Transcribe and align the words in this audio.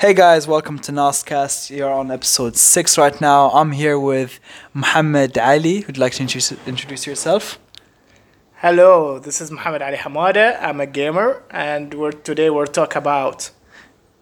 Hey 0.00 0.14
guys, 0.14 0.46
welcome 0.46 0.78
to 0.80 0.92
Nascast. 0.92 1.70
You're 1.76 1.90
on 1.92 2.10
episode 2.10 2.56
six 2.56 2.96
right 2.96 3.18
now. 3.20 3.50
I'm 3.50 3.72
here 3.72 3.98
with 3.98 4.38
Muhammad 4.72 5.36
Ali. 5.38 5.84
Would 5.86 5.96
you 5.96 6.00
like 6.00 6.12
to 6.14 6.22
introduce, 6.22 6.52
introduce 6.66 7.06
yourself? 7.06 7.58
Hello, 8.56 9.18
this 9.18 9.40
is 9.40 9.50
Muhammad 9.50 9.82
Ali 9.82 9.96
Hamada. 9.96 10.56
I'm 10.62 10.80
a 10.80 10.86
gamer, 10.86 11.42
and 11.50 11.94
we're 11.94 12.12
today 12.12 12.48
we're 12.50 12.66
talk 12.66 12.94
about 12.96 13.50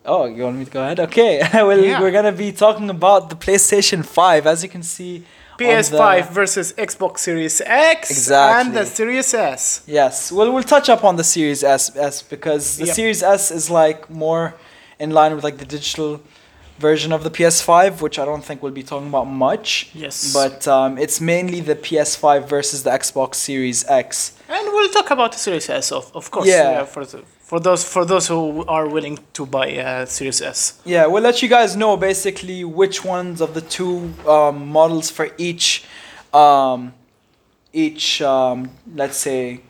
Oh, 0.09 0.25
you 0.27 0.45
want 0.45 0.57
me 0.59 0.65
to 0.65 0.71
go 0.71 0.83
ahead? 0.83 1.01
Okay. 1.01 1.40
well, 1.54 1.79
Yeah. 1.79 2.01
we're 2.01 2.13
gonna 2.13 2.33
be 2.33 2.53
talking 2.53 2.88
about 2.90 3.29
the 3.29 3.37
PlayStation 3.37 4.04
Five. 4.04 4.47
As 4.47 4.63
you 4.63 4.69
can 4.71 4.83
see, 4.85 5.24
PS5 5.58 6.29
the- 6.29 6.33
versus 6.33 6.72
Xbox 6.74 7.19
Series 7.19 7.61
X 7.61 8.11
Exactly. 8.11 8.61
and 8.69 8.77
the 8.77 8.87
Series 8.87 9.35
S. 9.35 9.83
Yes. 9.87 10.31
Well, 10.33 10.53
we'll 10.53 10.63
touch 10.63 10.88
up 10.88 11.03
on 11.04 11.17
the 11.17 11.24
Series 11.24 11.63
S, 11.65 11.95
S 11.97 12.22
because 12.22 12.79
the 12.79 12.87
Yep. 12.87 12.95
Series 12.95 13.22
S 13.22 13.51
is 13.51 13.69
like 13.69 14.08
more 14.08 14.54
in 14.99 15.10
line 15.10 15.35
with 15.35 15.44
like 15.44 15.58
the 15.58 15.65
digital 15.65 16.20
version 16.78 17.12
of 17.12 17.24
the 17.24 17.30
PS5, 17.30 18.00
which 18.02 18.18
I 18.18 18.24
don't 18.24 18.45
think 18.45 18.62
we'll 18.62 18.73
be 18.73 18.82
talking 18.82 19.09
about 19.09 19.24
much. 19.24 19.91
Yes. 19.95 20.32
But 20.32 20.69
um, 20.69 20.98
it's 20.98 21.20
mainly 21.20 21.60
the 21.60 21.74
PS5 21.74 22.48
versus 22.48 22.82
the 22.82 22.91
Xbox 22.91 23.36
Series 23.36 23.88
X. 23.88 24.38
And 24.48 24.66
we'll 24.69 24.91
talk 24.91 25.10
about 25.10 25.32
the 25.32 25.38
Series 25.38 25.69
S, 25.70 25.92
of, 25.92 26.14
of 26.14 26.30
course. 26.30 26.46
Yeah. 26.46 26.84
for, 26.84 27.05
the, 27.05 27.19
for 27.41 27.60
those 27.60 27.84
for 27.84 28.05
those 28.05 28.28
who 28.28 28.64
are 28.66 28.88
willing 28.88 29.19
to 29.32 29.46
buy 29.46 29.69
a 29.69 30.06
Series 30.06 30.42
S. 30.42 30.80
Yeah, 30.84 31.06
we'll 31.06 31.22
let 31.22 31.42
you 31.42 31.48
guys 31.48 31.77
know 31.77 31.97
basically 31.97 32.64
which 32.64 33.05
ones 33.05 33.41
of 33.41 33.55
the 33.55 33.62
two 33.62 34.12
um, 34.28 34.69
models 34.69 35.10
for 35.10 35.28
each, 35.38 35.84
um, 36.34 36.92
each 37.72 38.20
um, 38.22 38.70
let's 38.94 39.16
say, 39.16 39.60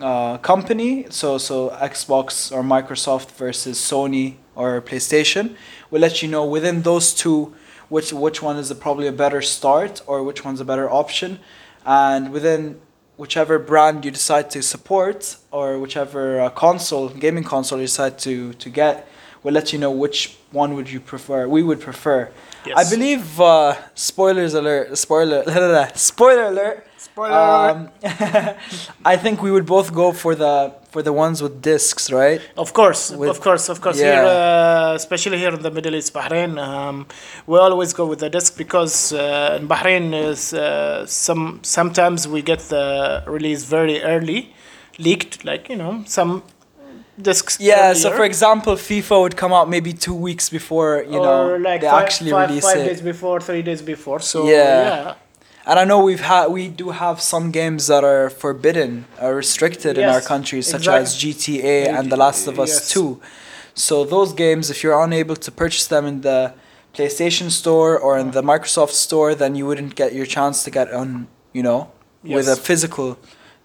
uh, 0.00 0.38
company. 0.38 1.06
So 1.10 1.38
so 1.38 1.70
Xbox 1.70 2.50
or 2.52 2.62
Microsoft 2.62 3.32
versus 3.32 3.78
Sony 3.78 4.36
or 4.54 4.80
PlayStation. 4.80 5.56
We'll 5.90 6.02
let 6.02 6.22
you 6.22 6.28
know 6.28 6.44
within 6.44 6.82
those 6.82 7.12
two 7.14 7.54
which 7.88 8.12
which 8.12 8.42
one 8.42 8.56
is 8.56 8.70
a, 8.70 8.74
probably 8.74 9.06
a 9.06 9.12
better 9.12 9.42
start 9.42 10.02
or 10.06 10.22
which 10.22 10.44
one's 10.44 10.60
a 10.60 10.64
better 10.64 10.90
option, 10.90 11.38
and 11.84 12.32
within 12.32 12.80
whichever 13.16 13.58
brand 13.58 14.04
you 14.04 14.10
decide 14.10 14.50
to 14.50 14.62
support 14.62 15.36
or 15.50 15.78
whichever 15.78 16.40
uh, 16.40 16.48
console 16.50 17.08
gaming 17.10 17.44
console 17.44 17.78
you 17.78 17.84
decide 17.86 18.18
to 18.18 18.54
to 18.54 18.70
get 18.70 19.06
we'll 19.42 19.52
let 19.52 19.72
you 19.72 19.78
know 19.78 19.90
which 19.90 20.36
one 20.50 20.74
would 20.74 20.90
you 20.90 20.98
prefer 20.98 21.46
we 21.46 21.62
would 21.62 21.78
prefer 21.80 22.30
Yes. 22.64 22.74
i 22.78 22.88
believe 22.94 23.38
uh, 23.40 23.74
spoilers 23.94 24.54
alert 24.54 24.96
spoiler 24.96 25.44
spoiler 25.94 26.44
alert 26.46 26.86
Spoiler 27.06 27.70
um, 27.70 27.88
i 29.12 29.16
think 29.22 29.36
we 29.46 29.50
would 29.54 29.66
both 29.76 29.88
go 30.02 30.06
for 30.22 30.32
the 30.42 30.54
for 30.92 31.02
the 31.08 31.12
ones 31.24 31.36
with 31.44 31.54
discs 31.62 32.04
right 32.12 32.40
Of 32.64 32.70
course, 32.80 33.02
With- 33.20 33.30
of 33.34 33.40
course, 33.46 33.64
of 33.74 33.78
course. 33.84 33.98
yeah. 33.98 34.08
Here, 34.12 34.24
uh, 34.26 34.94
especially 35.02 35.38
here 35.44 35.54
in 35.58 35.62
the 35.68 35.70
Middle 35.78 35.94
East, 35.98 36.12
Bahrain, 36.18 36.52
um, 36.68 36.96
we 37.50 37.56
always 37.66 37.90
go 38.00 38.04
with 38.10 38.20
the 38.24 38.28
disc 38.36 38.50
because 38.64 38.94
uh, 39.14 39.58
in 39.58 39.64
Bahrain 39.74 40.04
is 40.30 40.52
uh, 40.52 41.06
some 41.26 41.42
sometimes 41.78 42.18
we 42.34 42.40
get 42.52 42.60
the 42.74 42.86
release 43.36 43.62
very 43.76 43.96
early, 44.12 44.40
leaked, 45.06 45.34
like 45.50 45.62
you 45.72 45.76
know 45.82 45.94
some 46.18 46.30
discs. 47.28 47.52
yeah 47.70 47.94
so 48.02 48.08
for 48.18 48.24
example 48.32 48.74
fifa 48.88 49.16
would 49.22 49.36
come 49.42 49.52
out 49.58 49.66
maybe 49.76 49.92
two 50.06 50.14
weeks 50.28 50.46
before 50.58 50.90
you 51.14 51.20
know 51.26 51.56
like 51.68 51.80
they 51.80 51.88
five, 51.96 52.04
actually 52.04 52.30
five- 52.36 52.48
release 52.50 52.64
five 52.70 52.80
it 52.82 52.86
days 52.90 53.00
before, 53.12 53.36
three 53.48 53.62
days 53.70 53.80
before. 53.94 54.20
So 54.32 54.38
Yeah. 54.44 54.54
yeah, 54.86 55.14
And 55.64 55.78
I 55.78 55.84
know 55.84 56.00
we've 56.02 56.20
had 56.20 56.48
we 56.48 56.68
do 56.68 56.90
have 56.90 57.20
some 57.20 57.50
games 57.52 57.86
that 57.86 58.02
are 58.04 58.28
forbidden 58.30 59.04
or 59.20 59.34
restricted 59.36 59.96
in 59.96 60.04
our 60.08 60.14
Yes, 60.20 60.26
countries, 60.26 60.66
such 60.66 60.88
as 60.88 61.16
GTA 61.16 61.86
and 61.98 62.10
The 62.10 62.16
Last 62.16 62.46
of 62.48 62.58
Us 62.58 62.70
Yes. 62.70 62.88
2. 62.90 63.20
So 63.74 64.04
those 64.04 64.32
games, 64.34 64.70
if 64.70 64.82
you're 64.82 65.00
unable 65.02 65.36
to 65.36 65.50
purchase 65.52 65.86
them 65.86 66.04
in 66.04 66.20
the 66.22 66.52
PlayStation 66.94 67.50
Store 67.50 67.96
or 67.98 68.18
in 68.18 68.32
the 68.32 68.42
Microsoft 68.42 68.90
Store, 68.90 69.34
then 69.34 69.54
you 69.54 69.64
wouldn't 69.66 69.94
get 69.94 70.12
your 70.14 70.26
chance 70.26 70.64
to 70.64 70.70
get 70.70 70.92
on, 70.92 71.28
you 71.52 71.62
know, 71.62 71.90
with 72.24 72.48
a 72.48 72.56
physical 72.56 73.16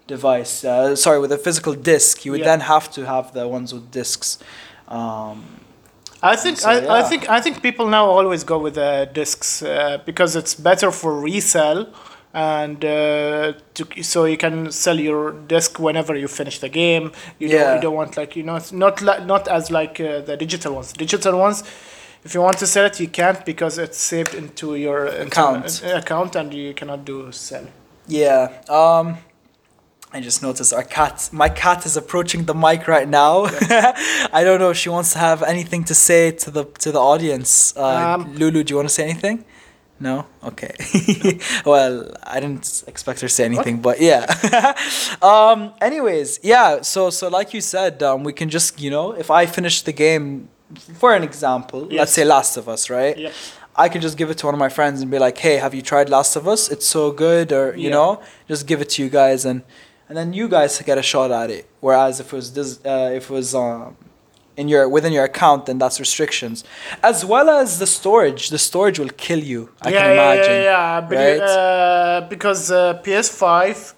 device. 0.06 0.64
Uh, 0.64 0.94
sorry, 0.96 1.18
with 1.18 1.32
a 1.32 1.36
physical 1.38 1.74
disc. 1.74 2.24
You 2.24 2.30
would 2.32 2.40
Yeah. 2.40 2.46
then 2.56 2.60
have 2.60 2.90
to 2.92 3.04
have 3.06 3.34
the 3.34 3.46
ones 3.48 3.74
with 3.74 3.90
discs. 3.90 4.38
Um, 4.86 5.44
I 6.22 6.36
think 6.36 6.58
So, 6.58 6.68
I, 6.70 7.00
I 7.00 7.02
think 7.02 7.28
I 7.28 7.40
think 7.40 7.62
people 7.62 7.86
now 7.88 8.06
always 8.06 8.44
go 8.44 8.58
with 8.58 8.74
the 8.74 9.08
discs 9.12 9.62
uh, 9.62 9.98
because 10.04 10.34
it's 10.36 10.54
better 10.54 10.90
for 10.90 11.18
resale 11.20 11.86
and 12.34 12.84
uh, 12.84 13.52
to, 13.74 14.02
so 14.02 14.24
you 14.24 14.36
can 14.36 14.70
sell 14.72 14.98
your 14.98 15.32
disc 15.32 15.78
whenever 15.78 16.14
you 16.16 16.28
finish 16.28 16.58
the 16.58 16.68
game. 16.68 17.12
You 17.38 17.48
don't 17.48 17.60
Yeah. 17.60 17.74
you 17.76 17.80
don't 17.80 17.94
want 17.94 18.16
like 18.16 18.34
you 18.36 18.42
know 18.42 18.56
it's 18.56 18.72
not 18.72 19.00
li- 19.00 19.24
not 19.26 19.48
as 19.48 19.70
like 19.70 20.00
uh, 20.00 20.20
the 20.20 20.36
digital 20.36 20.74
ones. 20.74 20.92
Digital 20.92 21.38
ones. 21.38 21.62
If 22.24 22.34
you 22.34 22.40
want 22.42 22.58
to 22.58 22.66
sell 22.66 22.84
it, 22.86 22.98
you 23.00 23.08
can't 23.08 23.44
because 23.46 23.78
it's 23.78 23.96
saved 23.98 24.34
into 24.34 24.74
your 24.74 25.06
Account. 25.06 25.82
account, 25.84 26.34
and 26.36 26.52
you 26.52 26.74
cannot 26.74 27.04
do 27.04 27.30
sell. 27.32 27.64
Yeah. 28.08 28.48
Um 28.68 29.18
I 30.12 30.20
just 30.20 30.42
noticed 30.42 30.72
our 30.72 30.82
cat 30.84 31.28
my 31.32 31.48
cat 31.50 31.84
is 31.84 31.96
approaching 31.96 32.44
the 32.44 32.54
mic 32.54 32.88
right 32.88 33.06
now. 33.08 33.44
I 34.38 34.40
don't 34.44 34.58
know 34.58 34.70
if 34.70 34.76
she 34.78 34.88
wants 34.88 35.12
to 35.12 35.18
have 35.18 35.42
anything 35.42 35.84
to 35.84 35.94
say 35.94 36.30
to 36.42 36.50
the 36.50 36.64
to 36.84 36.90
the 36.92 36.98
audience. 37.00 37.76
Uh, 37.76 38.14
Um, 38.14 38.34
Lulu, 38.34 38.64
do 38.64 38.72
you 38.72 38.76
want 38.76 38.88
to 38.88 38.94
say 38.94 39.04
anything? 39.04 39.44
No? 40.00 40.24
Okay. 40.44 40.74
well, 41.66 41.92
I 42.22 42.40
didn't 42.40 42.84
expect 42.86 43.20
her 43.20 43.28
to 43.28 43.34
say 43.34 43.44
anything, 43.44 43.82
but 43.82 44.00
yeah. 44.00 44.24
um 45.22 45.72
anyways, 45.80 46.40
yeah, 46.42 46.80
so 46.82 47.10
so 47.10 47.28
like 47.28 47.52
you 47.52 47.60
said, 47.60 48.02
um 48.02 48.24
we 48.24 48.32
can 48.32 48.48
just, 48.48 48.80
you 48.80 48.90
know, 48.90 49.12
if 49.12 49.28
I 49.30 49.44
finish 49.46 49.82
the 49.82 49.92
game 49.92 50.48
for 51.00 51.10
an 51.14 51.22
example, 51.22 51.80
let's 51.90 52.12
say 52.12 52.24
Last 52.24 52.56
of 52.56 52.68
Us, 52.68 52.88
right? 52.90 53.16
Yep. 53.18 53.32
I 53.84 53.88
could 53.88 54.02
just 54.02 54.16
give 54.18 54.28
it 54.32 54.38
to 54.38 54.46
one 54.46 54.54
of 54.54 54.58
my 54.66 54.68
friends 54.78 55.00
and 55.02 55.10
be 55.10 55.18
like, 55.26 55.38
"Hey, 55.38 55.56
have 55.64 55.72
you 55.78 55.82
tried 55.82 56.08
Last 56.08 56.34
of 56.36 56.44
Us? 56.54 56.68
It's 56.74 56.86
so 56.86 57.10
good," 57.12 57.52
or 57.52 57.64
you 57.76 57.88
Yeah. 57.88 57.96
know, 57.96 58.10
just 58.48 58.66
give 58.66 58.80
it 58.84 58.88
to 58.94 59.02
you 59.02 59.08
guys, 59.08 59.44
and 59.44 59.62
and 60.08 60.16
then 60.16 60.32
you 60.32 60.48
guys 60.48 60.80
get 60.82 60.98
a 60.98 61.02
shot 61.02 61.30
at 61.30 61.50
it. 61.50 61.68
Whereas 61.80 62.20
if 62.20 62.32
it 62.32 62.36
was 62.36 62.52
this, 62.52 62.84
uh, 62.84 63.10
if 63.14 63.30
it 63.30 63.32
was 63.32 63.54
um, 63.54 63.96
in 64.56 64.68
your 64.68 64.88
within 64.88 65.12
your 65.12 65.24
account, 65.24 65.66
then 65.66 65.78
that's 65.78 66.00
restrictions, 66.00 66.64
as 67.02 67.24
well 67.24 67.48
as 67.48 67.78
the 67.78 67.86
storage. 67.86 68.50
The 68.50 68.58
storage 68.58 68.98
will 68.98 69.10
kill 69.10 69.38
you. 69.38 69.70
I 69.82 69.90
yeah, 69.90 70.00
can 70.00 70.12
imagine. 70.12 70.52
Yeah, 70.52 70.62
yeah, 70.62 71.10
yeah. 71.10 71.22
Right? 71.22 71.40
uh, 71.40 72.26
because 72.28 72.70
uh, 72.70 73.00
PS5. 73.04 73.94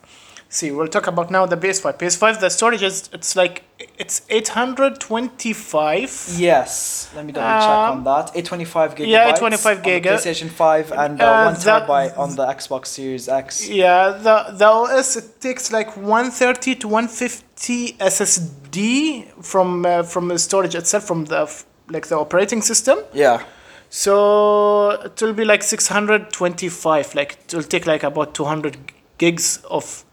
See, 0.53 0.73
we'll 0.73 0.89
talk 0.89 1.07
about 1.07 1.31
now 1.31 1.47
the 1.47 1.57
PS5. 1.57 1.97
PS5, 1.97 2.41
the 2.41 2.51
storage 2.51 2.83
is 2.83 3.09
it's 3.13 3.37
like 3.37 3.63
it's 3.99 4.23
825. 4.29 6.35
Yes, 6.39 7.09
let 7.15 7.25
me 7.25 7.33
double 7.33 7.61
check 7.61 7.69
on 7.69 7.99
Um, 7.99 8.05
that. 8.05 8.31
825 8.35 8.95
gigabytes. 8.97 9.07
yeah, 9.09 9.29
825 9.29 9.77
on 9.77 9.83
the 9.83 9.91
giga. 9.91 10.15
PlayStation 10.17 10.49
5 10.51 10.93
and 10.93 11.21
uh, 11.21 11.25
Uh, 11.25 11.45
one 11.45 11.55
that- 11.55 11.87
terabyte 11.87 12.19
on 12.19 12.35
the 12.37 12.47
Xbox 12.47 12.87
Series 12.87 13.29
X. 13.29 13.69
Yeah, 13.69 14.11
the 14.27 14.37
the 14.61 14.67
OS 14.67 15.17
it 15.17 15.41
takes 15.41 15.71
like 15.71 15.97
130 15.97 16.75
to 16.77 16.89
150 16.89 17.97
SSD 18.01 19.27
from 19.43 19.85
uh, 19.87 20.03
from 20.03 20.29
the 20.29 20.39
storage 20.39 20.75
itself 20.75 21.05
from 21.05 21.27
the 21.27 21.47
like 21.89 22.07
the 22.09 22.17
operating 22.19 22.63
system. 22.63 22.99
Yeah. 23.13 23.43
So 23.89 24.91
it 25.05 25.21
will 25.23 25.33
be 25.35 25.45
like 25.45 25.63
625. 25.63 27.15
Like 27.15 27.39
it 27.45 27.55
will 27.55 27.63
take 27.65 27.87
like 27.87 28.03
about 28.05 28.35
200 28.35 28.77
gigs 29.19 29.59
of 29.69 30.05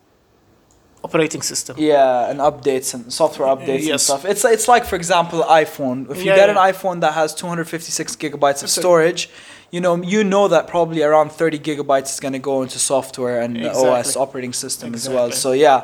operating 1.07 1.41
system. 1.51 1.73
Yeah, 1.79 2.29
and 2.29 2.37
updates 2.49 2.87
and 2.95 3.01
software 3.21 3.47
updates 3.55 3.89
and 3.91 4.01
stuff. 4.07 4.21
It's 4.33 4.43
it's 4.57 4.67
like 4.73 4.83
for 4.91 4.95
example 5.01 5.37
iPhone. 5.63 5.97
If 6.11 6.17
you 6.23 6.29
Yeah, 6.29 6.35
get 6.41 6.49
yeah. 6.49 6.55
an 6.57 6.73
iPhone 6.73 6.97
that 7.05 7.13
has 7.21 7.29
256 7.33 8.15
gigabytes 8.23 8.61
of 8.65 8.69
storage, 8.81 9.21
you 9.75 9.81
know 9.85 9.93
you 10.13 10.21
know 10.33 10.45
that 10.53 10.63
probably 10.75 11.01
around 11.09 11.29
30 11.31 11.59
gigabytes 11.69 12.09
is 12.13 12.19
going 12.25 12.33
to 12.39 12.43
go 12.51 12.55
into 12.65 12.79
software 12.93 13.37
and 13.45 13.51
the 13.55 13.69
OS 13.71 14.09
operating 14.25 14.53
system 14.63 14.93
as 14.99 15.05
well. 15.15 15.29
So 15.43 15.49
yeah, 15.67 15.79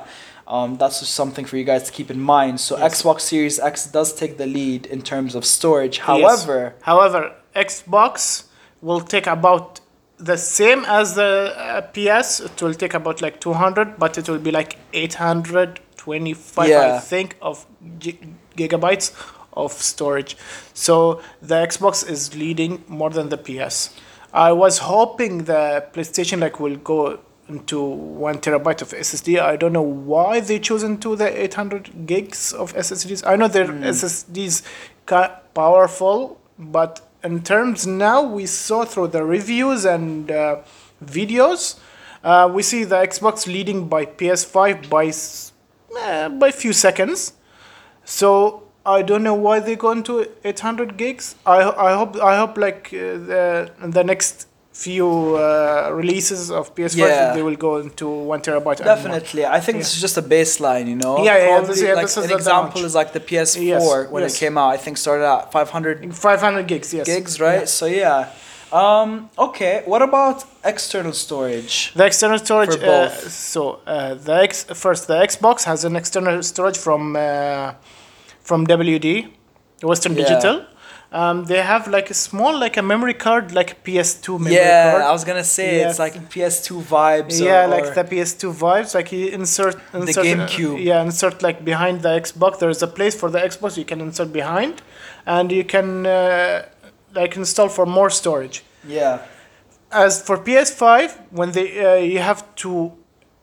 um, 0.56 0.70
that's 0.82 0.98
just 1.02 1.14
something 1.22 1.46
for 1.50 1.56
you 1.60 1.66
guys 1.72 1.84
to 1.88 1.92
keep 1.98 2.10
in 2.16 2.20
mind. 2.36 2.56
So 2.68 2.72
Yes. 2.78 2.86
Xbox 3.02 3.18
Series 3.32 3.58
X 3.74 3.76
does 3.98 4.10
take 4.22 4.34
the 4.42 4.48
lead 4.58 4.82
in 4.96 5.02
terms 5.02 5.32
of 5.38 5.42
storage. 5.58 5.98
Yes. 5.98 6.06
However, 6.12 6.58
however, 6.92 7.20
Xbox 7.56 8.44
will 8.88 9.02
take 9.16 9.28
about 9.38 9.80
the 10.18 10.38
same 10.38 10.86
as 10.86 11.16
the 11.16 11.54
uh, 11.58 11.82
PS. 11.94 12.40
It 12.40 12.62
will 12.62 12.74
take 12.74 12.94
about 12.94 13.22
like 13.22 13.40
200, 13.42 13.98
but 14.00 14.18
it 14.18 14.30
will 14.30 14.40
be 14.40 14.52
like 14.52 14.78
825, 14.94 16.70
I 16.96 17.00
think, 17.00 17.36
of 17.42 17.66
gi- 18.00 18.20
gigabytes 18.58 19.12
of 19.54 19.72
storage. 19.74 20.38
So 20.74 21.22
the 21.42 21.56
Xbox 21.56 22.08
is 22.10 22.36
leading 22.36 22.84
more 22.88 23.10
than 23.10 23.30
the 23.30 23.38
PS. 23.38 23.96
I 24.34 24.52
was 24.52 24.80
hoping 24.80 25.44
the 25.44 25.86
PlayStation 25.94 26.40
like 26.40 26.60
will 26.60 26.78
go 26.78 27.20
into 27.48 27.82
one 27.82 28.40
terabyte 28.40 28.82
of 28.82 28.90
SSD. 28.90 29.40
I 29.40 29.58
don't 29.58 29.74
know 29.74 29.82
why 29.82 30.40
they 30.40 30.58
chosen 30.60 30.98
to 31.00 31.16
the 31.16 31.44
800 31.44 32.08
gigs 32.08 32.54
of 32.54 32.74
SSDs. 32.74 33.24
I 33.28 33.36
know 33.36 33.48
their 33.48 33.68
SSDs 33.68 34.64
ca- 35.06 35.40
powerful, 35.54 36.40
but 36.58 37.02
in 37.24 37.42
terms 37.42 37.88
now 37.88 38.22
we 38.22 38.46
saw 38.46 38.86
through 38.86 39.08
the 39.08 39.24
reviews 39.24 39.86
and 39.86 40.30
uh, 40.30 40.62
videos, 41.04 41.80
uh, 42.24 42.50
we 42.52 42.64
see 42.64 42.84
the 42.84 42.96
Xbox 42.96 43.48
leading 43.48 43.88
by 43.88 44.06
PS5 44.06 44.90
by 44.90 45.12
uh, 46.00 46.30
by 46.30 46.52
few 46.52 46.74
seconds. 46.74 47.34
So 48.06 48.64
I 48.86 49.02
don't 49.02 49.24
know 49.24 49.34
why 49.34 49.60
they 49.60 49.76
go 49.76 49.92
into 49.92 50.30
800 50.44 50.98
gigs. 50.98 51.36
I 51.46 51.62
I 51.62 51.94
hope 51.94 52.16
I 52.18 52.38
hope 52.38 52.58
like 52.58 52.88
uh, 52.94 53.18
the 53.30 53.72
the 53.82 54.04
next 54.04 54.48
few 54.74 55.08
uh, 55.38 55.92
releases 55.94 56.50
of 56.50 56.74
PS5 56.76 56.98
Yeah. 56.98 57.34
they 57.36 57.44
will 57.44 57.56
go 57.68 57.78
into 57.78 58.08
one 58.32 58.42
terabyte. 58.42 58.78
Definitely, 58.84 59.46
I 59.46 59.60
think 59.60 59.78
this 59.78 59.94
is 59.96 60.02
just 60.02 60.18
a 60.18 60.22
baseline, 60.36 60.88
you 60.88 60.96
know. 60.96 61.16
Yeah, 61.24 61.38
yeah, 61.38 61.46
yeah, 61.48 61.62
this- 61.62 61.82
yeah, 61.82 61.94
like, 61.94 62.06
this 62.08 62.18
is 62.18 62.26
an 62.26 62.32
example 62.40 62.84
is 62.84 62.96
like 62.96 63.14
the 63.14 63.20
PS4 63.20 63.62
Yes, 63.62 64.12
when 64.12 64.24
yes. 64.24 64.36
it 64.36 64.40
came 64.40 64.58
out. 64.58 64.70
I 64.70 64.78
think 64.78 64.98
started 64.98 65.26
at 65.26 65.52
500 65.52 66.16
500 66.16 66.68
gigs. 66.68 66.94
Yes. 66.94 67.06
gigs, 67.06 67.40
right? 67.40 67.60
Yeah. 67.62 67.66
So 67.66 67.86
yeah. 67.86 68.30
Um, 68.72 69.30
okay, 69.38 69.84
what 69.86 70.02
about 70.02 70.44
external 70.64 71.14
storage? 71.14 71.94
The 71.94 72.06
external 72.08 72.40
storage. 72.40 72.72
For 72.72 72.80
both. 72.80 73.26
Uh, 73.26 73.30
so 73.30 73.80
uh, 73.86 74.16
the 74.16 74.34
X 74.50 74.64
first 74.74 75.06
the 75.08 75.14
Xbox 75.30 75.64
has 75.66 75.84
an 75.86 75.96
external 75.96 76.42
storage 76.42 76.80
from 76.86 77.16
uh, 77.16 77.74
from 78.42 78.66
WD, 78.66 79.30
Western 79.84 80.14
Yeah. 80.16 80.22
Digital. 80.24 80.66
Um, 81.14 81.46
they 81.46 81.62
have 81.62 81.88
like 81.88 82.10
a 82.10 82.16
small 82.16 82.58
like 82.60 82.76
a 82.76 82.82
memory 82.82 83.14
card 83.14 83.52
like 83.54 83.72
a 83.74 83.76
PS2 83.76 84.40
memory 84.40 84.56
yeah, 84.56 84.92
card. 84.92 85.04
I 85.04 85.12
was 85.12 85.24
gonna 85.24 85.44
say 85.44 85.82
it's 85.82 86.00
like 86.00 86.16
PS2 86.34 86.82
vibes. 86.82 87.40
yeah, 87.40 87.66
or, 87.66 87.68
like 87.68 87.86
or- 87.86 87.94
the 87.94 88.04
PS2 88.04 88.52
vibes. 88.52 88.96
Like 88.96 89.12
you 89.12 89.28
insert, 89.28 89.76
insert 89.94 90.26
GameCube. 90.26 90.84
yeah, 90.84 91.04
insert 91.04 91.44
like 91.44 91.64
behind 91.64 92.02
the 92.02 92.10
Xbox. 92.10 92.58
There 92.58 92.72
is 92.72 92.82
a 92.82 92.88
place 92.88 93.16
for 93.22 93.30
the 93.30 93.40
Xbox 93.40 93.78
you 93.78 93.86
can 93.86 94.02
insert 94.02 94.34
behind, 94.34 94.82
and 95.28 95.52
you 95.52 95.64
can 95.64 96.08
uh, 96.08 96.66
like 97.14 97.36
install 97.36 97.70
for 97.70 97.86
more 97.86 98.10
storage. 98.10 98.64
yeah, 98.88 99.20
As 99.92 100.20
for 100.28 100.36
PS5, 100.40 101.16
when 101.30 101.52
they 101.52 101.68
uh, 101.86 101.96
you 102.14 102.20
have 102.20 102.42
to, 102.64 102.92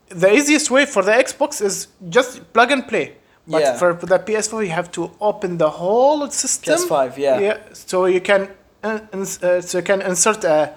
the 0.08 0.31
easiest 0.38 0.72
way 0.72 0.87
for 0.87 1.02
the 1.05 1.12
Xbox 1.12 1.62
is 1.62 1.87
just 2.08 2.52
plug 2.52 2.72
and 2.72 2.88
play. 2.88 3.14
But 3.47 3.63
Yeah. 3.63 3.77
for 3.79 3.95
the 3.95 4.19
PS4, 4.19 4.63
you 4.63 4.71
have 4.71 4.91
to 4.93 5.11
open 5.21 5.59
the 5.59 5.71
whole 5.71 6.29
system. 6.31 6.75
PS5, 6.75 7.19
yeah. 7.19 7.39
Yeah. 7.41 7.57
So 7.73 8.07
you 8.07 8.21
can, 8.21 8.49
uh, 8.85 8.99
so 9.25 9.79
you 9.79 9.85
can 9.85 10.03
insert 10.03 10.45
a 10.45 10.73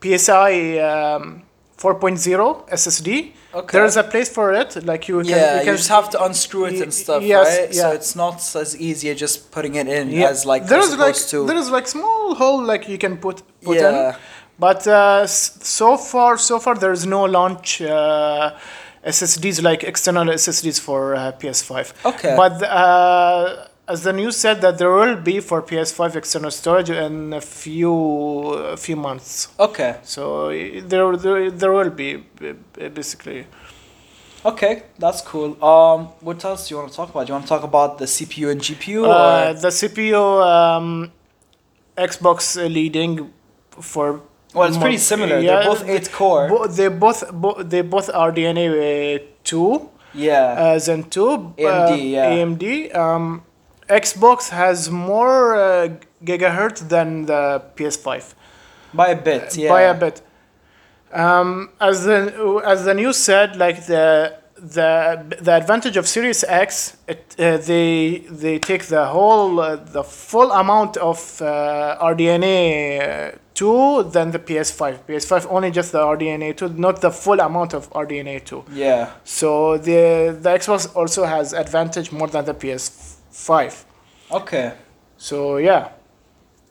PCIe 0.00 0.80
um, 0.82 1.42
4.0 1.76 2.68
SSD. 2.70 3.32
Okay. 3.54 3.78
There's 3.78 3.96
a 3.96 4.02
place 4.02 4.28
for 4.28 4.52
it. 4.52 4.84
Like 4.84 5.08
you 5.08 5.18
can. 5.20 5.28
yeah. 5.28 5.58
You, 5.60 5.64
can 5.64 5.76
just 5.76 5.88
have 5.88 6.10
to 6.10 6.22
unscrew 6.24 6.66
it 6.66 6.80
and 6.82 6.92
stuff, 6.92 7.22
yes, 7.22 7.46
right? 7.46 7.74
So 7.74 7.88
yeah. 7.88 7.94
it's 7.94 8.14
not 8.14 8.34
as 8.56 8.76
easy 8.78 9.10
as 9.10 9.18
just 9.18 9.50
putting 9.50 9.74
it 9.76 9.88
in 9.88 10.10
Yeah. 10.10 10.28
as 10.28 10.44
like 10.44 10.66
there 10.66 10.80
is 10.80 10.96
like 10.96 11.16
to. 11.32 11.46
there 11.46 11.56
is 11.56 11.70
like 11.70 11.86
small 11.88 12.34
hole 12.34 12.62
like 12.62 12.88
you 12.88 12.98
can 12.98 13.16
put 13.16 13.42
put 13.62 13.76
Yeah. 13.78 14.10
in, 14.10 14.16
but 14.58 14.86
uh, 14.86 15.26
so 15.26 15.96
far 15.96 16.36
so 16.36 16.58
far 16.58 16.74
there 16.74 16.92
is 16.92 17.06
no 17.06 17.24
launch 17.24 17.80
uh, 17.80 18.50
SSDs 19.14 19.62
like 19.62 19.80
external 19.84 20.26
SSDs 20.26 20.78
for 20.80 21.14
uh, 21.14 21.32
PS5. 21.40 21.78
Okay. 22.12 22.34
But 22.36 22.62
uh, 22.62 23.68
as 23.88 24.02
the 24.02 24.12
news 24.12 24.36
said 24.36 24.60
that 24.60 24.76
there 24.78 24.92
will 24.92 25.16
be 25.16 25.40
for 25.40 25.62
PS5 25.62 26.16
external 26.16 26.50
storage 26.50 26.90
in 26.90 27.32
a 27.32 27.40
few 27.40 27.94
a 28.74 28.76
few 28.76 28.96
months. 28.96 29.48
okay. 29.58 29.92
So 30.02 30.50
there 30.92 31.16
there, 31.16 31.50
there 31.50 31.72
will 31.72 31.90
be 31.90 32.08
basically. 32.98 33.46
Okay, 34.44 34.84
that's 34.98 35.20
cool. 35.20 35.50
Um, 35.62 35.98
what 36.20 36.44
else 36.44 36.68
do 36.68 36.74
you 36.74 36.78
want 36.80 36.90
to 36.90 36.96
talk 36.96 37.10
about? 37.10 37.26
Do 37.26 37.30
you 37.30 37.34
want 37.34 37.46
to 37.46 37.48
talk 37.48 37.64
about 37.64 37.98
the 37.98 38.04
CPU 38.04 38.46
and 38.52 38.60
GPU? 38.60 39.00
Uh, 39.04 39.52
the 39.52 39.68
CPU, 39.68 40.22
um, 40.54 41.10
Xbox 41.96 42.56
leading 42.56 43.32
for. 43.70 44.20
Well, 44.58 44.68
it's 44.68 44.78
pretty 44.78 44.98
similar. 44.98 45.40
They're 45.40 45.64
both 45.64 45.88
eight 45.88 46.10
core. 46.12 46.48
Bo- 46.48 46.66
they 46.66 46.88
both 46.88 47.20
bo- 47.32 47.62
they 47.62 47.82
both 47.82 48.08
are 48.12 48.32
DNA 48.32 48.66
uh, 48.68 49.24
two, 49.44 49.88
yeah. 50.14 50.74
uh, 50.74 50.78
Zen 50.78 51.04
two. 51.04 51.54
AMD, 51.58 51.90
uh, 51.90 51.94
yeah. 51.94 52.30
AMD. 52.32 52.94
Um, 52.94 53.42
Xbox 53.88 54.50
has 54.50 54.90
more 54.90 55.56
uh, 55.56 55.88
gigahertz 56.24 56.86
than 56.88 57.26
the 57.26 57.62
PS5 57.76 58.34
by 58.92 59.08
a 59.08 59.16
bit. 59.16 59.56
Yeah. 59.56 59.70
by 59.70 59.82
a 59.82 59.94
bit. 59.94 60.20
Um, 61.12 61.70
as 61.80 62.04
the 62.04 62.62
as 62.66 62.84
the 62.84 62.94
news 62.94 63.16
said, 63.16 63.56
like 63.56 63.86
the 63.86 64.38
the 64.60 65.36
the 65.40 65.52
advantage 65.52 65.96
of 65.96 66.06
Series 66.06 66.44
X, 66.44 66.96
it, 67.06 67.34
uh, 67.38 67.56
they 67.58 68.24
they 68.28 68.58
take 68.58 68.84
the 68.86 69.06
whole 69.06 69.60
uh, 69.60 69.76
the 69.76 70.02
full 70.02 70.50
amount 70.52 70.96
of 70.96 71.40
uh, 71.40 71.96
RDNA 72.00 73.34
uh, 73.34 73.38
two 73.54 74.04
than 74.04 74.30
the 74.30 74.38
PS5. 74.38 74.98
PS5 75.06 75.46
only 75.50 75.70
just 75.70 75.92
the 75.92 76.00
RDNA 76.00 76.56
two, 76.56 76.68
not 76.70 77.00
the 77.00 77.10
full 77.10 77.40
amount 77.40 77.74
of 77.74 77.88
RDNA 77.90 78.44
two. 78.44 78.64
Yeah. 78.72 79.12
So 79.24 79.78
the 79.78 80.36
the 80.40 80.50
Xbox 80.50 80.94
also 80.96 81.24
has 81.24 81.52
advantage 81.52 82.10
more 82.12 82.28
than 82.28 82.44
the 82.44 82.54
PS5. 82.54 83.84
Okay. 84.32 84.72
So 85.16 85.58
yeah. 85.58 85.90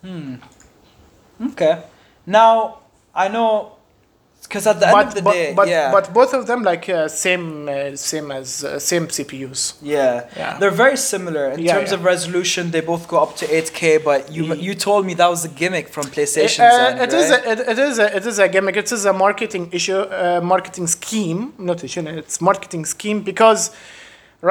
Hmm. 0.01 0.35
Okay. 1.41 1.83
Now 2.25 2.79
I 3.15 3.29
know 3.29 3.76
because 4.47 4.65
at 4.67 4.79
the 4.79 4.87
end 4.87 5.07
of 5.09 5.13
the 5.15 5.21
but, 5.21 5.33
day, 5.33 5.53
but, 5.59 5.67
yeah, 5.67 5.91
but 5.91 6.05
both 6.13 6.33
of 6.33 6.47
them 6.49 6.63
like 6.71 6.85
uh, 6.89 7.07
same 7.25 7.45
uh, 7.69 7.95
same 7.95 8.27
as 8.39 8.47
uh, 8.63 8.79
same 8.91 9.05
CPUs. 9.15 9.61
yeah, 9.81 10.25
Yeah. 10.35 10.57
they're 10.59 10.77
very 10.85 10.97
similar 10.97 11.45
in 11.53 11.59
Yeah, 11.59 11.73
terms 11.75 11.89
yeah. 11.91 11.97
of 11.97 12.03
resolution. 12.13 12.71
They 12.75 12.81
both 12.93 13.03
go 13.07 13.17
up 13.25 13.35
to 13.41 13.45
8K, 13.45 14.03
but 14.09 14.19
you 14.35 14.43
Ye- 14.45 14.61
you 14.67 14.73
told 14.87 15.01
me 15.07 15.13
that 15.21 15.29
was 15.35 15.43
a 15.45 15.51
gimmick 15.61 15.87
from 15.95 16.05
PlayStation's 16.15 16.59
Uh, 16.79 16.87
end, 16.89 16.99
it 17.05 17.13
is 17.21 17.29
right? 17.31 17.45
a, 17.45 17.51
it, 17.53 17.59
it 17.73 17.79
is 17.89 17.95
a 18.05 18.07
it 18.19 18.25
is 18.31 18.37
a 18.39 18.47
gimmick. 18.53 18.75
It 18.83 18.89
is 18.97 19.03
a 19.05 19.13
marketing 19.25 19.65
issue, 19.77 19.99
uh, 19.99 20.39
marketing 20.53 20.87
scheme, 20.97 21.41
not 21.69 21.77
issue. 21.87 22.01
It's 22.23 22.39
marketing 22.49 22.83
scheme 22.95 23.19
because 23.31 23.61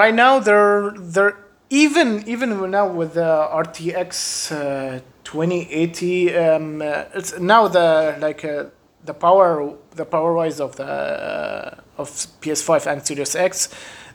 right 0.00 0.14
now 0.24 0.32
they're 0.46 0.92
they're 1.14 1.36
even 1.84 2.08
even 2.34 2.48
now 2.78 2.86
with 3.00 3.10
the 3.20 3.30
RTX 3.64 4.10
uh, 4.52 5.00
2080. 5.24 6.36
Um, 6.36 6.82
uh, 6.82 7.04
it's 7.18 7.38
now 7.38 7.62
the 7.68 8.16
like 8.20 8.44
uh, 8.44 8.64
the 9.06 9.14
power 9.14 9.72
the 9.94 10.04
power 10.04 10.32
wise 10.34 10.60
of 10.60 10.76
the 10.76 10.84
uh, 10.84 12.00
of 12.02 12.10
PS5 12.42 12.86
and 12.92 13.06
Series 13.06 13.34
X, 13.36 13.68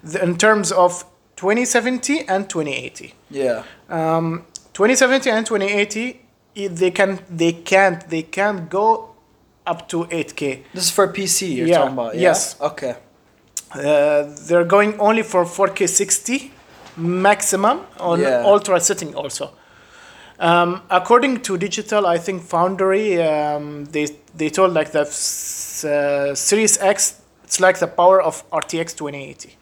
the, 0.03 0.21
in 0.23 0.37
terms 0.37 0.71
of 0.71 1.03
2070 1.37 2.27
and 2.27 2.47
2080 2.49 3.13
yeah. 3.31 3.63
um, 3.89 4.45
2070 4.73 5.29
and 5.31 5.45
2080 5.45 6.21
they 6.69 6.91
can 6.91 7.19
they 7.29 7.53
can't 7.53 8.07
they 8.09 8.21
can't 8.23 8.69
go 8.69 9.09
up 9.65 9.87
to 9.87 10.05
8k 10.05 10.63
This 10.73 10.83
is 10.85 10.91
for 10.91 11.07
PC. 11.07 11.55
You're 11.55 11.67
Yeah, 11.67 11.77
talking 11.77 11.93
about. 11.93 12.15
Yeah? 12.15 12.21
yes. 12.21 12.55
Okay. 12.61 12.95
uh, 13.73 14.23
they're 14.47 14.65
going 14.65 14.99
only 14.99 15.23
for 15.23 15.45
4k 15.45 15.87
60 15.87 16.51
maximum 16.97 17.79
on 17.99 18.19
Yeah. 18.19 18.43
ultra 18.45 18.79
setting 18.79 19.15
also 19.15 19.51
um, 20.39 20.81
according 20.89 21.39
to 21.41 21.57
digital 21.57 22.05
i 22.05 22.17
think 22.17 22.43
foundry 22.43 23.21
um, 23.23 23.85
they 23.85 24.05
they 24.35 24.49
told 24.49 24.73
like 24.73 24.91
the 24.91 25.01
uh, 25.01 26.35
series 26.35 26.77
x 26.79 27.21
it's 27.43 27.59
like 27.59 27.79
the 27.79 27.87
power 27.87 28.21
of 28.21 28.49
rtx 28.51 28.95
2080 28.95 29.57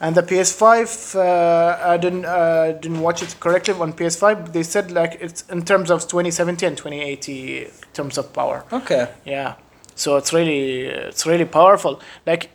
and 0.00 0.14
the 0.14 0.22
PS5, 0.22 1.16
uh, 1.16 1.90
I 1.92 1.96
didn't 1.96 2.24
uh, 2.24 2.72
didn't 2.72 3.00
watch 3.00 3.22
it 3.22 3.36
correctly 3.40 3.74
on 3.74 3.92
PS5. 3.92 4.52
They 4.52 4.62
said 4.62 4.90
like 4.90 5.16
it's 5.20 5.42
in 5.48 5.64
terms 5.64 5.90
of 5.90 6.02
2070 6.02 6.66
and 6.66 6.76
2080 6.76 7.64
in 7.64 7.70
terms 7.92 8.18
of 8.18 8.32
power. 8.32 8.64
Okay. 8.72 9.08
Yeah, 9.24 9.54
so 9.94 10.16
it's 10.16 10.32
really 10.32 10.82
it's 10.86 11.26
really 11.26 11.44
powerful. 11.44 12.00
Like 12.26 12.50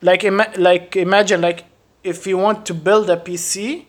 like 0.00 0.24
ima- 0.24 0.52
like 0.56 0.94
imagine 0.96 1.40
like 1.40 1.64
if 2.04 2.26
you 2.26 2.36
want 2.36 2.66
to 2.66 2.74
build 2.74 3.10
a 3.10 3.16
PC, 3.16 3.86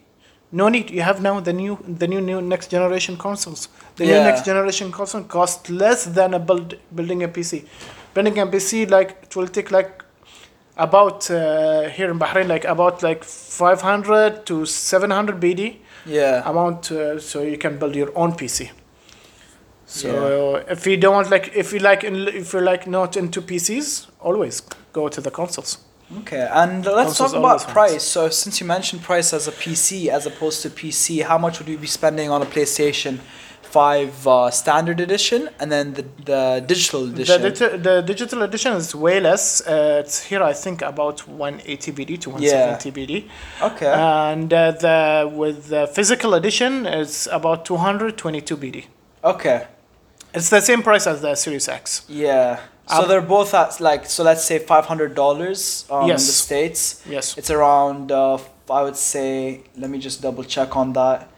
no 0.54 0.70
need. 0.70 0.92
You 0.92 1.02
have 1.02 1.20
now 1.22 1.40
the 1.40 1.52
new 1.52 1.78
the 2.02 2.08
new 2.08 2.22
new 2.22 2.40
next 2.42 2.70
generation 2.72 3.18
consoles. 3.18 3.68
The 3.96 4.06
new 4.06 4.20
next 4.30 4.46
generation 4.46 4.92
console 4.92 5.24
costs 5.24 5.70
less 5.70 6.06
than 6.06 6.34
a 6.34 6.40
build 6.40 6.76
building 6.96 7.24
a 7.24 7.28
PC. 7.28 7.66
Building 8.14 8.38
a 8.40 8.46
PC 8.46 8.90
like 8.90 9.18
it 9.24 9.36
will 9.36 9.48
take 9.48 9.72
like 9.72 10.04
about 10.78 11.30
uh, 11.32 11.90
here 11.90 12.10
in 12.12 12.20
Bahrain 12.20 12.48
like 12.48 12.66
about 12.66 13.02
like 13.04 13.24
500 13.24 14.46
to 14.46 14.66
700 14.66 15.40
BD 15.40 15.78
Yeah. 16.06 16.50
amount 16.50 16.92
uh, 16.92 17.20
so 17.20 17.42
you 17.42 17.58
can 17.58 17.78
build 17.80 17.96
your 17.96 18.12
own 18.16 18.34
PC. 18.34 18.70
So 19.86 20.56
if 20.70 20.86
you 20.88 20.98
don't 20.98 21.30
like 21.30 21.52
if 21.56 21.74
you 21.74 21.80
like 21.80 22.04
if 22.04 22.54
you're 22.54 22.62
like 22.74 22.88
not 22.88 23.18
into 23.18 23.42
PCs, 23.42 24.08
always 24.20 24.62
go 24.92 25.08
to 25.10 25.22
the 25.22 25.32
consoles. 25.32 25.78
Okay, 26.20 26.48
and 26.52 26.86
let's 26.86 27.18
talk 27.18 27.34
about 27.34 27.68
price. 27.68 28.04
So, 28.04 28.30
since 28.30 28.60
you 28.62 28.68
mentioned 28.68 29.02
price 29.02 29.34
as 29.34 29.48
a 29.48 29.52
PC 29.52 30.08
as 30.10 30.26
opposed 30.26 30.62
to 30.64 30.70
PC, 30.70 31.24
how 31.24 31.38
much 31.38 31.60
would 31.60 31.68
you 31.68 31.78
be 31.78 31.88
spending 31.88 32.30
on 32.30 32.42
a 32.42 32.46
PlayStation 32.46 33.20
5 33.64 34.28
uh, 34.28 34.52
standard 34.52 35.00
edition 35.00 35.50
and 35.60 35.72
then 35.72 35.94
the, 35.94 36.06
the 36.26 36.64
digital 36.68 37.08
The, 37.08 37.14
edition? 37.24 37.42
digi- 37.42 37.84
the 37.84 38.02
digital 38.02 38.44
edition 38.44 38.74
is 38.74 38.94
way 38.94 39.20
less. 39.20 39.62
Uh, 39.66 40.02
it's 40.06 40.24
here 40.24 40.44
I 40.44 40.54
think 40.54 40.82
about 40.84 41.28
180 41.28 41.92
BD 41.94 42.20
to 42.22 42.30
170 42.30 42.92
BD, 42.92 43.30
okay. 43.62 43.88
and 43.92 44.54
uh, 44.54 44.72
the 44.72 45.32
with 45.34 45.70
the 45.70 45.88
physical 45.88 46.36
edition 46.36 46.86
it's 46.86 47.28
about 47.32 47.66
222 47.66 48.58
BD. 48.58 48.86
okay. 49.24 49.68
It's 50.36 50.50
the 50.50 50.62
same 50.62 50.82
price 50.82 51.06
as 51.06 51.22
the 51.22 51.36
Series 51.36 51.68
X. 51.70 52.06
Yeah. 52.10 52.60
So 52.88 53.06
they're 53.08 53.22
both 53.22 53.54
at 53.54 53.80
like 53.80 54.06
so 54.06 54.24
let's 54.24 54.44
say 54.44 54.60
five 54.60 54.86
hundred 54.86 55.16
dollars 55.16 55.86
um, 55.90 56.04
in 56.04 56.16
the 56.16 56.20
states. 56.20 57.02
Yes. 57.10 57.38
It's 57.38 57.50
around 57.50 58.12
uh, 58.12 58.38
I 58.70 58.82
would 58.84 58.96
say, 58.98 59.62
let 59.78 59.90
me 59.90 60.00
just 60.00 60.22
double 60.22 60.44
check 60.44 60.76
on 60.78 60.94
that. 60.94 61.30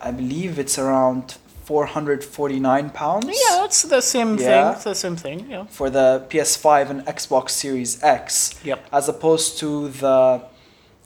I 0.00 0.10
believe 0.10 0.58
it's 0.58 0.78
around 0.78 1.36
449 1.64 2.90
pounds. 2.90 3.26
Yeah, 3.26 3.64
it's 3.64 3.82
the 3.82 4.00
same 4.02 4.36
Yeah. 4.38 4.44
thing. 4.46 4.74
It's 4.74 4.84
the 4.84 4.94
same 4.94 5.16
thing. 5.16 5.50
Yeah. 5.50 5.64
For 5.66 5.88
the 5.90 6.26
PS5 6.28 6.90
and 6.90 7.00
Xbox 7.06 7.50
Series 7.50 8.02
X. 8.02 8.54
Yep. 8.64 8.86
As 8.92 9.08
opposed 9.08 9.58
to 9.60 9.88
the, 9.88 10.42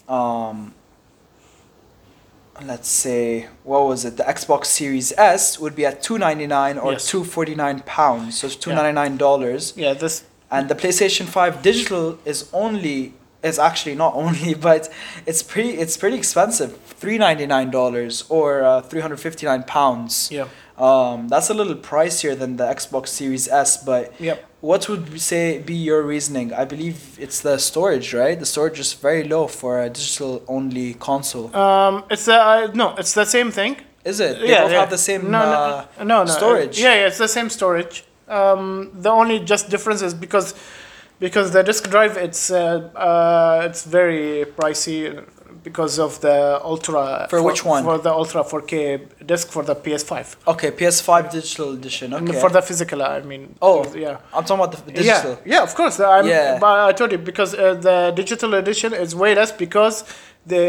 um, 0.09 0.75
let's 2.65 2.89
say, 2.89 3.49
what 3.65 3.87
was 3.87 4.05
it? 4.05 4.17
The 4.17 4.25
Xbox 4.25 4.67
Series 4.67 5.13
S 5.17 5.59
would 5.61 5.75
be 5.77 5.87
at 5.87 6.03
299 6.03 6.79
or 6.79 6.93
Yes. 6.93 7.07
249 7.07 7.81
pounds. 7.87 8.39
So 8.41 8.47
it's 8.47 8.57
299 8.57 9.17
dollars. 9.17 9.73
Yeah. 9.77 9.95
This. 9.95 10.25
and 10.51 10.69
the 10.69 10.75
PlayStation 10.75 11.27
5 11.27 11.63
digital 11.63 12.19
is 12.25 12.49
only 12.53 13.13
is 13.43 13.59
actually 13.59 13.95
not 13.95 14.15
only 14.15 14.55
but 14.69 14.89
it's 15.27 15.43
pretty 15.43 15.71
it's 15.83 15.97
pretty 15.97 16.17
expensive 16.17 16.71
$399 17.01 18.25
or 18.31 18.63
uh, 18.65 18.81
359 18.81 19.63
pounds 19.65 20.31
Yeah. 20.33 20.49
um, 20.79 21.29
that's 21.29 21.51
a 21.51 21.55
little 21.55 21.75
pricier 21.77 22.37
than 22.39 22.57
the 22.57 22.65
Xbox 22.65 23.09
Series 23.09 23.47
S 23.49 23.77
but 23.77 24.19
Yep. 24.21 24.45
What 24.61 24.89
would 24.89 25.09
you 25.09 25.19
say 25.19 25.59
be 25.59 25.75
your 25.75 26.03
reasoning 26.03 26.53
I 26.53 26.65
believe 26.65 27.17
it's 27.19 27.41
the 27.41 27.59
storage 27.59 28.13
right 28.13 28.39
the 28.39 28.47
storage 28.47 28.81
is 28.81 28.93
very 28.93 29.25
low 29.25 29.47
for 29.47 29.81
a 29.81 29.89
digital 29.89 30.43
only 30.49 30.95
console 30.95 31.55
Um. 31.55 32.05
It's 32.11 32.25
the 32.25 32.35
uh, 32.35 32.71
no. 32.75 32.95
It's 32.97 33.15
the 33.15 33.25
same 33.25 33.51
thing. 33.51 33.77
is 34.05 34.21
it 34.21 34.41
they 34.41 34.49
yeah, 34.51 34.63
both 34.63 34.73
yeah. 34.73 34.81
have 34.81 34.91
the 34.91 34.99
same 34.99 35.31
no, 35.31 35.39
uh, 35.39 35.87
no, 35.99 36.05
no, 36.05 36.25
no, 36.25 36.33
storage 36.33 36.79
Yeah, 36.81 36.95
yeah, 36.95 37.07
it's 37.09 37.19
the 37.19 37.29
same 37.29 37.51
storage. 37.51 38.05
Um, 38.29 38.91
the 38.95 39.11
only 39.11 39.41
just 39.41 39.71
difference 39.71 40.03
is 40.03 40.15
because 40.15 40.55
because 41.21 41.51
the 41.53 41.63
disk 41.63 41.91
drive 41.91 42.17
it's 42.17 42.51
uh, 42.51 42.91
uh, 42.95 43.67
it's 43.67 43.85
very 43.85 44.45
pricey 44.59 45.25
because 45.69 45.95
of 46.07 46.13
the 46.27 46.37
ultra 46.73 47.03
For 47.33 47.41
which 47.49 47.63
one? 47.75 47.83
for 47.89 47.97
the 48.07 48.13
ultra 48.21 48.41
4K 48.53 48.75
disk 49.33 49.47
for 49.55 49.63
the 49.71 49.77
PS5 49.85 50.17
okay 50.53 50.71
PS5 50.81 51.11
digital 51.39 51.69
edition 51.79 52.09
And 52.15 52.21
okay 52.29 52.39
for 52.45 52.51
the 52.57 52.63
physical 52.69 52.99
I 53.03 53.21
mean 53.33 53.43
Oh. 53.69 53.79
yeah 54.07 54.17
I'm 54.35 54.45
talking 54.47 54.63
about 54.65 54.73
the 54.87 54.93
digital 54.99 55.33
yeah 55.43 55.53
yeah 55.55 55.63
of 55.69 55.73
course 55.79 55.97
I'm, 56.15 56.27
Yeah. 56.27 56.59
but 56.65 56.75
I 56.89 56.93
told 56.99 57.11
you 57.15 57.21
because 57.33 57.51
uh, 57.55 57.61
the 57.89 57.99
digital 58.23 58.51
edition 58.63 58.91
is 59.05 59.11
way 59.23 59.33
less 59.41 59.51
because 59.67 59.97
the 60.53 60.65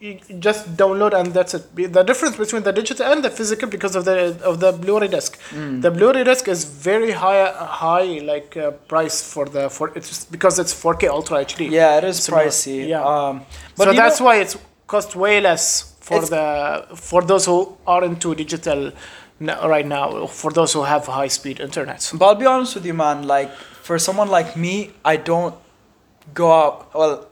you 0.00 0.20
just 0.38 0.76
download 0.76 1.12
and 1.12 1.32
that's 1.34 1.54
it. 1.54 1.92
The 1.92 2.02
difference 2.02 2.36
between 2.36 2.62
the 2.62 2.72
digital 2.72 3.06
and 3.06 3.24
the 3.24 3.30
physical 3.30 3.68
because 3.68 3.96
of 3.96 4.04
the 4.04 4.38
of 4.44 4.60
the 4.60 4.72
Blu-ray 4.72 5.08
disc. 5.08 5.38
Mm. 5.50 5.82
The 5.82 5.90
Blu-ray 5.90 6.24
disc 6.24 6.46
is 6.48 6.64
very 6.64 7.10
high 7.10 7.50
high 7.52 8.20
like 8.32 8.56
uh, 8.56 8.70
price 8.92 9.20
for 9.32 9.46
the 9.46 9.68
for 9.68 9.90
it's 9.96 10.24
because 10.26 10.58
it's 10.58 10.72
4K 10.72 11.08
Ultra 11.08 11.44
HD. 11.44 11.70
Yeah, 11.70 11.98
it 11.98 12.04
is 12.04 12.28
uh, 12.28 12.32
pricey. 12.32 12.88
yeah. 12.88 13.02
Um, 13.02 13.42
but 13.76 13.84
so 13.84 13.92
that's 13.92 14.20
know, 14.20 14.26
why 14.26 14.36
it's 14.36 14.56
cost 14.86 15.16
way 15.16 15.40
less 15.40 15.94
for 16.00 16.24
the 16.24 16.86
for 16.94 17.22
those 17.22 17.46
who 17.46 17.76
are 17.86 18.04
into 18.04 18.34
digital 18.34 18.92
right 19.40 19.86
now. 19.86 20.26
For 20.26 20.52
those 20.52 20.72
who 20.72 20.82
have 20.82 21.06
high 21.06 21.28
speed 21.28 21.60
internet. 21.60 22.10
But 22.14 22.24
I'll 22.26 22.34
be 22.34 22.46
honest 22.46 22.74
with 22.76 22.86
you, 22.86 22.94
man. 22.94 23.26
Like 23.26 23.52
for 23.82 23.98
someone 23.98 24.28
like 24.28 24.56
me, 24.56 24.92
I 25.04 25.16
don't 25.16 25.54
go 26.34 26.52
out. 26.52 26.94
Well, 26.94 27.27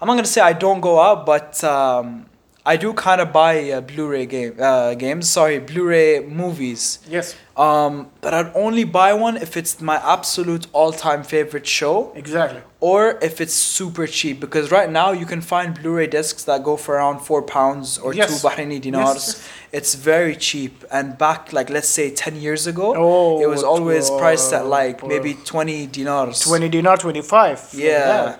I'm 0.00 0.06
not 0.08 0.14
gonna 0.14 0.26
say 0.26 0.40
I 0.40 0.52
don't 0.54 0.80
go 0.80 0.98
out, 1.00 1.26
but 1.26 1.62
um, 1.62 2.26
I 2.64 2.76
do 2.76 2.92
kind 2.92 3.20
of 3.20 3.32
buy 3.32 3.70
uh, 3.70 3.80
Blu-ray 3.80 4.26
game 4.26 4.54
uh, 4.60 4.94
games. 4.94 5.28
Sorry, 5.28 5.58
Blu-ray 5.58 6.20
movies. 6.20 6.98
Yes, 7.08 7.34
Um, 7.56 8.08
but 8.22 8.32
I'd 8.32 8.52
only 8.54 8.84
buy 8.84 9.12
one 9.14 9.36
if 9.36 9.56
it's 9.56 9.80
my 9.80 9.96
absolute 9.96 10.66
all-time 10.72 11.22
favorite 11.22 11.66
show, 11.66 12.12
exactly. 12.14 12.60
or 12.80 13.18
if 13.22 13.40
it's 13.40 13.54
super 13.54 14.06
cheap. 14.06 14.40
Because 14.40 14.70
right 14.70 14.90
now 14.90 15.12
you 15.12 15.26
can 15.26 15.40
find 15.42 15.74
Blu-ray 15.80 16.06
discs 16.06 16.44
that 16.44 16.62
go 16.64 16.76
for 16.76 16.94
around 16.96 17.20
four 17.20 17.42
pounds 17.42 17.98
or 17.98 18.14
Yes. 18.14 18.28
two 18.28 18.46
Bahraini 18.48 18.78
dinars. 18.80 19.24
Yes. 19.26 19.48
It's 19.72 19.94
very 19.94 20.36
cheap. 20.36 20.84
And 20.90 21.16
back, 21.18 21.52
like 21.52 21.68
let's 21.70 21.88
say 21.88 22.10
ten 22.10 22.34
years 22.36 22.66
ago, 22.66 22.94
Oh, 22.96 23.40
it 23.42 23.48
was 23.48 23.62
always 23.62 24.08
priced 24.10 24.52
at 24.52 24.66
like 24.66 25.02
uh, 25.02 25.06
maybe 25.06 25.34
20 25.34 25.86
dinars 25.86 26.40
20 26.40 26.68
dinar 26.68 26.96
25 26.96 27.70
yeah 27.74 28.36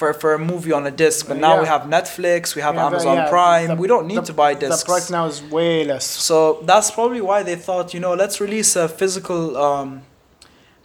for 0.00 0.10
for 0.22 0.30
a 0.40 0.42
movie 0.52 0.72
on 0.78 0.82
a 0.92 0.94
disc 1.04 1.18
but 1.30 1.36
now 1.46 1.54
we 1.62 1.66
have 1.74 1.82
netflix 1.98 2.42
we 2.58 2.62
have 2.68 2.74
Yeah, 2.76 2.88
amazon 2.90 3.16
yeah, 3.18 3.34
prime. 3.36 3.68
The- 3.70 3.80
we 3.82 3.86
don't 3.92 4.06
need 4.12 4.22
the- 4.22 4.32
to 4.32 4.34
buy 4.42 4.50
discs. 4.62 4.80
the 4.82 4.86
price 4.92 5.08
now 5.18 5.24
is 5.32 5.38
way 5.56 5.74
less. 5.92 6.06
So 6.28 6.36
that's 6.70 6.88
probably 6.98 7.22
why 7.30 7.38
they 7.48 7.56
thought 7.66 7.86
you 7.94 8.00
know 8.04 8.12
let's 8.22 8.36
release 8.46 8.70
a 8.84 8.86
physical 9.00 9.42
um 9.66 9.88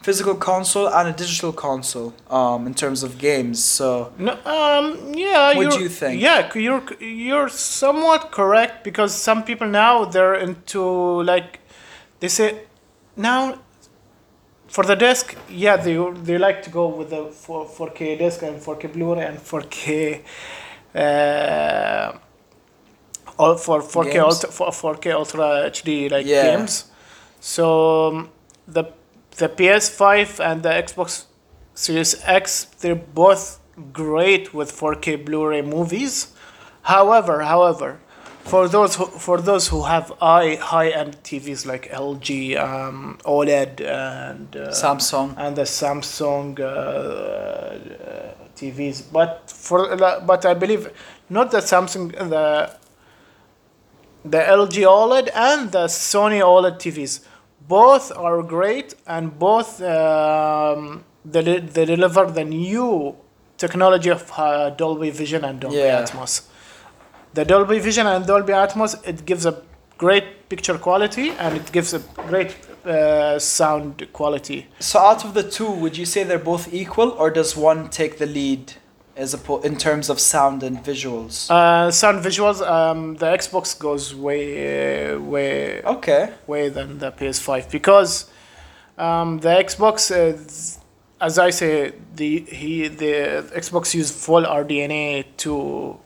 physical 0.08 0.36
console 0.52 0.88
and 0.98 1.06
a 1.14 1.16
digital 1.24 1.54
console 1.68 2.10
um 2.40 2.60
in 2.70 2.74
terms 2.84 3.00
of 3.08 3.12
games. 3.30 3.58
So 3.80 3.88
no, 4.28 4.34
um 4.58 4.86
yeah 5.28 5.46
What 5.58 5.72
do 5.72 5.80
you're- 5.84 6.00
think? 6.02 6.16
yeah 6.28 6.40
you're 6.68 6.84
you're 7.30 7.50
somewhat 7.82 8.22
correct 8.40 8.74
because 8.88 9.12
some 9.28 9.40
people 9.50 9.68
now 9.86 9.94
they're 10.14 10.38
into 10.48 10.82
like 11.34 11.50
they 12.20 12.32
say 12.40 12.48
now 13.30 13.40
for 14.76 14.84
the 14.92 14.96
disc 14.96 15.26
yeah 15.66 15.76
they 15.86 15.96
they 16.28 16.38
like 16.48 16.60
to 16.68 16.70
go 16.80 16.86
with 16.98 17.10
the 17.16 17.24
4, 17.26 17.66
4k 17.66 18.18
disc 18.24 18.42
and 18.48 18.56
4k 18.62 18.92
blu-ray 18.94 19.26
and 19.30 19.38
4k 19.52 20.22
uh 20.96 22.18
all 23.38 23.56
for 23.58 23.82
4k 23.82 24.14
Games? 24.14 24.24
ultra 24.28 24.50
for 24.58 24.70
4k 24.96 25.06
ultra 25.22 25.46
hd 25.76 25.90
like 26.16 26.26
Yeah. 26.26 26.44
games 26.48 26.74
so 27.40 27.66
um, 28.08 28.30
the 28.76 28.84
the 29.42 29.50
ps5 29.58 30.40
and 30.48 30.58
the 30.64 30.74
xbox 30.88 31.10
series 31.74 32.12
x 32.26 32.66
they're 32.82 33.04
both 33.24 33.44
great 34.02 34.54
with 34.54 34.70
4k 34.82 35.08
blu-ray 35.26 35.62
movies 35.62 36.16
however 36.94 37.36
however 37.54 37.90
for 38.46 38.68
those 38.70 38.96
who, 38.96 39.06
for 39.06 39.38
those 39.42 39.68
who 39.68 39.84
have 39.84 40.12
high 40.22 40.56
high 40.56 40.90
end 40.90 41.14
TVs 41.24 41.66
like 41.66 41.90
LG, 41.92 42.30
um, 42.68 43.18
OLED, 43.26 43.82
and 43.82 44.56
uh, 44.56 44.70
samsung 44.82 45.34
and 45.38 45.56
the 45.56 45.64
Samsung 45.64 46.60
uh, 46.60 46.64
uh, 46.66 48.34
TVs, 48.56 48.98
but 49.12 49.50
for 49.50 49.82
but 50.32 50.46
I 50.46 50.54
believe 50.54 50.84
not 51.30 51.52
the 51.52 51.58
Samsung 51.72 52.12
the 52.34 52.72
the 54.24 54.38
LG 54.60 54.76
OLED 55.00 55.30
and 55.36 55.72
the 55.72 55.86
Sony 55.88 56.42
OLED 56.42 56.76
TVs. 56.84 57.14
Both 57.68 58.12
are 58.16 58.44
great 58.44 58.94
and 59.08 59.38
both 59.40 59.82
um, 59.82 61.04
they, 61.34 61.42
they 61.60 61.86
deliver 61.86 62.30
the 62.30 62.44
new 62.44 63.16
technology 63.58 64.12
of 64.12 64.32
uh, 64.38 64.70
Dolby 64.70 65.10
Vision 65.10 65.44
and 65.44 65.60
Dolby 65.60 65.78
Yeah. 65.78 66.04
Atmos. 66.04 66.34
The 67.36 67.44
Dolby 67.44 67.80
Vision 67.80 68.08
and 68.08 68.26
Dolby 68.26 68.54
Atmos 68.54 69.06
it 69.06 69.26
gives 69.26 69.46
a 69.46 69.62
great 69.98 70.48
picture 70.48 70.78
quality 70.78 71.32
and 71.32 71.58
it 71.58 71.70
gives 71.74 71.94
a 71.94 72.00
great 72.30 72.56
uh, 72.86 73.38
sound 73.40 74.08
quality. 74.14 74.68
so 74.80 75.00
out 75.00 75.26
of 75.26 75.34
the 75.34 75.44
two 75.44 75.70
would 75.70 75.98
you 75.98 76.06
say 76.06 76.24
they're 76.24 76.48
both 76.54 76.74
equal 76.74 77.10
or 77.10 77.30
does 77.30 77.58
one 77.58 77.90
take 77.90 78.20
the 78.20 78.26
lead 78.26 78.72
as 79.18 79.34
a 79.34 79.54
in 79.70 79.76
terms 79.76 80.10
of 80.10 80.22
sound 80.22 80.64
and 80.64 80.78
visuals? 80.78 81.52
Uh, 81.52 81.92
sound 81.92 82.24
visuals, 82.24 82.66
um, 82.66 83.16
the 83.16 83.26
Xbox 83.26 83.78
goes 83.78 84.16
way, 84.16 85.12
uh, 85.12 85.20
way, 85.20 85.84
okay. 85.84 86.32
way 86.48 86.70
than 86.70 87.00
the 87.00 87.12
PS5 87.12 87.70
because 87.70 88.30
um, 88.98 89.40
the 89.40 89.50
Xbox, 89.50 90.10
is, 90.10 90.80
as 91.20 91.38
I 91.38 91.50
say, 91.50 91.92
the 92.16 92.46
he 92.62 92.88
the 92.88 93.14
Xbox 93.54 93.94
use 93.94 94.10
full 94.10 94.44
RDNA 94.44 95.26
two 95.36 96.00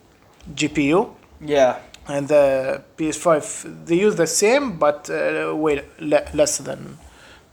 GPU, 0.56 1.16
yeah 1.42 1.78
and 2.08 2.28
the 2.28 2.82
PS5 2.98 3.86
they 3.86 3.96
use 3.96 4.16
the 4.16 4.28
same 4.28 4.78
but 4.78 5.10
uh, 5.10 5.54
way 5.56 5.84
le- 6.00 6.26
less 6.34 6.58
than 6.58 6.98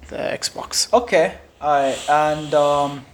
the 0.09 0.16
Xbox. 0.16 0.93
Okay, 0.93 1.35
alright, 1.61 1.99
and 2.09 2.55
um, 2.55 3.05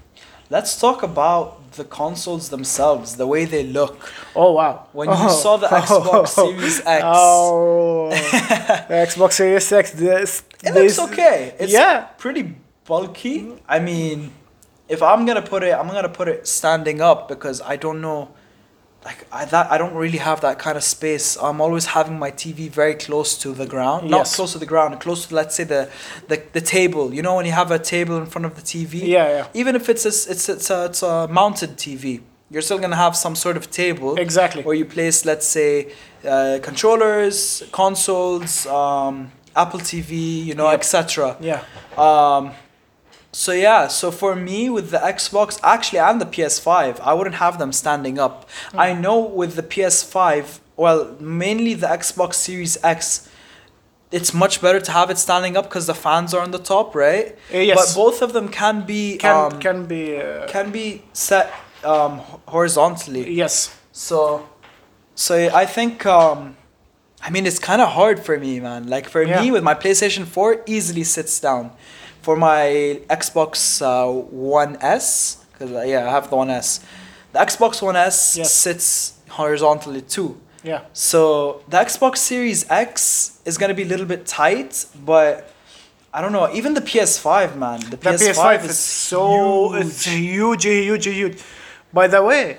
let's 0.51 0.79
talk 0.79 1.03
about 1.03 1.73
the 1.73 1.85
consoles 1.85 2.51
themselves, 2.51 3.17
the 3.17 3.27
way 3.27 3.47
they 3.47 3.65
look. 3.65 4.13
Oh 4.37 4.53
wow! 4.53 4.87
When 4.93 5.09
you 5.09 5.15
Oh. 5.17 5.29
saw 5.43 5.57
the 5.57 5.69
Xbox 5.83 6.29
Series 6.29 6.81
X, 6.85 7.03
Oh, 7.07 8.11
the 8.11 8.95
Xbox 9.09 9.33
Series 9.33 9.73
X. 9.73 9.91
This, 9.93 10.43
it 10.63 10.75
this- 10.75 10.99
looks 10.99 11.13
okay. 11.13 11.55
It's 11.59 11.73
yeah. 11.73 12.09
pretty 12.19 12.55
bulky. 12.85 13.55
I 13.67 13.79
mean, 13.79 14.33
if 14.89 15.03
I'm 15.03 15.25
gonna 15.25 15.41
put 15.43 15.63
it, 15.63 15.73
I'm 15.75 15.89
gonna 15.89 16.09
put 16.11 16.29
it 16.29 16.47
standing 16.47 17.01
up 17.01 17.27
because 17.29 17.63
I 17.63 17.77
don't 17.77 18.01
know. 18.03 18.29
Like 19.05 19.27
I 19.33 19.45
that 19.47 19.71
I 19.73 19.79
don't 19.79 19.95
really 19.95 20.19
have 20.19 20.41
that 20.43 20.59
kind 20.61 20.77
of 20.77 20.85
space. 20.85 21.37
I'm 21.37 21.61
always 21.61 21.87
having 21.87 22.19
my 22.19 22.31
TV 22.31 22.71
very 22.71 22.95
close 22.95 23.37
to 23.39 23.53
the 23.53 23.67
ground, 23.67 24.09
not 24.11 24.19
Yes. 24.19 24.37
close 24.37 24.53
to 24.53 24.59
the 24.61 24.67
ground, 24.67 25.01
close 25.01 25.27
to 25.27 25.35
let's 25.35 25.55
say 25.57 25.65
the, 25.65 25.89
the 26.29 26.41
the 26.53 26.61
table. 26.61 27.13
You 27.13 27.23
know 27.23 27.35
when 27.35 27.45
you 27.47 27.53
have 27.53 27.71
a 27.73 27.79
table 27.81 28.17
in 28.19 28.27
front 28.27 28.47
of 28.47 28.55
the 28.55 28.63
TV. 28.63 28.95
Yeah, 29.03 29.29
yeah. 29.29 29.47
even 29.55 29.75
if 29.75 29.89
it's 29.89 30.05
a, 30.05 30.09
it's 30.33 30.49
it's 30.49 30.71
a, 30.71 30.85
it's 30.85 31.03
a 31.03 31.27
mounted 31.29 31.77
TV, 31.77 32.21
you're 32.51 32.63
still 32.63 32.79
gonna 32.79 32.95
have 33.07 33.17
some 33.17 33.35
sort 33.35 33.57
of 33.57 33.71
table 33.73 34.15
Exactly. 34.17 34.63
where 34.63 34.77
you 34.77 34.85
place, 34.85 35.25
let's 35.25 35.49
say, 35.49 35.93
uh, 36.25 36.59
controllers, 36.63 37.63
consoles, 37.73 38.67
um, 38.67 39.33
Apple 39.57 39.81
TV, 39.81 40.45
you 40.49 40.55
know, 40.55 40.71
Yep. 40.71 40.79
etc. 40.81 41.37
Yeah. 41.41 41.63
Um, 41.99 42.53
So 43.35 43.53
yeah, 43.53 43.89
so 43.89 44.11
for 44.11 44.37
me 44.37 44.69
with 44.69 44.91
the 44.91 44.99
Xbox, 44.99 45.59
actually 45.63 46.01
and 46.01 46.21
the 46.21 46.27
PS5, 46.27 47.01
I 47.01 47.15
wouldn't 47.15 47.37
have 47.37 47.59
them 47.59 47.73
standing 47.73 48.19
up. 48.19 48.49
I 48.75 48.93
know 48.93 49.19
with 49.21 49.55
the 49.57 49.63
PS5, 49.63 50.61
well, 50.77 51.17
mainly 51.19 51.73
the 51.75 51.87
Xbox 51.87 52.35
Series 52.35 52.77
X, 52.85 53.29
it's 54.11 54.35
much 54.35 54.61
better 54.61 54.81
to 54.81 54.93
have 54.93 55.09
it 55.09 55.17
standing 55.17 55.57
up 55.57 55.65
because 55.65 55.87
the 55.87 55.95
fans 55.95 56.35
are 56.35 56.43
on 56.43 56.51
the 56.51 56.59
top, 56.59 56.95
right? 56.95 57.35
Uh, 57.53 57.57
yes. 57.59 57.79
But 57.79 57.99
both 57.99 58.21
of 58.21 58.35
them 58.35 58.49
can 58.51 58.85
be 58.85 59.17
Can 59.17 59.53
um, 59.53 59.61
can 59.61 59.87
be 59.87 60.21
uh, 60.21 60.47
can 60.49 60.71
be 60.71 61.03
set 61.15 61.51
um, 61.85 62.19
horizontally. 62.47 63.33
yes. 63.33 63.75
So, 63.93 64.47
so 65.15 65.35
I 65.55 65.65
think 65.65 66.05
um, 66.05 66.57
I 67.23 67.31
mean 67.31 67.47
it's 67.47 67.59
kind 67.59 67.81
of 67.81 67.89
hard 67.89 68.21
for 68.21 68.39
me, 68.39 68.61
man. 68.61 68.89
Like 68.89 69.09
for 69.09 69.23
Yeah. 69.23 69.41
me 69.41 69.51
with 69.51 69.63
my 69.65 69.75
PlayStation 69.75 70.27
Four, 70.27 70.63
easily 70.67 71.05
sits 71.05 71.41
down. 71.41 71.71
For 72.23 72.37
my 72.37 73.01
Xbox 73.11 73.83
uh, 73.83 74.11
One 74.31 74.77
S, 74.81 75.45
because 75.53 75.71
yeah, 75.89 76.07
I 76.09 76.11
have 76.11 76.31
the 76.31 76.37
One 76.37 76.51
S. 76.51 76.81
The 77.33 77.41
Xbox 77.41 77.83
One 77.83 77.97
S 77.97 78.37
Yes. 78.37 78.53
sits 78.53 79.15
horizontally 79.29 80.03
too. 80.03 80.41
Yeah. 80.63 80.83
So 80.93 81.63
the 81.69 81.79
Xbox 81.79 82.19
Series 82.19 82.71
X 82.71 83.41
is 83.45 83.59
gonna 83.59 83.75
be 83.75 83.83
a 83.83 83.87
little 83.95 84.07
bit 84.07 84.27
tight, 84.27 84.87
but 85.05 85.51
I 86.15 86.21
don't 86.21 86.33
know. 86.33 86.49
Even 86.53 86.75
the 86.75 86.81
PS5, 86.83 87.57
man. 87.57 87.81
The 87.81 87.97
The 87.97 87.97
PS5, 87.97 88.35
PS5 88.35 88.65
is 88.65 88.71
is 88.71 88.79
so 88.79 89.23
huge. 89.73 89.87
it's 89.87 90.05
huge, 90.05 90.65
huge, 90.65 91.05
huge. 91.07 91.39
By 91.93 92.07
the 92.07 92.23
way, 92.23 92.59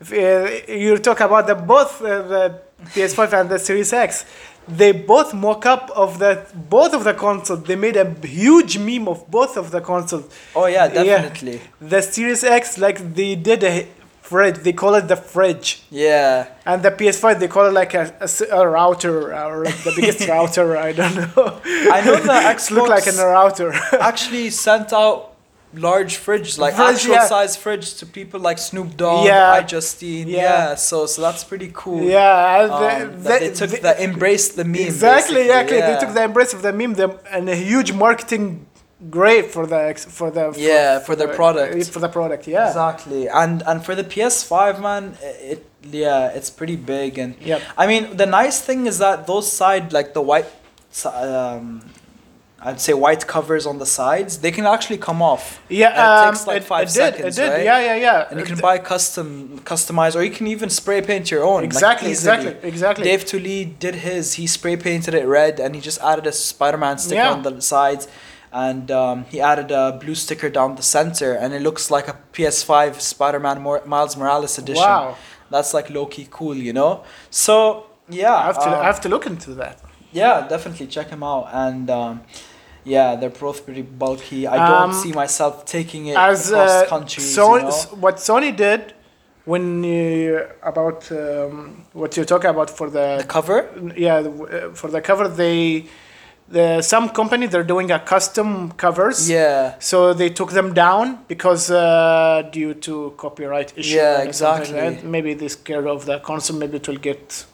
if, 0.00 0.12
uh, 0.12 0.72
you 0.72 0.98
talk 0.98 1.20
about 1.20 1.46
the 1.46 1.54
both 1.54 2.00
uh, 2.02 2.06
the 2.32 2.60
PS5 2.94 3.32
and 3.40 3.48
the 3.50 3.58
Series 3.58 3.92
X. 3.92 4.24
They 4.66 4.92
both 4.92 5.34
mock 5.34 5.66
up 5.66 5.90
of 5.94 6.18
the 6.18 6.46
both 6.54 6.94
of 6.94 7.04
the 7.04 7.12
consoles. 7.14 7.64
They 7.64 7.76
made 7.76 7.96
a 7.96 8.06
huge 8.26 8.78
meme 8.78 9.08
of 9.08 9.30
both 9.30 9.56
of 9.56 9.70
the 9.70 9.80
consoles. 9.80 10.24
Oh 10.56 10.66
yeah, 10.66 10.86
Yeah. 10.92 11.04
definitely. 11.04 11.60
The 11.80 12.00
Series 12.00 12.42
X, 12.44 12.78
like 12.78 13.14
they 13.14 13.34
did 13.34 13.62
a 13.62 13.86
fridge. 14.22 14.56
They 14.58 14.72
call 14.72 14.94
it 14.94 15.06
the 15.06 15.16
fridge. 15.16 15.82
Yeah. 15.90 16.46
And 16.64 16.82
the 16.82 16.90
PS5, 16.90 17.38
they 17.40 17.48
call 17.48 17.66
it 17.66 17.72
like 17.74 17.92
a 17.94 18.10
a 18.50 18.66
router 18.66 19.34
or 19.34 19.64
like 19.64 19.76
the 19.84 19.92
biggest 19.94 20.26
router. 20.34 20.76
I 20.78 20.92
don't 20.92 21.14
know. 21.14 21.60
I 21.96 22.00
know 22.04 22.16
the 22.16 22.50
It's 22.52 22.70
look 22.70 22.88
like 22.88 23.06
a 23.06 23.12
router. 23.12 23.72
actually 24.00 24.48
sent 24.48 24.92
out 24.94 25.33
large 25.76 26.18
fridges, 26.18 26.58
like 26.58 26.74
Fridge, 26.74 26.94
actual 26.96 27.14
yeah. 27.14 27.26
size 27.26 27.56
fridge 27.56 27.94
to 28.00 28.06
people 28.06 28.40
like 28.40 28.58
Snoop 28.58 28.96
Dogg, 28.96 29.26
Yeah. 29.26 29.60
iJustine. 29.62 30.26
Yeah. 30.26 30.40
Yeah. 30.42 30.74
So 30.76 31.06
so 31.06 31.22
that's 31.22 31.44
pretty 31.44 31.70
cool. 31.72 32.02
yeah, 32.02 32.68
Um, 32.70 32.80
the- 32.82 33.28
that 33.28 33.40
they 33.40 33.50
took 33.50 33.70
the- 33.70 33.80
that 33.88 34.00
embraced 34.00 34.56
the 34.56 34.64
meme. 34.64 34.86
exactly, 34.92 35.40
exactly. 35.42 35.80
They 35.80 35.96
took 36.00 36.12
the 36.14 36.24
embrace 36.30 36.52
of 36.54 36.62
the 36.62 36.72
meme 36.72 36.94
them, 36.94 37.12
and 37.34 37.48
a 37.48 37.56
huge 37.56 37.92
marketing 37.92 38.66
great 39.10 39.46
for 39.54 39.66
the 39.66 39.80
for 40.18 40.30
the 40.30 40.44
for, 40.52 40.58
Yeah, 40.58 40.98
for 41.06 41.14
their 41.16 41.28
product. 41.40 41.72
for 41.94 42.00
the 42.06 42.08
product. 42.08 42.46
Yeah, 42.46 42.68
Exactly, 42.68 43.22
and 43.42 43.62
and 43.68 43.84
for 43.86 43.94
the 43.94 44.04
PS5, 44.12 44.80
man, 44.80 45.16
it 45.52 45.60
yeah, 45.82 46.28
it's 46.36 46.50
pretty 46.58 46.76
big, 46.76 47.18
and 47.22 47.34
yeah 47.50 47.58
I 47.82 47.84
mean 47.90 48.02
the 48.16 48.26
nice 48.40 48.58
thing 48.66 48.80
is 48.90 48.96
that 49.04 49.26
those 49.26 49.46
side 49.60 49.92
like 49.92 50.08
the 50.18 50.22
white, 50.30 50.46
um, 51.04 51.82
I'd 52.66 52.80
say 52.80 52.94
white 52.94 53.26
covers 53.26 53.66
on 53.66 53.76
the 53.78 53.84
sides, 53.84 54.38
they 54.38 54.50
can 54.50 54.64
actually 54.64 54.96
come 54.96 55.20
off. 55.20 55.60
yeah. 55.68 55.88
And 55.88 55.96
it 55.96 56.00
um, 56.28 56.32
takes 56.34 56.46
like 56.46 56.62
it, 56.62 56.64
five 56.64 56.88
it 56.88 56.90
seconds, 56.92 57.36
did, 57.36 57.42
It 57.42 57.46
did. 57.48 57.52
right? 57.56 57.64
Yeah, 57.64 57.80
yeah, 57.88 57.96
yeah. 57.96 58.28
And 58.30 58.40
you 58.40 58.46
can 58.46 58.58
buy 58.58 58.78
custom, 58.78 59.58
customize, 59.64 60.16
or 60.16 60.22
you 60.22 60.30
can 60.30 60.46
even 60.46 60.70
spray 60.70 61.02
paint 61.02 61.30
your 61.30 61.44
own. 61.44 61.62
exactly, 61.62 62.10
easily. 62.10 62.36
exactly, 62.38 62.68
exactly. 62.68 63.04
Dave 63.04 63.24
Tully 63.26 63.64
did 63.66 63.96
his. 63.96 64.34
He 64.34 64.46
spray 64.46 64.76
painted 64.78 65.12
it 65.14 65.26
red, 65.26 65.60
and 65.60 65.74
he 65.74 65.80
just 65.80 66.00
added 66.00 66.26
a 66.26 66.32
Spider-Man 66.32 66.96
sticker 66.98 67.16
Yeah. 67.20 67.32
on 67.32 67.42
the 67.42 67.60
sides, 67.60 68.08
and 68.50 68.90
um, 68.90 69.24
he 69.32 69.40
added 69.42 69.70
a 69.70 69.98
blue 70.00 70.14
sticker 70.14 70.48
down 70.48 70.76
the 70.76 70.82
center, 70.82 71.34
and 71.34 71.52
it 71.52 71.60
looks 71.60 71.90
like 71.90 72.08
a 72.08 72.16
PS5 72.32 72.98
Spider-Man 73.00 73.60
Mor- 73.60 73.84
Miles 73.84 74.16
Morales 74.16 74.56
edition. 74.58 74.82
Wow, 74.82 75.16
That's 75.50 75.74
like 75.74 75.90
low 75.90 76.06
key 76.06 76.26
cool, 76.30 76.56
you 76.56 76.72
know. 76.72 77.04
So 77.28 77.86
yeah, 78.08 78.34
I 78.34 78.46
have 78.46 78.58
to 78.64 78.68
um, 78.68 78.80
I 78.80 78.84
have 78.92 79.00
to 79.02 79.08
look 79.10 79.26
into 79.26 79.52
that. 79.56 79.80
yeah, 80.12 80.46
definitely 80.48 80.86
check 80.86 81.08
him 81.10 81.22
out, 81.22 81.48
and 81.52 81.90
um, 81.90 82.22
yeah, 82.84 83.16
they're 83.16 83.30
both 83.46 83.64
pretty 83.64 83.82
bulky. 83.82 84.46
I 84.46 84.56
Um, 84.58 84.70
don't 84.90 84.94
see 85.02 85.12
myself 85.12 85.64
taking 85.64 86.02
it 86.06 86.16
As 86.16 86.50
across 86.50 86.70
uh, 86.70 86.86
countries. 86.94 87.36
Sony, 87.36 87.62
you 87.62 87.68
know? 87.68 88.00
what 88.04 88.16
Sony 88.16 88.54
did 88.54 88.82
when 89.44 89.64
you, 89.84 90.40
about 90.62 91.00
um, 91.12 91.84
what 91.92 92.16
you're 92.16 92.24
talking 92.34 92.50
about 92.56 92.70
for 92.78 92.86
The 92.90 93.06
the 93.20 93.24
cover. 93.36 93.58
yeah 93.96 94.16
uh, 94.18 94.72
for 94.80 94.88
the 94.94 95.00
cover 95.08 95.26
they 95.28 95.86
the 96.56 96.82
some 96.82 97.06
company 97.20 97.44
they're 97.52 97.70
doing 97.74 97.90
a 97.90 97.98
custom 98.14 98.48
covers 98.84 99.18
Yeah. 99.30 99.74
so 99.90 99.96
they 100.20 100.28
took 100.38 100.50
them 100.58 100.68
down 100.74 101.04
because 101.32 101.64
uh, 101.70 102.42
due 102.58 102.74
to 102.86 102.94
copyright 103.24 103.70
issue 103.80 103.96
Yeah, 103.96 104.20
and 104.22 104.34
something 104.34 104.74
like 104.74 104.84
exactly. 104.84 105.10
maybe 105.14 105.30
they 105.40 105.48
scared 105.48 105.86
of 105.94 106.00
the 106.10 106.16
console 106.30 106.56
maybe 106.62 106.76
it 106.82 106.86
will 106.88 107.02
get 107.10 107.46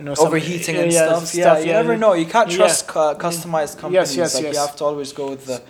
you 0.00 0.06
know 0.06 0.14
some- 0.14 0.26
overheating 0.28 0.76
and 0.76 0.92
yeah, 0.92 1.18
stuff. 1.18 1.34
Yeah, 1.34 1.58
you 1.58 1.72
never 1.80 1.96
know. 1.96 2.12
You 2.14 2.26
can't 2.34 2.50
trust 2.50 2.88
cu- 2.88 3.14
customized 3.26 3.74
companies. 3.78 4.16
yes, 4.16 4.34
like 4.34 4.44
yes. 4.44 4.54
you 4.54 4.60
have 4.60 4.76
to 4.76 4.84
always 4.84 5.12
go 5.12 5.24
with 5.32 5.44
the 5.50 5.62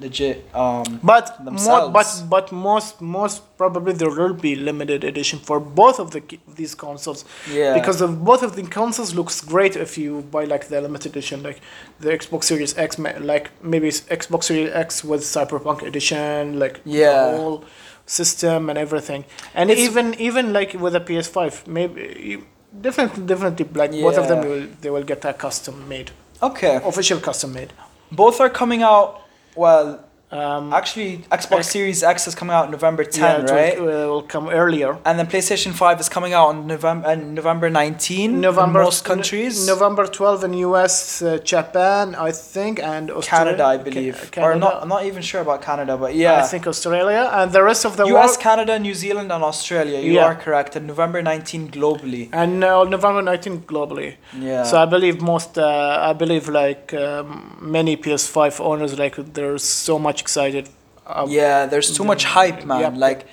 legit. 0.00 0.38
Um, 0.54 0.84
but 1.02 1.26
more, 1.44 1.90
but 1.90 2.08
but 2.28 2.52
most 2.52 3.00
most 3.00 3.36
probably 3.56 3.92
there 3.94 4.10
will 4.10 4.34
be 4.34 4.54
limited 4.54 5.04
edition 5.04 5.38
for 5.38 5.58
both 5.58 5.98
of 5.98 6.10
the 6.12 6.22
these 6.60 6.74
consoles 6.74 7.24
yeah. 7.50 7.74
because 7.74 8.00
of 8.00 8.24
both 8.24 8.42
of 8.42 8.54
the 8.56 8.62
consoles 8.62 9.14
looks 9.14 9.40
great 9.40 9.74
if 9.76 9.98
you 9.98 10.22
buy 10.34 10.44
like 10.44 10.68
the 10.68 10.80
limited 10.80 11.10
edition 11.12 11.42
like 11.42 11.60
the 12.00 12.10
Xbox 12.10 12.44
Series 12.44 12.76
X 12.78 12.98
like 13.32 13.50
maybe 13.62 13.88
Xbox 13.88 14.44
Series 14.44 14.70
X 14.72 15.02
with 15.02 15.22
Cyberpunk 15.22 15.82
edition 15.82 16.58
like 16.58 16.80
Yeah. 16.84 17.32
the 17.32 17.36
whole 17.38 17.64
system 18.06 18.70
and 18.70 18.78
everything 18.78 19.24
and 19.54 19.70
It's- 19.70 19.84
even 19.86 20.14
even 20.28 20.52
like 20.52 20.74
with 20.74 20.94
a 20.94 21.00
PS5 21.00 21.66
maybe 21.66 22.44
definitely 22.80 23.26
definitely 23.26 23.66
like 23.74 23.92
both 23.92 24.18
of 24.18 24.28
them 24.28 24.40
will 24.48 24.66
they 24.80 24.90
will 24.90 25.02
get 25.02 25.24
a 25.24 25.32
custom 25.32 25.88
made 25.88 26.10
okay. 26.42 26.76
official 26.84 27.20
custom 27.20 27.52
made 27.52 27.72
Both 28.10 28.40
are 28.40 28.48
coming 28.48 28.82
out. 28.82 29.22
Well, 29.54 30.04
um 30.30 30.74
actually, 30.74 31.10
Xbox 31.40 31.58
X- 31.60 31.70
Series 31.72 32.02
X 32.02 32.26
is 32.28 32.34
coming 32.34 32.54
out 32.54 32.70
November 32.70 33.02
10, 33.04 33.22
yeah, 33.22 33.40
it 33.40 33.50
right? 33.50 33.80
will, 33.80 33.88
uh, 34.04 34.06
will 34.12 34.22
come 34.34 34.46
earlier 34.50 34.90
And 35.06 35.18
then 35.18 35.26
PlayStation 35.26 35.72
5 35.72 36.00
is 36.00 36.08
coming 36.10 36.32
out 36.34 36.48
on 36.48 36.66
November 36.66 37.06
uh, 37.08 37.14
November 37.14 37.70
19 37.70 38.38
November 38.40 38.80
in 38.80 38.84
most 38.84 39.04
countries. 39.06 39.66
November 39.66 40.06
12 40.06 40.44
in 40.44 40.52
US, 40.68 41.22
uh, 41.22 41.38
Japan, 41.52 42.14
I 42.28 42.30
think, 42.32 42.74
and 42.78 43.10
Australia. 43.10 43.56
Canada, 43.56 43.64
I 43.64 43.76
Ca- 43.78 43.84
believe, 43.88 44.16
or 44.22 44.26
Canada. 44.26 44.58
not. 44.58 44.82
I'm 44.82 44.88
not 44.96 45.04
even 45.10 45.22
sure 45.22 45.40
about 45.40 45.62
Canada, 45.62 45.96
but 45.96 46.14
yeah. 46.14 46.42
I 46.42 46.46
think 46.52 46.66
Australia 46.66 47.22
and 47.38 47.50
the 47.52 47.62
rest 47.62 47.86
of 47.86 47.96
the 47.96 48.04
U.S., 48.14 48.28
world. 48.32 48.40
Canada, 48.48 48.78
New 48.78 48.94
Zealand, 49.04 49.32
and 49.32 49.42
Australia. 49.52 49.98
You 50.08 50.12
Yeah. 50.18 50.26
are 50.28 50.34
correct. 50.44 50.76
And 50.76 50.86
November 50.86 51.22
19 51.22 51.70
globally. 51.70 52.28
And 52.42 52.62
uh, 52.62 52.84
November 52.84 53.22
19 53.22 53.62
globally. 53.62 54.10
Yeah. 54.38 54.62
So 54.64 54.74
I 54.84 54.84
believe 54.84 55.22
most, 55.22 55.56
uh, 55.56 56.10
I 56.10 56.12
believe 56.12 56.48
like 56.62 56.92
um, 56.92 57.56
many 57.78 57.96
PS5 57.96 58.60
owners, 58.60 58.98
like 58.98 59.16
they're 59.34 59.56
so 59.56 59.98
much 59.98 60.17
excited. 60.20 60.68
Uh, 61.06 61.26
yeah, 61.28 61.66
there's 61.66 61.96
too 61.96 62.04
much 62.04 62.24
hype, 62.24 62.64
man. 62.64 62.80
Yep. 62.80 62.92
Like, 62.96 63.26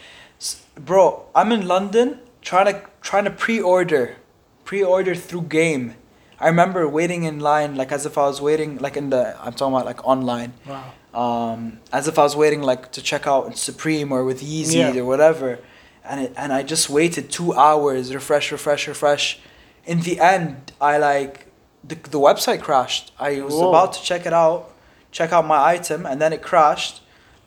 bro, 0.76 1.26
I'm 1.36 1.52
in 1.52 1.68
London 1.68 2.20
trying 2.42 2.68
to 2.74 2.82
trying 3.02 3.26
to 3.26 3.32
pre-order, 3.32 4.16
pre-order 4.64 5.14
through 5.16 5.44
game. 5.44 5.96
I 6.40 6.48
remember 6.48 6.88
waiting 6.88 7.24
in 7.24 7.40
line 7.40 7.76
like 7.76 7.92
as 7.92 8.06
if 8.06 8.18
I 8.18 8.24
was 8.28 8.42
waiting 8.42 8.78
like 8.78 8.98
in 8.98 9.10
the 9.10 9.36
I'm 9.42 9.54
talking 9.54 9.74
about 9.74 9.86
like 9.86 10.06
online. 10.06 10.54
Wow. 10.66 10.92
Um, 11.14 11.80
as 11.94 12.08
if 12.10 12.20
I 12.20 12.24
was 12.24 12.36
waiting 12.36 12.62
like 12.62 12.92
to 12.92 13.02
check 13.02 13.26
out 13.26 13.48
in 13.48 13.54
Supreme 13.54 14.12
or 14.12 14.24
with 14.26 14.42
Yeezy 14.42 14.76
Yeah. 14.94 15.02
or 15.02 15.06
whatever, 15.06 15.60
and 16.04 16.20
it, 16.26 16.34
and 16.36 16.52
I 16.52 16.62
just 16.64 16.90
waited 16.90 17.32
two 17.32 17.54
hours, 17.54 18.14
refresh, 18.14 18.52
refresh, 18.52 18.88
refresh. 18.88 19.40
In 19.86 20.02
the 20.02 20.20
end, 20.20 20.74
I 20.82 20.98
like 20.98 21.46
the 21.88 21.96
the 21.96 22.20
website 22.20 22.62
crashed. 22.62 23.14
I 23.18 23.40
was 23.42 23.54
Whoa. 23.54 23.70
about 23.70 23.94
to 23.94 24.04
check 24.04 24.26
it 24.26 24.34
out, 24.34 24.72
check 25.18 25.30
out 25.36 25.44
my 25.56 25.60
item, 25.76 26.00
and 26.10 26.18
then 26.22 26.32
it 26.38 26.42
crashed. 26.52 26.96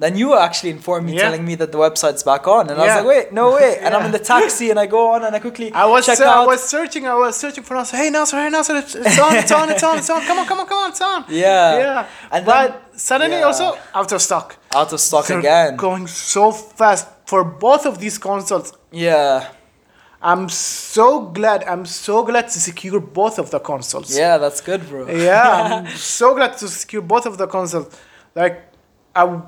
Then 0.05 0.13
you 0.21 0.29
actually 0.47 0.71
informed 0.79 1.05
me, 1.09 1.13
Yeah. 1.15 1.25
telling 1.27 1.45
me 1.51 1.55
that 1.61 1.71
the 1.75 1.81
website's 1.87 2.23
back 2.31 2.45
on, 2.57 2.63
and 2.71 2.77
I 2.81 2.83
was 2.87 2.97
like, 2.99 3.09
"Wait, 3.15 3.27
no 3.41 3.47
way!" 3.59 3.71
And 3.83 3.91
I'm 3.97 4.05
in 4.09 4.13
the 4.19 4.25
taxi, 4.35 4.67
and 4.73 4.79
I 4.85 4.87
go 4.97 5.01
on, 5.15 5.21
and 5.27 5.33
I 5.37 5.41
quickly 5.47 5.69
I 5.85 5.87
was 5.95 6.03
check 6.09 6.21
uh, 6.21 6.25
out. 6.35 6.45
I 6.45 6.47
was 6.55 6.63
searching 6.75 7.03
I 7.15 7.17
was 7.25 7.33
searching 7.43 7.65
for 7.67 7.75
Nasser. 7.79 7.97
Hey 8.03 8.09
Nasser, 8.17 8.37
hey 8.45 8.51
Nasser, 8.57 8.77
it's, 8.83 8.95
it's 9.09 9.19
on, 9.27 9.33
it's 9.43 9.53
on, 9.59 9.67
it's 9.75 9.85
on, 9.89 9.95
it's 10.01 10.11
on. 10.15 10.21
Come 10.29 10.39
on, 10.41 10.47
come 10.51 10.59
on, 10.63 10.67
come 10.71 10.79
on, 10.85 10.89
it's 10.95 11.03
on. 11.13 11.21
yeah, 11.45 11.79
Yeah. 11.85 12.07
And 12.35 12.43
but 12.51 12.55
then- 12.69 12.99
suddenly 13.11 13.39
yeah. 13.41 13.51
also 13.51 13.67
out 14.01 14.11
of 14.17 14.21
stock. 14.29 14.49
out 14.81 14.91
of 14.97 15.01
stock 15.09 15.25
They're 15.27 15.41
again. 15.47 15.71
Going 15.87 16.07
so 16.07 16.45
fast 16.81 17.05
for 17.31 17.41
both 17.67 17.85
of 17.91 17.95
these 18.03 18.17
consoles. 18.29 18.69
yeah, 18.93 19.49
I'm 20.21 20.49
so 20.49 21.21
glad. 21.21 21.63
I'm 21.65 21.87
so 21.87 22.25
glad 22.25 22.49
to 22.49 22.59
secure 22.61 22.99
both 23.01 23.39
of 23.39 23.51
the 23.51 23.61
consoles. 23.61 24.17
yeah, 24.17 24.37
that's 24.39 24.61
good, 24.61 24.87
bro. 24.89 25.09
Yeah, 25.09 25.85
I'm 25.87 25.97
so 25.97 26.35
glad 26.35 26.59
to 26.59 26.69
secure 26.69 27.03
both 27.03 27.25
of 27.27 27.39
the 27.39 27.47
consoles. 27.47 27.89
Like, 28.35 28.63
I'm 29.15 29.45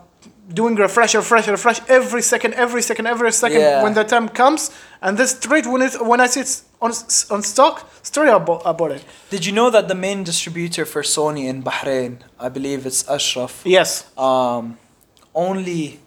doing 0.48 0.74
refresh, 0.76 1.14
refresh, 1.14 1.48
refresh 1.48 1.80
every 1.88 2.22
second, 2.22 2.54
every 2.54 2.82
second, 2.82 3.06
every 3.06 3.32
second 3.32 3.60
Yeah. 3.60 3.82
when 3.82 3.94
the 3.94 4.04
time 4.04 4.28
comes. 4.28 4.70
And 5.02 5.16
this 5.18 5.30
straight 5.32 5.66
when 5.66 5.82
it 5.82 5.94
when 6.04 6.20
I 6.20 6.26
see 6.26 6.40
it's 6.40 6.64
on 6.80 6.92
on 7.34 7.42
stock, 7.42 7.90
straight 8.02 8.28
about, 8.30 8.62
about 8.64 8.92
it. 8.92 9.04
Did 9.30 9.46
you 9.46 9.52
know 9.52 9.70
that 9.70 9.88
the 9.88 9.94
main 9.94 10.22
distributor 10.24 10.84
for 10.86 11.02
Sony 11.02 11.44
in 11.48 11.62
Bahrain, 11.62 12.18
I 12.38 12.48
believe 12.48 12.86
it's 12.86 13.08
Ashraf, 13.08 13.62
Yes. 13.64 14.06
um, 14.18 14.78
only 15.34 16.00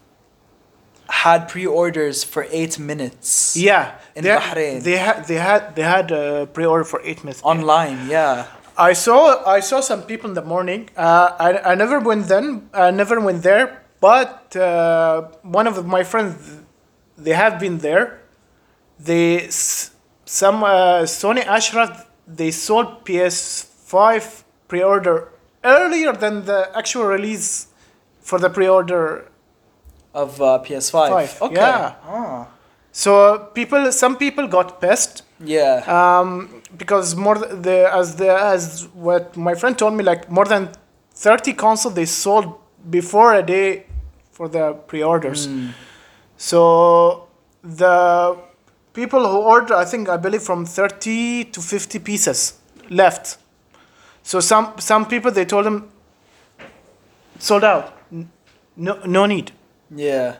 had 1.08 1.48
pre-orders 1.48 2.24
for 2.24 2.46
eight 2.50 2.78
minutes. 2.78 3.56
Yeah, 3.56 3.94
In 4.14 4.24
they, 4.24 4.30
Bahrain. 4.30 4.82
they 4.82 4.96
had 4.96 5.26
they 5.26 5.36
had 5.36 5.74
they 5.76 5.82
had 5.82 6.10
a 6.10 6.46
pre-order 6.46 6.84
for 6.84 7.00
eight 7.04 7.22
minutes. 7.24 7.40
Online, 7.42 8.08
yeah. 8.08 8.46
I 8.76 8.92
saw 8.94 9.44
I 9.46 9.60
saw 9.60 9.80
some 9.80 10.02
people 10.02 10.30
in 10.30 10.34
the 10.34 10.42
morning. 10.42 10.90
Uh, 10.96 11.30
I 11.38 11.72
I 11.72 11.74
never 11.74 12.00
went 12.00 12.26
then. 12.28 12.68
I 12.72 12.90
never 12.90 13.20
went 13.20 13.42
there. 13.42 13.82
But 14.00 14.54
uh, 14.56 15.28
one 15.42 15.66
of 15.66 15.86
my 15.86 16.02
friends, 16.04 16.34
they 17.16 17.32
have 17.32 17.58
been 17.58 17.78
there. 17.78 18.20
They 18.98 19.48
some 19.50 20.64
uh, 20.64 21.02
Sony 21.04 21.44
Ashraf 21.46 22.06
they 22.26 22.50
sold 22.50 23.04
PS5 23.04 24.42
pre-order 24.68 25.28
earlier 25.62 26.12
than 26.12 26.44
the 26.46 26.70
actual 26.76 27.04
release 27.04 27.68
for 28.20 28.38
the 28.38 28.50
pre-order. 28.50 29.30
Of 30.14 30.40
uh, 30.40 30.60
PS5. 30.64 31.08
Five, 31.08 31.42
Okay. 31.42 31.54
yeah. 31.56 31.94
Ah. 32.06 32.46
So 32.92 33.48
people, 33.54 33.90
some 33.92 34.16
people 34.16 34.46
got 34.46 34.80
pissed. 34.80 35.22
Yeah. 35.44 35.82
um, 35.96 36.62
because 36.78 37.14
more 37.16 37.34
the 37.38 37.90
as 37.92 38.14
the 38.16 38.30
as 38.52 38.86
what 38.94 39.36
my 39.36 39.54
friend 39.54 39.76
told 39.76 39.94
me 39.94 40.02
like 40.04 40.30
more 40.30 40.44
than 40.44 40.68
30 41.14 41.52
consoles 41.54 41.94
they 41.94 42.04
sold 42.06 42.54
before 42.88 43.34
a 43.34 43.42
day 43.42 43.84
for 44.32 44.48
the 44.48 44.72
pre-orders 44.88 45.48
so 46.36 47.28
the 47.62 48.36
people 48.92 49.28
who 49.28 49.38
ordered 49.38 49.72
i 49.76 49.84
think 49.84 50.08
i 50.08 50.16
believe 50.16 50.42
from 50.42 50.64
30 50.66 51.44
to 51.56 51.60
50 51.60 51.98
pieces 51.98 52.54
left 52.90 53.36
so 54.22 54.40
some 54.40 54.72
some 54.78 55.06
people 55.06 55.30
they 55.30 55.44
told 55.44 55.64
them 55.66 55.88
sold 57.38 57.64
out 57.64 57.92
no 58.76 58.98
no 59.04 59.26
need 59.26 59.52
Yeah. 59.90 60.36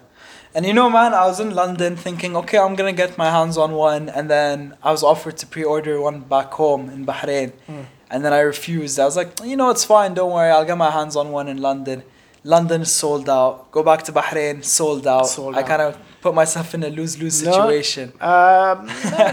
And 0.55 0.65
you 0.65 0.73
know, 0.73 0.89
man, 0.89 1.15
I 1.15 1.27
was 1.27 1.41
in 1.41 1.51
London 1.55 1.97
thinking, 1.97 2.37
okay, 2.37 2.59
I'm 2.59 2.77
gonna 2.77 2.93
get 2.93 3.19
my 3.19 3.31
hands 3.31 3.57
on 3.59 3.73
one, 3.73 4.09
and 4.09 4.31
then 4.31 4.77
I 4.83 4.93
was 4.93 5.03
offered 5.03 5.37
to 5.39 5.47
pre-order 5.47 6.01
one 6.01 6.21
back 6.21 6.53
home 6.53 6.89
in 6.91 7.05
Bahrain, 7.05 7.53
and 8.11 8.25
then 8.25 8.33
I 8.33 8.39
refused. 8.41 9.01
I 9.01 9.05
was 9.05 9.17
like, 9.17 9.31
you 9.45 9.57
know, 9.57 9.71
it's 9.71 9.85
fine, 9.85 10.15
don't 10.15 10.31
worry, 10.33 10.51
I'll 10.51 10.65
get 10.65 10.79
my 10.79 10.91
hands 10.93 11.17
on 11.17 11.33
one 11.33 11.49
in 11.49 11.59
London. 11.61 12.05
London 12.47 12.83
is 12.83 12.93
sold 12.93 13.29
out. 13.29 13.71
Go 13.73 13.83
back 13.83 14.03
to 14.03 14.13
Bahrain, 14.13 14.63
sold 14.63 15.07
out. 15.07 15.27
Sold 15.27 15.57
I 15.57 15.63
kind 15.63 15.81
of 15.81 15.97
put 16.21 16.35
myself 16.35 16.75
in 16.75 16.85
a 16.85 16.91
lose-lose 16.91 17.43
No. 17.43 17.51
situation. 17.53 18.13
Um, 18.21 18.87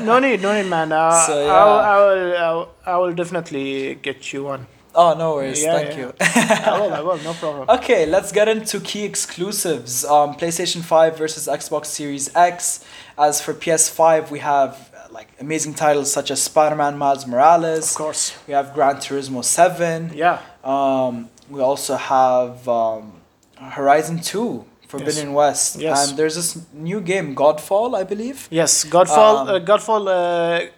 no 0.06 0.17
need, 0.19 0.41
no 0.41 0.54
need, 0.60 0.69
man. 0.69 0.91
Uh, 0.93 1.12
So, 1.28 1.45
yeah. 1.45 1.52
I, 1.54 1.65
will, 1.65 1.80
I 1.80 2.52
will, 2.54 2.69
I 2.86 2.97
will 2.97 3.13
definitely 3.13 3.95
get 3.95 4.32
you 4.32 4.45
one. 4.45 4.65
Oh, 4.93 5.13
no 5.17 5.36
worries. 5.36 5.63
Yeah, 5.63 5.80
Thank 5.80 5.89
yeah. 5.91 5.99
you. 5.99 6.13
I 6.19 6.80
will, 6.80 6.93
I 6.93 7.01
will, 7.01 7.17
no 7.19 7.34
problem. 7.43 7.69
Okay, 7.69 8.06
let's 8.06 8.32
get 8.32 8.47
into 8.47 8.80
key 8.80 9.04
exclusives. 9.04 10.04
Um, 10.06 10.36
PlayStation 10.36 10.82
5 10.82 11.17
versus 11.17 11.47
Xbox 11.47 11.86
Series 11.86 12.36
X. 12.36 12.84
As 13.17 13.41
for 13.41 13.54
PS5, 13.54 14.32
we 14.32 14.39
have 14.39 14.91
uh, 14.93 15.08
like 15.12 15.30
amazing 15.39 15.75
titles 15.75 16.12
such 16.12 16.30
as 16.32 16.41
Spider-Man 16.41 16.97
Miles 16.97 17.25
Morales. 17.25 17.91
Of 17.91 17.97
course. 17.97 18.38
We 18.47 18.54
have 18.54 18.73
Gran 18.73 18.97
Turismo 18.97 19.43
7. 19.43 20.12
Yeah. 20.13 20.41
Um, 20.63 21.30
we 21.49 21.62
also 21.62 21.95
have 21.95 22.67
um, 22.67 23.13
Horizon 23.58 24.19
2, 24.19 24.65
Forbidden 24.88 25.34
West. 25.34 25.77
Yes. 25.80 26.10
And 26.10 26.17
there's 26.17 26.36
this 26.36 26.60
new 26.73 26.99
game, 26.99 27.34
Godfall, 27.34 27.97
I 27.97 28.04
believe. 28.04 28.47
Yes, 28.51 28.84
Godfall. 28.84 29.41
Um, 29.41 29.47
uh, 29.47 29.60
Godfall. 29.60 30.08
Uh, 30.08 30.71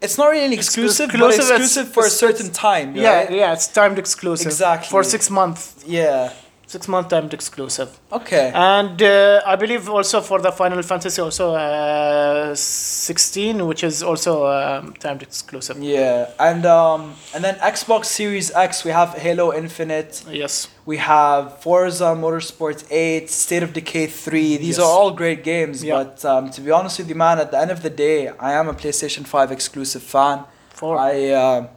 It's 0.00 0.18
not 0.18 0.28
really 0.30 0.54
exclusive, 0.54 1.10
exclusive, 1.10 1.44
it's- 1.44 1.50
exclusive 1.50 1.92
for 1.92 2.04
a 2.06 2.10
certain 2.10 2.50
time. 2.50 2.94
yeah, 2.96 3.04
right? 3.24 3.30
yeah, 3.30 3.52
it's 3.52 3.66
timed 3.68 3.98
exclusive. 3.98 4.46
Exactly. 4.46 4.88
For 4.88 5.02
six 5.04 5.30
months. 5.30 5.62
Yeah. 5.86 6.32
Six 6.66 6.88
month 6.88 7.08
timed 7.08 7.32
exclusive. 7.34 7.90
Okay. 8.10 8.50
And 8.54 9.00
uh, 9.02 9.42
I 9.46 9.54
believe 9.56 9.88
also 9.88 10.20
for 10.20 10.40
the 10.40 10.50
Final 10.50 10.82
Fantasy 10.82 11.20
also 11.20 11.54
uh, 11.54 12.54
16, 12.54 13.66
which 13.66 13.84
is 13.84 14.02
also 14.02 14.46
um, 14.46 14.94
timed 14.94 15.22
exclusive. 15.22 15.76
Yeah, 15.82 16.30
and 16.40 16.64
um, 16.66 17.14
and 17.34 17.44
then 17.44 17.54
Xbox 17.56 18.06
Series 18.06 18.50
X, 18.54 18.84
we 18.84 18.90
have 18.90 19.10
Halo 19.14 19.52
Infinite, 19.52 20.24
Yes. 20.30 20.68
we 20.86 20.96
have 20.96 21.60
Forza 21.60 22.14
Motorsport 22.16 22.84
8, 22.90 23.28
State 23.30 23.62
of 23.62 23.72
Decay 23.72 24.06
3. 24.06 24.56
These 24.56 24.78
Yes. 24.78 24.78
are 24.78 24.90
all 24.90 25.10
great 25.10 25.44
games, 25.44 25.84
Yeah. 25.84 26.02
but 26.04 26.24
um, 26.24 26.50
to 26.50 26.60
be 26.60 26.70
honest 26.70 26.98
with 26.98 27.08
you, 27.08 27.14
man, 27.14 27.38
at 27.38 27.50
the 27.50 27.58
end 27.58 27.70
of 27.70 27.82
the 27.82 27.90
day, 27.90 28.28
I 28.38 28.52
am 28.54 28.68
a 28.68 28.74
PlayStation 28.74 29.26
5 29.26 29.52
exclusive 29.52 30.02
fan. 30.02 30.44
For 30.70 30.98
I 30.98 31.30
um, 31.30 31.68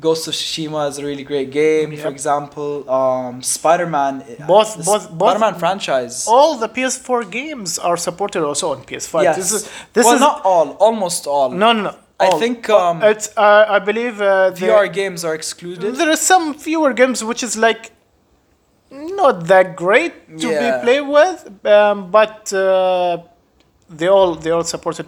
Ghost 0.00 0.28
of 0.28 0.34
Tsushima 0.34 0.88
is 0.90 0.98
a 0.98 1.04
really 1.04 1.24
great 1.24 1.50
game, 1.50 1.96
for 1.96 2.08
example. 2.08 2.88
Um, 2.98 3.42
Spider 3.42 3.86
Man, 3.86 4.14
Both- 4.46 4.76
both- 4.84 5.10
both- 5.10 5.32
Spider 5.32 5.38
Man 5.46 5.54
franchise. 5.62 6.26
all 6.28 6.56
the 6.64 6.68
PS4 6.68 7.22
games 7.40 7.78
are 7.78 7.96
supported 7.96 8.42
also 8.44 8.66
on 8.74 8.78
PS5. 8.88 9.22
yes. 9.22 9.36
This 9.36 9.52
is 9.52 9.62
this 9.96 10.04
well, 10.04 10.14
is 10.14 10.20
not 10.20 10.36
all, 10.44 10.68
almost 10.86 11.26
all. 11.26 11.50
no 11.50 11.72
no 11.72 11.82
no. 11.88 11.94
I 12.20 12.26
all. 12.28 12.38
think 12.42 12.68
um, 12.70 12.96
It's 13.02 13.28
uh, 13.36 13.76
I 13.76 13.78
believe 13.90 14.14
uh, 14.20 14.50
the- 14.50 14.66
VR 14.66 14.86
games 15.00 15.20
are 15.24 15.34
excluded. 15.40 15.94
There 16.00 16.10
are 16.16 16.22
some 16.34 16.54
fewer 16.66 16.92
games 16.92 17.18
which 17.30 17.42
is 17.48 17.56
like 17.56 17.82
not 18.90 19.46
that 19.52 19.66
great 19.84 20.14
to 20.42 20.48
Yeah. 20.48 20.60
be 20.64 20.68
played 20.84 21.06
with, 21.16 21.38
um, 21.76 22.10
but 22.10 22.52
uh, 22.52 23.18
they 23.98 24.08
all 24.08 24.30
they 24.42 24.50
all 24.50 24.64
supported 24.74 25.06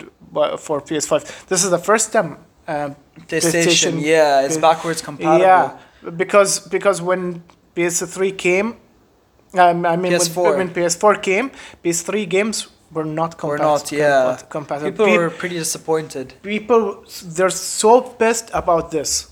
for 0.67 0.77
PS5. 0.89 1.47
This 1.51 1.61
is 1.65 1.71
the 1.71 1.83
first 1.91 2.13
time. 2.17 2.31
Um, 2.71 2.95
PlayStation, 3.29 3.65
PlayStation- 3.65 4.01
yeah, 4.01 4.45
it's 4.47 4.57
backwards 4.69 5.03
compatible. 5.03 5.41
yeah, 5.41 5.79
because 6.23 6.61
because 6.77 7.03
when 7.03 7.43
PS3 7.75 8.31
came, 8.47 8.69
um, 9.55 9.85
I 9.85 9.97
mean 9.97 10.13
PS4. 10.13 10.43
When, 10.45 10.57
when 10.59 10.69
PS4 10.71 11.15
came, 11.23 11.51
PS3 11.83 12.29
games 12.37 12.69
were 12.93 13.05
not 13.21 13.37
compatible. 13.39 13.71
not, 13.71 13.93
yeah. 13.93 14.39
compatible. 14.49 14.91
People 14.91 15.07
Pe- 15.07 15.19
were 15.19 15.31
pretty 15.31 15.59
disappointed. 15.59 16.27
people 16.43 17.05
they're 17.37 17.51
so 17.81 18.01
pissed 18.01 18.51
about 18.53 18.91
this. 18.91 19.30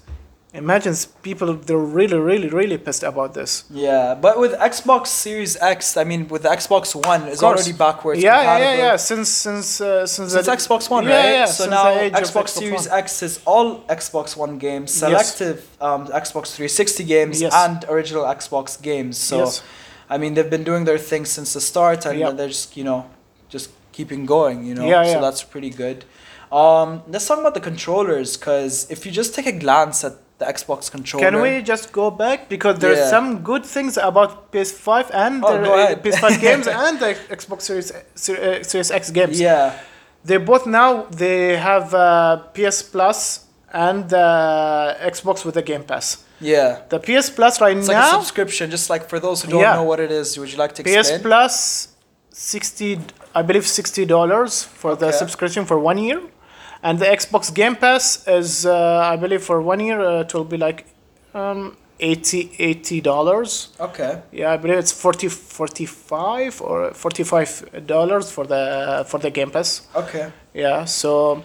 Imagine 0.59 0.95
people 1.23 1.49
they're 1.55 1.77
really 2.01 2.19
really 2.31 2.49
really 2.61 2.79
pissed 2.87 3.03
about 3.13 3.31
this. 3.39 3.65
Yeah, 3.71 4.15
but 4.25 4.35
with 4.43 4.53
Xbox 4.71 5.07
Series 5.25 5.57
X, 5.77 5.97
I 5.97 6.05
mean, 6.11 6.29
with 6.29 6.43
Xbox 6.43 6.95
One, 6.95 7.23
it's 7.33 7.43
already 7.43 7.73
backwards 7.73 8.21
yeah, 8.23 8.29
yeah, 8.29 8.43
compatible. 8.43 8.79
yeah, 8.79 8.91
yeah. 8.93 8.97
Since 8.97 9.29
since 9.47 9.81
uh, 9.81 10.07
since, 10.07 10.33
Since 10.33 10.47
the- 10.47 10.53
Xbox 10.61 10.91
One, 10.91 11.05
yeah, 11.05 11.17
right? 11.17 11.33
Yeah, 11.39 11.45
so 11.47 11.63
now 11.69 11.87
of 11.93 12.13
Xbox 12.25 12.47
Series 12.61 12.85
One. 12.89 12.99
X 13.05 13.23
is 13.29 13.35
all 13.47 13.69
Xbox 14.01 14.37
One 14.37 14.59
games, 14.59 14.89
selective 14.93 15.59
um, 15.81 16.07
Xbox 16.09 16.45
360 16.55 17.05
games, 17.05 17.41
Yes. 17.41 17.53
and 17.65 17.85
original 17.89 18.25
Xbox 18.25 18.67
games. 18.91 19.17
So, 19.19 19.37
Yes. 19.45 19.63
I 20.11 20.17
mean, 20.19 20.35
they've 20.35 20.51
been 20.57 20.65
doing 20.65 20.85
their 20.85 20.99
thing 21.11 21.25
since 21.37 21.53
the 21.55 21.61
start, 21.61 22.05
and 22.07 22.19
Yeah. 22.19 22.31
they're 22.37 22.49
just, 22.49 22.77
you 22.77 22.85
know, 22.85 23.01
just 23.55 23.71
keeping 23.93 24.27
going, 24.27 24.65
you 24.69 24.75
know? 24.75 24.87
Yeah, 24.87 25.03
yeah. 25.05 25.13
so 25.15 25.21
that's 25.21 25.43
pretty 25.43 25.71
good. 25.71 26.05
Um, 26.51 27.03
let's 27.09 27.27
talk 27.29 27.39
about 27.39 27.55
the 27.55 27.61
controllers, 27.61 28.37
because 28.39 28.87
if 28.91 29.05
you 29.05 29.13
just 29.13 29.35
take 29.35 29.47
a 29.47 29.53
glance 29.53 30.03
at 30.09 30.15
the 30.39 30.45
Xbox 30.47 30.91
controller. 30.91 31.25
Can 31.31 31.41
we 31.43 31.63
just 31.63 31.91
go 31.93 32.11
back 32.11 32.49
because 32.49 32.79
there's 32.79 32.99
Yeah. 32.99 33.11
some 33.17 33.29
good 33.51 33.65
things 33.75 33.97
about 34.11 34.31
PS5 34.53 35.11
and 35.13 35.45
Oh, 35.45 35.53
the 35.53 35.73
uh. 35.73 35.95
PS5 36.05 36.41
games 36.47 36.67
and 36.69 36.95
the 37.01 37.11
Xbox 37.39 37.63
Series 37.63 37.93
Ser- 38.15 38.41
uh, 38.61 38.63
Series 38.63 38.91
X 38.91 39.11
games. 39.11 39.41
Yeah. 39.41 39.73
They 40.25 40.37
both 40.37 40.65
now 40.67 40.91
they 41.11 41.57
have 41.57 41.93
uh, 41.95 42.37
PS 42.55 42.83
Plus 42.83 43.19
and 43.73 44.13
uh, 44.15 44.95
Xbox 45.13 45.45
with 45.45 45.55
the 45.55 45.63
Game 45.63 45.83
Pass. 45.85 46.07
Yeah. 46.41 46.71
The 46.89 47.01
PS 47.07 47.31
Plus 47.31 47.61
right 47.61 47.77
It's 47.77 47.89
like 47.89 47.97
a 47.97 48.11
subscription, 48.19 48.71
just 48.71 48.89
like 48.91 49.09
for 49.09 49.19
those 49.19 49.43
who 49.43 49.51
don't 49.51 49.61
Yeah. 49.61 49.75
know 49.75 49.85
what 49.93 49.99
it 50.07 50.11
is, 50.21 50.39
would 50.39 50.51
you 50.53 50.59
like 50.65 50.73
to 50.77 50.83
explain? 50.83 51.03
PS 51.19 51.23
Plus, 51.29 51.89
sixty, 52.31 53.01
I 53.35 53.43
believe 53.43 53.67
sixty 53.67 54.05
dollars 54.05 54.63
for 54.63 54.95
the 54.95 55.11
subscription 55.13 55.65
for 55.65 55.79
one 55.91 55.99
year, 55.99 56.21
and 56.83 56.99
the 56.99 57.07
Xbox 57.07 57.53
Game 57.55 57.77
Pass 57.77 58.27
is, 58.29 58.67
uh, 58.67 59.01
I 59.13 59.17
believe, 59.17 59.43
for 59.43 59.61
one 59.61 59.81
year 59.81 60.01
uh, 60.01 60.21
it 60.21 60.33
will 60.35 60.45
be 60.45 60.57
like 60.57 60.87
um, 61.35 61.77
80 62.01 63.01
dollars. 63.01 63.69
Okay. 63.81 64.23
Yeah, 64.33 64.53
I 64.53 64.57
believe 64.57 64.79
it's 64.79 64.93
40, 64.93 65.29
45 65.29 66.61
or 66.63 66.93
forty 66.95 67.25
five 67.25 67.87
dollars 67.87 68.31
for 68.31 68.47
the 68.47 69.05
for 69.09 69.19
the 69.19 69.31
Game 69.31 69.51
Pass. 69.51 69.87
Okay. 69.95 70.31
Yeah, 70.55 70.85
so 70.85 71.43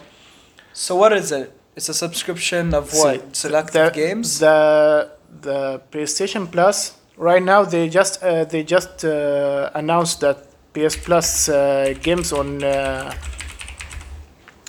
So 0.72 0.96
what 0.96 1.12
is 1.12 1.30
it? 1.32 1.52
It's 1.76 1.88
a 1.88 1.94
subscription 1.94 2.72
of 2.74 2.92
what? 2.94 3.20
See, 3.36 3.48
Selective 3.48 3.92
the, 3.92 4.00
games? 4.00 4.38
The 4.38 5.10
the 5.40 5.80
PlayStation 5.90 6.50
Plus 6.50 6.96
right 7.16 7.42
now 7.42 7.64
they 7.64 7.88
just 7.88 8.22
uh, 8.22 8.44
they 8.44 8.62
just 8.62 9.04
uh, 9.04 9.70
announced 9.74 10.20
that 10.20 10.36
PS 10.72 10.96
Plus 10.96 11.48
uh, 11.48 11.94
games 12.02 12.32
on 12.32 12.62
uh, 12.62 13.12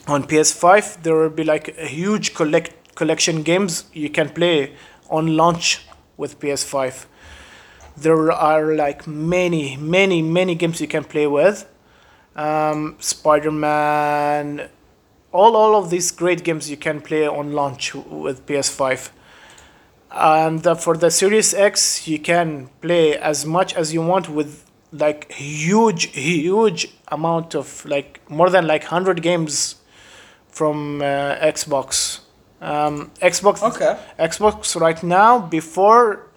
on 0.07 0.23
PS5 0.23 1.01
there 1.03 1.15
will 1.15 1.29
be 1.29 1.43
like 1.43 1.75
a 1.77 1.87
huge 1.87 2.33
collect 2.33 2.95
collection 2.95 3.43
games 3.43 3.85
you 3.93 4.09
can 4.09 4.29
play 4.29 4.73
on 5.09 5.35
launch 5.35 5.85
with 6.17 6.39
PS5. 6.39 7.05
There 7.97 8.31
are 8.31 8.75
like 8.75 9.07
many 9.07 9.77
many 9.77 10.21
many 10.21 10.55
games 10.55 10.81
you 10.81 10.87
can 10.87 11.03
play 11.03 11.27
with. 11.27 11.67
Um, 12.35 12.97
Spider-Man, 12.99 14.69
all 15.31 15.55
all 15.55 15.75
of 15.75 15.89
these 15.89 16.11
great 16.11 16.43
games 16.43 16.69
you 16.69 16.77
can 16.77 17.01
play 17.01 17.27
on 17.27 17.53
launch 17.53 17.93
with 17.95 18.45
PS5. 18.45 19.11
And 20.11 20.65
uh, 20.65 20.75
for 20.75 20.95
the 20.95 21.11
Series 21.11 21.53
X, 21.53 22.07
you 22.07 22.19
can 22.19 22.69
play 22.81 23.17
as 23.17 23.45
much 23.45 23.73
as 23.73 23.93
you 23.93 24.01
want 24.01 24.29
with 24.29 24.65
like 24.91 25.31
huge, 25.31 26.05
huge 26.13 26.89
amount 27.09 27.53
of 27.55 27.85
like 27.85 28.21
more 28.29 28.49
than 28.49 28.67
like 28.67 28.85
hundred 28.85 29.21
games 29.21 29.75
from 30.55 31.01
uh, 31.01 31.51
Xbox. 31.53 32.21
Um, 32.61 33.11
Xbox. 33.21 33.61
Okay. 33.61 33.93
Xbox 34.17 34.79
right 34.79 35.01
now 35.03 35.39
before 35.39 36.27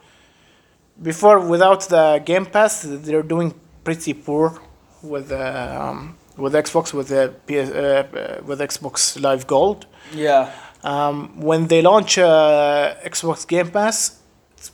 before 1.01 1.39
without 1.39 1.89
the 1.89 2.21
Game 2.25 2.45
Pass 2.45 2.83
they're 2.83 3.23
doing 3.23 3.55
pretty 3.85 4.13
poor 4.13 4.61
with 5.03 5.31
um, 5.31 6.17
with 6.37 6.53
Xbox 6.55 6.93
with 6.93 7.09
the 7.09 7.33
PS, 7.47 7.71
uh, 7.71 7.79
uh, 7.79 8.45
with 8.45 8.59
Xbox 8.61 9.21
Live 9.21 9.47
Gold. 9.47 9.87
Yeah. 10.13 10.53
Um, 10.83 11.41
when 11.41 11.69
they 11.69 11.81
launch 11.83 12.19
uh, 12.19 12.95
Xbox 13.05 13.47
Game 13.47 13.71
Pass, 13.71 14.21
it's, 14.57 14.73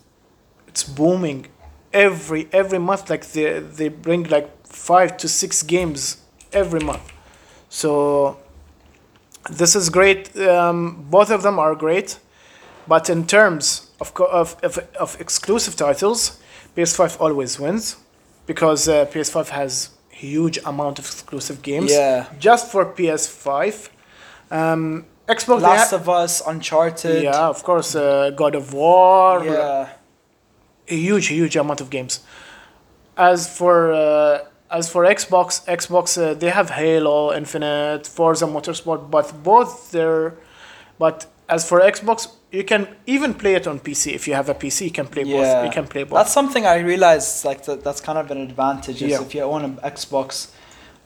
it's 0.68 0.84
booming. 0.84 1.46
Every 1.92 2.48
every 2.50 2.78
month, 2.78 3.10
like 3.10 3.24
they 3.32 3.60
they 3.60 3.88
bring 3.88 4.24
like 4.24 4.48
five 4.66 5.16
to 5.18 5.28
six 5.28 5.62
games 5.62 6.22
every 6.52 6.80
month. 6.80 7.12
So 7.68 8.38
this 9.50 9.76
is 9.76 9.88
great. 9.90 10.36
Um, 10.36 11.06
both 11.10 11.30
of 11.30 11.42
them 11.42 11.58
are 11.58 11.74
great, 11.74 12.18
but 12.88 13.08
in 13.10 13.26
terms 13.26 13.90
of 14.00 14.14
co- 14.14 14.26
of, 14.26 14.56
of, 14.62 14.78
of 14.98 15.20
exclusive 15.20 15.76
titles, 15.76 16.38
PS5 16.76 17.20
always 17.20 17.58
wins 17.60 17.96
because 18.46 18.88
uh, 18.88 19.06
PS5 19.06 19.48
has 19.50 19.90
huge 20.10 20.58
amount 20.64 20.98
of 20.98 21.04
exclusive 21.06 21.62
games 21.62 21.90
Yeah. 21.92 22.26
just 22.38 22.70
for 22.70 22.84
PS5. 22.86 23.88
Um, 24.50 25.06
Xbox 25.28 25.62
Last 25.62 25.90
ha- 25.90 25.96
of 25.96 26.08
Us, 26.08 26.42
Uncharted. 26.46 27.22
yeah, 27.22 27.48
of 27.48 27.62
course, 27.62 27.94
uh, 27.94 28.30
God 28.36 28.54
of 28.54 28.72
War, 28.74 29.42
Yeah. 29.44 29.88
a 30.88 30.94
huge, 30.94 31.28
huge 31.28 31.56
amount 31.56 31.80
of 31.80 31.88
games. 31.90 32.20
As 33.16 33.46
for 33.56 33.92
uh, 33.92 34.38
as 34.70 34.90
for 34.90 35.04
Xbox, 35.04 35.64
Xbox 35.66 36.18
uh, 36.20 36.34
they 36.34 36.50
have 36.50 36.70
Halo, 36.70 37.32
Infinite, 37.32 38.06
Forza 38.06 38.46
Motorsport, 38.46 39.10
but 39.10 39.42
both 39.42 39.90
they're, 39.92 40.34
but 40.98 41.26
as 41.48 41.68
for 41.68 41.80
Xbox, 41.80 42.28
you 42.50 42.64
can 42.64 42.88
even 43.06 43.34
play 43.34 43.54
it 43.54 43.66
on 43.66 43.78
PC 43.80 44.12
if 44.14 44.26
you 44.26 44.34
have 44.34 44.48
a 44.48 44.54
PC. 44.54 44.86
You 44.86 44.90
can 44.90 45.06
play 45.06 45.24
both. 45.24 45.32
Yeah. 45.34 45.64
You 45.64 45.70
can 45.70 45.86
play 45.86 46.04
both. 46.04 46.16
That's 46.18 46.32
something 46.32 46.64
I 46.66 46.78
realized. 46.78 47.44
Like 47.44 47.64
that, 47.64 47.84
that's 47.84 48.00
kind 48.00 48.18
of 48.18 48.30
an 48.30 48.38
advantage. 48.38 49.02
Is 49.02 49.10
Yeah. 49.10 49.20
if 49.22 49.34
you 49.34 49.42
own 49.42 49.64
an 49.64 49.76
Xbox 49.78 50.50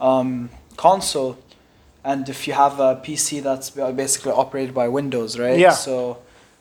um, 0.01 0.51
console, 0.77 1.37
and 2.05 2.29
if 2.29 2.47
you 2.47 2.53
have 2.55 2.79
a 2.79 2.97
PC 3.05 3.43
that's 3.43 3.71
basically 3.71 4.33
operated 4.33 4.75
by 4.75 4.89
Windows, 4.89 5.39
right? 5.39 5.59
Yeah. 5.59 5.73
So, 5.73 6.19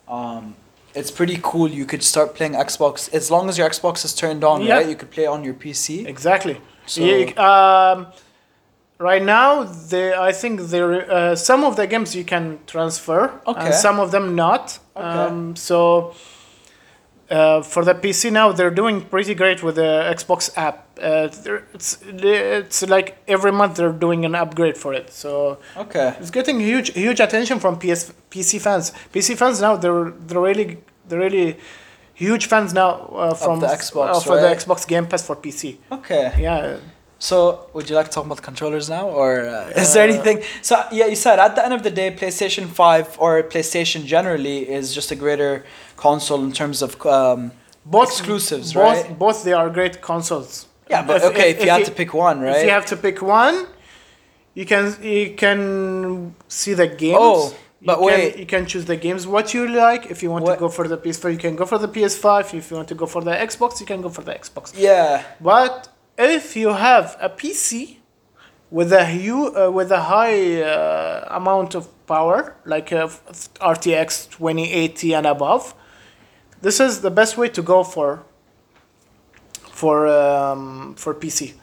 um, 0.07 0.55
it's 0.95 1.11
pretty 1.11 1.37
cool. 1.43 1.69
You 1.69 1.85
could 1.85 2.01
start 2.01 2.33
playing 2.33 2.53
Xbox 2.53 3.13
as 3.13 3.29
long 3.29 3.49
as 3.49 3.57
your 3.57 3.69
Xbox 3.69 4.03
is 4.03 4.15
turned 4.15 4.43
on, 4.43 4.61
Yeah. 4.63 4.75
right? 4.77 4.89
You 4.89 4.95
could 4.95 5.11
play 5.11 5.27
on 5.27 5.43
your 5.43 5.53
PC. 5.53 6.07
Exactly. 6.07 6.59
So- 6.87 7.01
You- 7.01 7.35
um, 7.37 8.07
right 8.99 9.23
now, 9.23 9.63
they 9.89 10.13
I 10.13 10.31
think 10.31 10.61
there 10.71 10.91
uh, 11.11 11.35
some 11.35 11.63
of 11.67 11.75
the 11.75 11.85
games 11.87 12.15
you 12.15 12.23
can 12.25 12.59
transfer, 12.65 13.31
Okay. 13.45 13.65
and 13.65 13.73
some 13.75 13.99
of 14.01 14.09
them 14.11 14.35
not. 14.35 14.79
Okay. 14.95 15.05
Um, 15.05 15.55
so 15.55 16.13
uh, 17.29 17.61
for 17.61 17.83
the 17.83 17.93
PC 17.93 18.31
now, 18.31 18.51
they're 18.53 18.71
doing 18.73 19.01
pretty 19.01 19.35
great 19.35 19.61
with 19.61 19.75
the 19.75 20.13
Xbox 20.15 20.49
app. 20.57 20.77
Uh, 20.97 21.27
it's 21.73 21.99
it's 22.03 22.81
like 22.87 23.17
every 23.27 23.51
month 23.51 23.75
they're 23.75 23.91
doing 23.91 24.25
an 24.25 24.33
upgrade 24.33 24.77
for 24.77 24.93
it. 24.93 25.11
So 25.11 25.57
Okay. 25.75 26.13
it's 26.19 26.31
getting 26.31 26.59
huge 26.59 26.93
huge 26.93 27.19
attention 27.19 27.59
from 27.59 27.77
PS 27.77 28.13
PC 28.31 28.59
fans. 28.59 28.91
PC 29.13 29.35
fans 29.37 29.59
now 29.61 29.75
they're 29.75 30.11
they're 30.27 30.39
really 30.49 30.77
they're 31.07 31.19
really 31.19 31.57
huge 32.17 32.47
fans 32.47 32.73
now 32.73 32.91
uh, 32.91 33.33
from 33.33 33.59
the 33.59 33.67
Xbox, 33.67 34.09
uh, 34.09 34.19
for 34.19 34.35
right? 34.35 34.41
the 34.41 34.49
Xbox 34.59 34.87
Game 34.87 35.05
Pass 35.05 35.23
for 35.27 35.35
PC. 35.35 35.77
Okay. 35.91 36.33
Yeah. 36.39 36.77
So, 37.19 37.69
would 37.73 37.89
you 37.89 37.95
like 37.95 38.07
to 38.07 38.11
talk 38.11 38.25
about 38.25 38.37
the 38.41 38.47
controllers 38.51 38.89
now, 38.89 39.09
or 39.09 39.29
uh, 39.41 39.81
is 39.81 39.93
there 39.93 40.07
anything? 40.07 40.43
So, 40.61 40.75
yeah, 40.91 41.07
you 41.07 41.15
said 41.15 41.39
at 41.39 41.55
the 41.55 41.63
end 41.65 41.73
of 41.73 41.81
the 41.81 41.89
day, 41.89 42.11
PlayStation 42.11 42.67
Five 42.67 43.07
or 43.19 43.41
PlayStation 43.41 44.05
generally 44.05 44.69
is 44.69 44.93
just 44.93 45.09
a 45.11 45.15
greater 45.15 45.65
console 45.95 46.43
in 46.43 46.51
terms 46.51 46.83
of 46.83 46.91
um, 47.05 47.51
both 47.85 48.09
exclusives, 48.09 48.73
both, 48.73 48.83
right? 48.83 49.19
Both 49.25 49.43
they 49.43 49.53
are 49.53 49.69
great 49.69 50.01
consoles. 50.01 50.67
Yeah, 50.89 51.05
but 51.05 51.23
okay, 51.23 51.51
if, 51.51 51.63
you 51.63 51.69
had 51.69 51.85
to 51.85 51.91
pick 51.91 52.13
one, 52.13 52.39
right? 52.39 52.57
If 52.57 52.65
you 52.65 52.71
have 52.79 52.85
to 52.93 52.97
pick 52.97 53.21
one, 53.21 53.65
you 54.53 54.65
can 54.65 54.95
you 55.01 55.33
can 55.33 56.35
see 56.47 56.73
the 56.75 56.87
games. 56.87 57.17
Oh, 57.19 57.55
but 57.81 57.99
you 57.99 58.05
wait. 58.05 58.31
can, 58.31 58.39
you 58.39 58.45
can 58.45 58.65
choose 58.65 58.85
the 58.85 58.95
games 58.95 59.25
what 59.27 59.53
you 59.53 59.67
like. 59.67 60.05
If 60.07 60.23
you 60.23 60.29
want 60.31 60.43
What- 60.45 60.55
to 60.55 60.59
go 60.59 60.69
for 60.69 60.87
the 60.87 60.97
PS4, 60.97 61.31
you 61.31 61.37
can 61.37 61.55
go 61.55 61.65
for 61.65 61.77
the 61.77 61.87
PS5. 61.87 62.53
If 62.53 62.69
you 62.71 62.77
want 62.77 62.87
to 62.89 62.95
go 62.95 63.05
for 63.05 63.21
the 63.21 63.31
Xbox, 63.31 63.79
you 63.79 63.85
can 63.85 64.01
go 64.01 64.09
for 64.09 64.21
the 64.23 64.33
Xbox. 64.33 64.73
yeah, 64.75 65.23
But 65.39 65.89
if 66.17 66.55
you 66.55 66.69
have 66.73 67.15
a 67.21 67.29
PC 67.29 67.97
with 68.71 68.91
a 68.91 69.05
hu- 69.05 69.53
uh, 69.55 69.69
with 69.71 69.91
a 69.91 70.01
high 70.01 70.61
uh, 70.61 71.27
amount 71.39 71.75
of 71.75 71.83
power, 72.07 72.55
like 72.65 72.91
a 72.91 73.03
f- 73.03 73.21
RTX 73.61 74.27
2080 74.29 75.13
and 75.13 75.25
above, 75.25 75.73
this 76.61 76.79
is 76.79 77.01
the 77.01 77.11
best 77.11 77.37
way 77.37 77.47
to 77.49 77.61
go 77.61 77.83
for 77.83 78.23
for 79.71 80.07
um, 80.07 80.95
for 80.95 81.13
PC. 81.13 81.53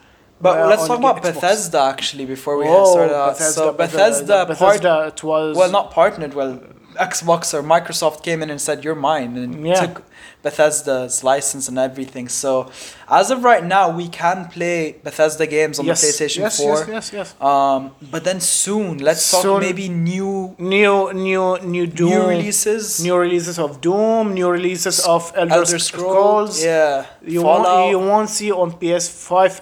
But 0.41 0.69
let's 0.69 0.87
talk 0.87 0.99
about 0.99 1.17
Xbox. 1.23 1.35
Bethesda 1.35 1.81
actually 1.81 2.27
before 2.27 2.57
we 2.59 2.67
Oh, 2.69 2.93
start 2.93 3.11
out. 3.11 3.37
so 3.37 3.73
Bethesda, 3.73 4.37
part, 4.47 4.49
Bethesda, 4.49 5.07
it 5.09 5.23
was 5.23 5.57
well, 5.57 5.71
not 5.71 5.91
partnered. 5.91 6.35
Well, 6.35 6.61
Xbox 6.97 7.53
or 7.53 7.61
Microsoft 7.63 8.23
came 8.23 8.41
in 8.43 8.51
and 8.51 8.61
said 8.61 8.85
you're 8.85 8.95
mine 8.95 9.37
and 9.37 9.67
Yeah. 9.67 9.81
took 9.87 10.03
Bethesda's 10.45 11.25
license 11.25 11.67
and 11.69 11.79
everything. 11.79 12.29
So, 12.29 12.71
as 13.09 13.31
of 13.31 13.43
right 13.43 13.65
now, 13.65 13.89
we 13.91 14.07
can 14.09 14.47
play 14.47 14.97
Bethesda 15.03 15.47
games 15.47 15.79
on 15.81 15.87
yes, 15.87 16.01
the 16.01 16.07
PlayStation 16.07 16.39
yes, 16.47 16.57
Four. 16.59 16.77
Yes, 16.79 16.89
yes, 16.89 17.13
yes. 17.13 17.35
Um, 17.41 17.93
but 18.13 18.23
then 18.25 18.41
soon, 18.41 18.99
let's 18.99 19.29
talk 19.31 19.61
maybe 19.61 19.89
new 19.89 20.55
New, 20.59 21.13
new, 21.13 21.59
new 21.63 21.87
Doom, 21.87 22.11
new 22.11 22.27
releases. 22.29 23.03
new 23.03 23.17
releases 23.17 23.59
of 23.59 23.81
Doom, 23.81 24.35
new 24.35 24.49
releases 24.49 25.01
of 25.01 25.33
Elder, 25.35 25.55
Elder 25.55 25.79
Scrolls. 25.79 26.59
Scrolls, 26.59 26.65
yeah, 26.65 27.07
you 27.27 27.41
Fallout. 27.43 27.65
won't 27.67 27.91
you 27.91 27.99
won't 27.99 28.31
see 28.31 28.53
on 28.53 28.71
PS5 28.73 29.61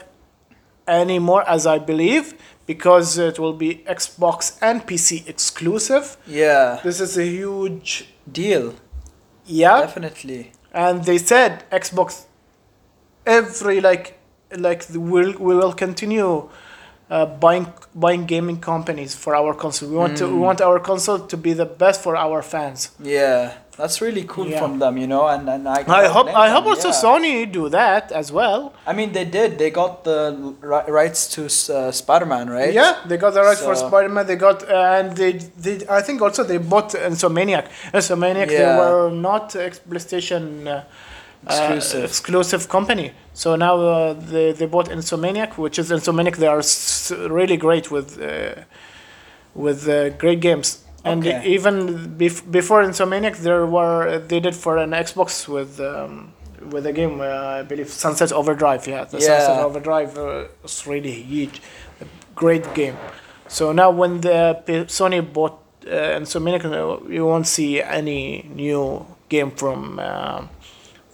anymore, 1.00 1.42
as 1.48 1.66
I 1.66 1.78
believe, 1.78 2.34
because 2.66 3.18
it 3.18 3.38
will 3.38 3.54
be 3.54 3.70
Xbox 3.98 4.58
and 4.60 4.76
PC 4.88 5.26
exclusive. 5.28 6.16
yeah, 6.26 6.78
This 6.84 7.00
is 7.00 7.16
a 7.18 7.24
huge 7.26 7.90
deal, 8.30 8.74
yeah, 9.46 9.80
definitely. 9.80 10.52
and 10.72 11.04
they 11.04 11.18
said 11.18 11.64
Xbox 11.70 12.08
every 13.26 13.80
like 13.80 14.18
like 14.66 14.82
the- 14.92 15.00
we'll 15.00 15.32
we 15.38 15.54
will 15.60 15.72
continue 15.72 16.48
uh, 17.10 17.26
buying 17.26 17.66
buying 17.94 18.24
gaming 18.26 18.58
companies 18.60 19.14
for 19.14 19.34
our 19.34 19.54
console. 19.54 19.88
We 19.90 19.96
want 19.96 20.16
to 20.18 20.26
we 20.26 20.32
Mm. 20.38 20.46
want 20.48 20.60
our 20.60 20.78
console 20.80 21.18
to 21.32 21.36
be 21.36 21.52
the 21.62 21.66
best 21.66 22.00
for 22.02 22.14
our 22.16 22.42
fans. 22.42 22.90
Yeah, 23.02 23.52
that's 23.76 24.00
really 24.02 24.24
cool 24.24 24.46
Yeah. 24.48 24.58
from 24.60 24.78
them, 24.78 24.96
you 24.98 25.06
know. 25.06 25.26
And 25.28 25.48
and 25.48 25.66
I. 25.68 25.84
I 26.02 26.06
hope 26.08 26.28
I 26.28 26.46
them, 26.48 26.56
hope 26.56 26.66
also 26.72 26.88
yeah. 26.88 27.02
Sony 27.04 27.50
do 27.50 27.68
that 27.70 28.12
as 28.12 28.30
well. 28.30 28.72
I 28.86 28.92
mean, 28.92 29.12
they 29.12 29.24
did. 29.24 29.58
They 29.58 29.70
got 29.70 30.04
the 30.04 30.54
ri- 30.60 30.90
rights 31.00 31.20
to 31.34 31.44
uh, 31.46 31.90
Spider-Man, 31.90 32.50
right? 32.50 32.72
Yeah, 32.74 32.96
they 33.08 33.16
got 33.16 33.32
the 33.34 33.42
right 33.42 33.56
for 33.58 33.74
So- 33.74 33.86
Spider-Man. 33.88 34.26
They 34.26 34.36
got 34.36 34.58
uh, 34.68 34.98
and 34.98 35.16
they 35.16 35.32
they 35.64 35.74
I 35.88 36.02
think 36.02 36.20
also 36.22 36.42
they 36.44 36.58
bought 36.58 36.90
Insomniac. 37.10 37.66
Insomniac 37.92 38.50
Yeah. 38.50 38.58
they 38.58 38.78
were 38.80 39.10
not 39.10 39.56
ex- 39.56 39.80
PlayStation 39.90 40.66
uh, 40.66 40.82
Exclusive. 41.46 42.02
uh, 42.02 42.04
exclusive 42.04 42.68
company. 42.68 43.12
So 43.34 43.56
now 43.56 43.74
uh, 43.80 44.12
they 44.32 44.52
they 44.52 44.66
bought 44.66 44.88
Insomniac, 44.90 45.56
which 45.56 45.78
is 45.78 45.90
Insomniac. 45.90 46.36
They 46.36 46.46
are 46.46 46.58
s- 46.60 47.10
really 47.38 47.56
great 47.56 47.90
with 47.90 48.08
uh, 48.20 48.62
with 49.54 49.88
uh, 49.88 50.10
great 50.22 50.40
games. 50.40 50.78
And 51.04 51.26
Okay. 51.26 51.42
even 51.44 52.16
bef- 52.16 52.48
before 52.50 52.82
Insomniac, 52.84 53.36
there 53.38 53.66
were 53.66 54.18
they 54.28 54.40
did 54.40 54.54
for 54.54 54.76
an 54.78 54.90
Xbox 54.90 55.48
with 55.48 55.80
um, 55.80 56.32
with 56.70 56.86
a 56.86 56.92
game 56.92 57.20
uh, 57.20 57.58
I 57.60 57.62
believe 57.62 57.88
Sunset 57.90 58.32
Overdrive. 58.32 58.86
Yeah, 58.86 59.04
the 59.04 59.20
Sunset 59.20 59.58
Overdrive 59.64 60.16
uh, 60.16 60.44
was 60.62 60.86
really 60.86 61.10
huge, 61.22 61.60
a 62.00 62.06
great 62.36 62.72
game. 62.74 62.96
So 63.48 63.72
now 63.72 63.90
when 63.90 64.20
the 64.20 64.62
Sony 64.86 65.20
bought 65.20 65.58
uh, 65.86 66.18
Insomniac, 66.20 66.64
uh, 66.64 67.04
you 67.10 67.26
won't 67.26 67.46
see 67.48 67.82
any 67.82 68.48
new 68.54 69.04
game 69.28 69.50
from 69.50 69.98
uh, 69.98 70.46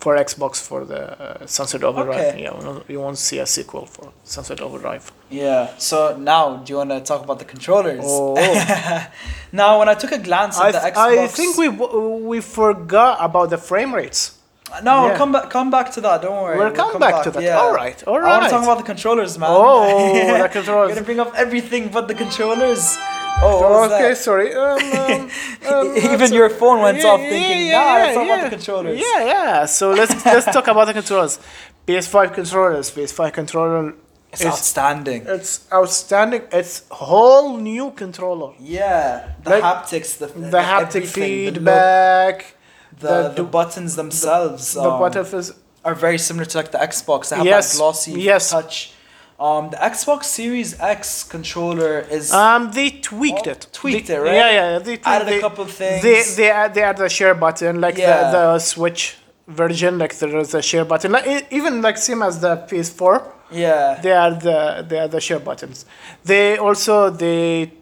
for 0.01 0.17
Xbox 0.17 0.63
for 0.63 0.85
the 0.85 1.03
uh, 1.21 1.47
Sunset 1.47 1.83
Overdrive. 1.83 2.27
Okay. 2.35 2.43
Yeah, 2.45 2.81
you 2.89 3.01
won't- 3.01 3.19
see 3.19 3.39
a 3.39 3.47
sequel 3.47 3.85
for 3.87 4.13
Sunset 4.25 4.61
Overdrive. 4.61 5.11
Yeah. 5.31 5.77
So 5.79 6.17
now, 6.17 6.57
do 6.59 6.73
you 6.73 6.77
want 6.77 6.91
to 6.91 7.01
talk 7.01 7.23
about 7.25 7.39
the 7.41 7.45
controllers? 7.45 8.05
Oh. 8.05 8.35
now, 9.53 9.79
when 9.81 9.89
I 9.89 9.95
took 9.95 10.13
a 10.13 10.19
glance 10.19 10.57
at 10.59 10.67
I, 10.67 10.73
the 10.73 10.79
Xbox, 10.79 10.97
I 10.97 11.27
think 11.27 11.57
we 11.57 11.67
w- 11.69 12.27
we 12.31 12.41
forgot 12.41 13.19
about 13.21 13.51
the 13.51 13.59
frame 13.59 13.93
rates. 13.95 14.39
no, 14.85 15.07
yeah. 15.09 15.17
come 15.17 15.33
back, 15.33 15.49
come 15.51 15.71
back 15.71 15.91
to 15.93 16.01
that. 16.03 16.23
Don't 16.23 16.43
worry. 16.43 16.59
We'll 16.59 16.73
come 16.73 16.99
back 17.01 17.25
to 17.25 17.31
that. 17.33 17.43
Yeah. 17.43 17.59
All 17.59 17.73
right, 17.75 17.99
all 18.07 18.17
I 18.19 18.29
want 18.39 18.45
to 18.45 18.51
talk 18.51 18.63
about 18.63 18.79
the 18.79 18.85
controllers, 18.85 19.39
man. 19.39 19.49
Oh, 19.51 20.13
the 20.15 20.39
You're 20.39 20.49
controllers. 20.49 20.91
gonna 20.95 21.05
bring 21.11 21.21
up 21.21 21.33
everything 21.35 21.89
but 21.89 22.07
the 22.07 22.15
controllers. 22.15 22.97
Oh, 23.41 23.85
okay, 23.85 24.09
that? 24.11 24.17
sorry. 24.19 24.53
Um, 24.53 24.79
um, 24.79 25.31
um, 25.73 25.97
Even 25.97 26.33
your 26.33 26.51
phone 26.51 26.83
went 26.83 26.99
yeah, 26.99 27.05
off 27.07 27.21
yeah, 27.21 27.29
thinking, 27.31 27.67
yeah, 27.69 27.79
nah, 27.79 27.95
let's 27.95 28.17
yeah, 28.17 28.23
about 28.25 28.27
yeah. 28.39 28.45
the 28.45 28.51
controllers. 28.57 28.99
Yeah, 29.01 29.25
yeah. 29.25 29.67
So 29.67 29.91
let's 29.93 30.25
let's 30.27 30.45
talk 30.47 30.67
about 30.67 30.87
the 30.87 30.93
controllers. 30.93 31.39
PS5 31.87 32.35
controllers, 32.35 32.91
PS5 32.91 33.33
controller, 33.33 33.95
It's 34.33 34.41
is 34.43 34.47
outstanding. 34.49 35.23
it's 35.27 35.67
outstanding. 35.73 36.43
It's 36.53 36.85
whole 36.91 37.57
new 37.59 37.93
controller. 37.93 38.55
Yeah, 38.59 39.33
the 39.45 39.51
Like, 39.51 39.63
haptics, 39.63 40.19
the 40.19 40.27
The 40.27 40.59
haptic 40.59 40.97
everything, 40.97 41.45
the 41.45 41.45
look, 41.45 41.55
feedback, 41.55 42.55
the, 42.99 43.07
the, 43.07 43.35
the- 43.37 43.45
buttons 43.45 43.95
themselves. 43.97 44.75
the 44.75 44.83
um, 44.91 44.99
button 44.99 45.25
is 45.25 45.55
are 45.85 45.95
very 45.95 46.19
similar 46.19 46.45
to 46.45 46.59
like 46.59 46.73
the 46.73 46.79
Xbox. 46.79 47.31
They 47.31 47.37
have 47.37 47.47
Yes, 47.47 47.73
that 47.73 47.79
glossy 47.79 48.13
yes. 48.21 48.51
touch. 48.51 48.93
Um, 49.41 49.71
the 49.71 49.77
Xbox 49.77 50.25
Series 50.25 50.71
X 50.81 51.23
controller 51.23 52.01
is 52.11 52.33
Um, 52.33 52.73
they 52.73 52.91
tweaked 52.91 53.47
Oh, 53.47 53.51
it. 53.53 53.67
tweaked 53.73 54.09
They- 54.09 54.15
it, 54.17 54.19
right? 54.19 54.35
Yeah, 54.35 54.51
yeah. 54.59 54.79
They 54.79 54.97
tweaked 54.97 55.07
added 55.07 55.29
they, 55.29 55.39
a 55.39 55.41
couple 55.41 55.65
of 55.65 55.71
things. 55.73 56.03
They 56.03 56.23
they 56.39 56.51
add 56.51 56.75
they 56.75 56.83
add 56.83 56.97
the 56.97 57.09
share 57.09 57.35
button 57.35 57.81
like 57.81 57.97
Yeah. 57.99 58.31
the 58.33 58.39
the 58.55 58.59
Switch 58.59 59.17
version. 59.47 59.93
Like 60.03 60.15
there 60.19 60.37
is 60.39 60.55
a 60.55 60.63
share 60.71 60.85
button. 60.85 61.13
Like 61.13 61.47
even 61.59 61.83
like 61.83 61.99
same 61.99 62.23
as 62.23 62.41
the 62.41 62.53
PS4. 62.69 63.23
yeah, 63.51 63.99
They 64.03 64.13
are 64.13 64.35
the 64.47 64.85
they 64.89 64.99
are 64.99 65.09
the 65.17 65.21
share 65.21 65.39
buttons. 65.49 65.85
They 66.25 66.59
also 66.59 66.95
they 67.11 67.73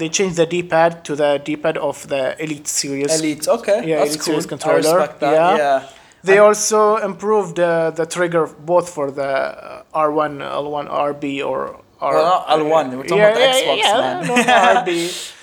they 0.00 0.08
changed 0.08 0.36
the 0.36 0.46
D-pad 0.46 1.04
to 1.04 1.14
the 1.14 1.30
D-pad 1.46 1.76
of 1.78 1.96
the 2.08 2.22
Elite 2.42 2.66
series. 2.66 3.20
Elite. 3.20 3.46
Okay, 3.46 3.78
Yeah, 3.86 3.98
that's 3.98 4.10
Elite 4.10 4.20
cool. 4.20 4.32
Series 4.32 4.46
controller, 4.46 4.74
I 4.76 4.78
respect 4.96 5.20
that. 5.20 5.32
yeah. 5.32 5.56
Yeah, 5.56 5.82
They 6.24 6.38
And- 6.38 6.46
also 6.48 6.96
improved 7.10 7.56
uh, 7.60 7.90
the 7.90 8.06
trigger 8.06 8.44
both 8.72 8.88
for 8.96 9.10
the 9.10 9.30
uh, 9.30 9.82
R1, 10.08 10.32
L1, 10.40 10.86
RB 11.12 11.24
or 11.50 11.58
R. 12.00 12.14
Well, 12.14 12.44
not 12.48 12.58
L1, 12.58 12.96
we're 12.96 13.02
talking 13.04 13.20
about 13.20 13.34
the 13.34 13.40
Xbox, 13.40 13.78
yeah, 13.78 14.00
man. 14.00 14.26
no, 14.26 14.34
RB. 14.82 14.88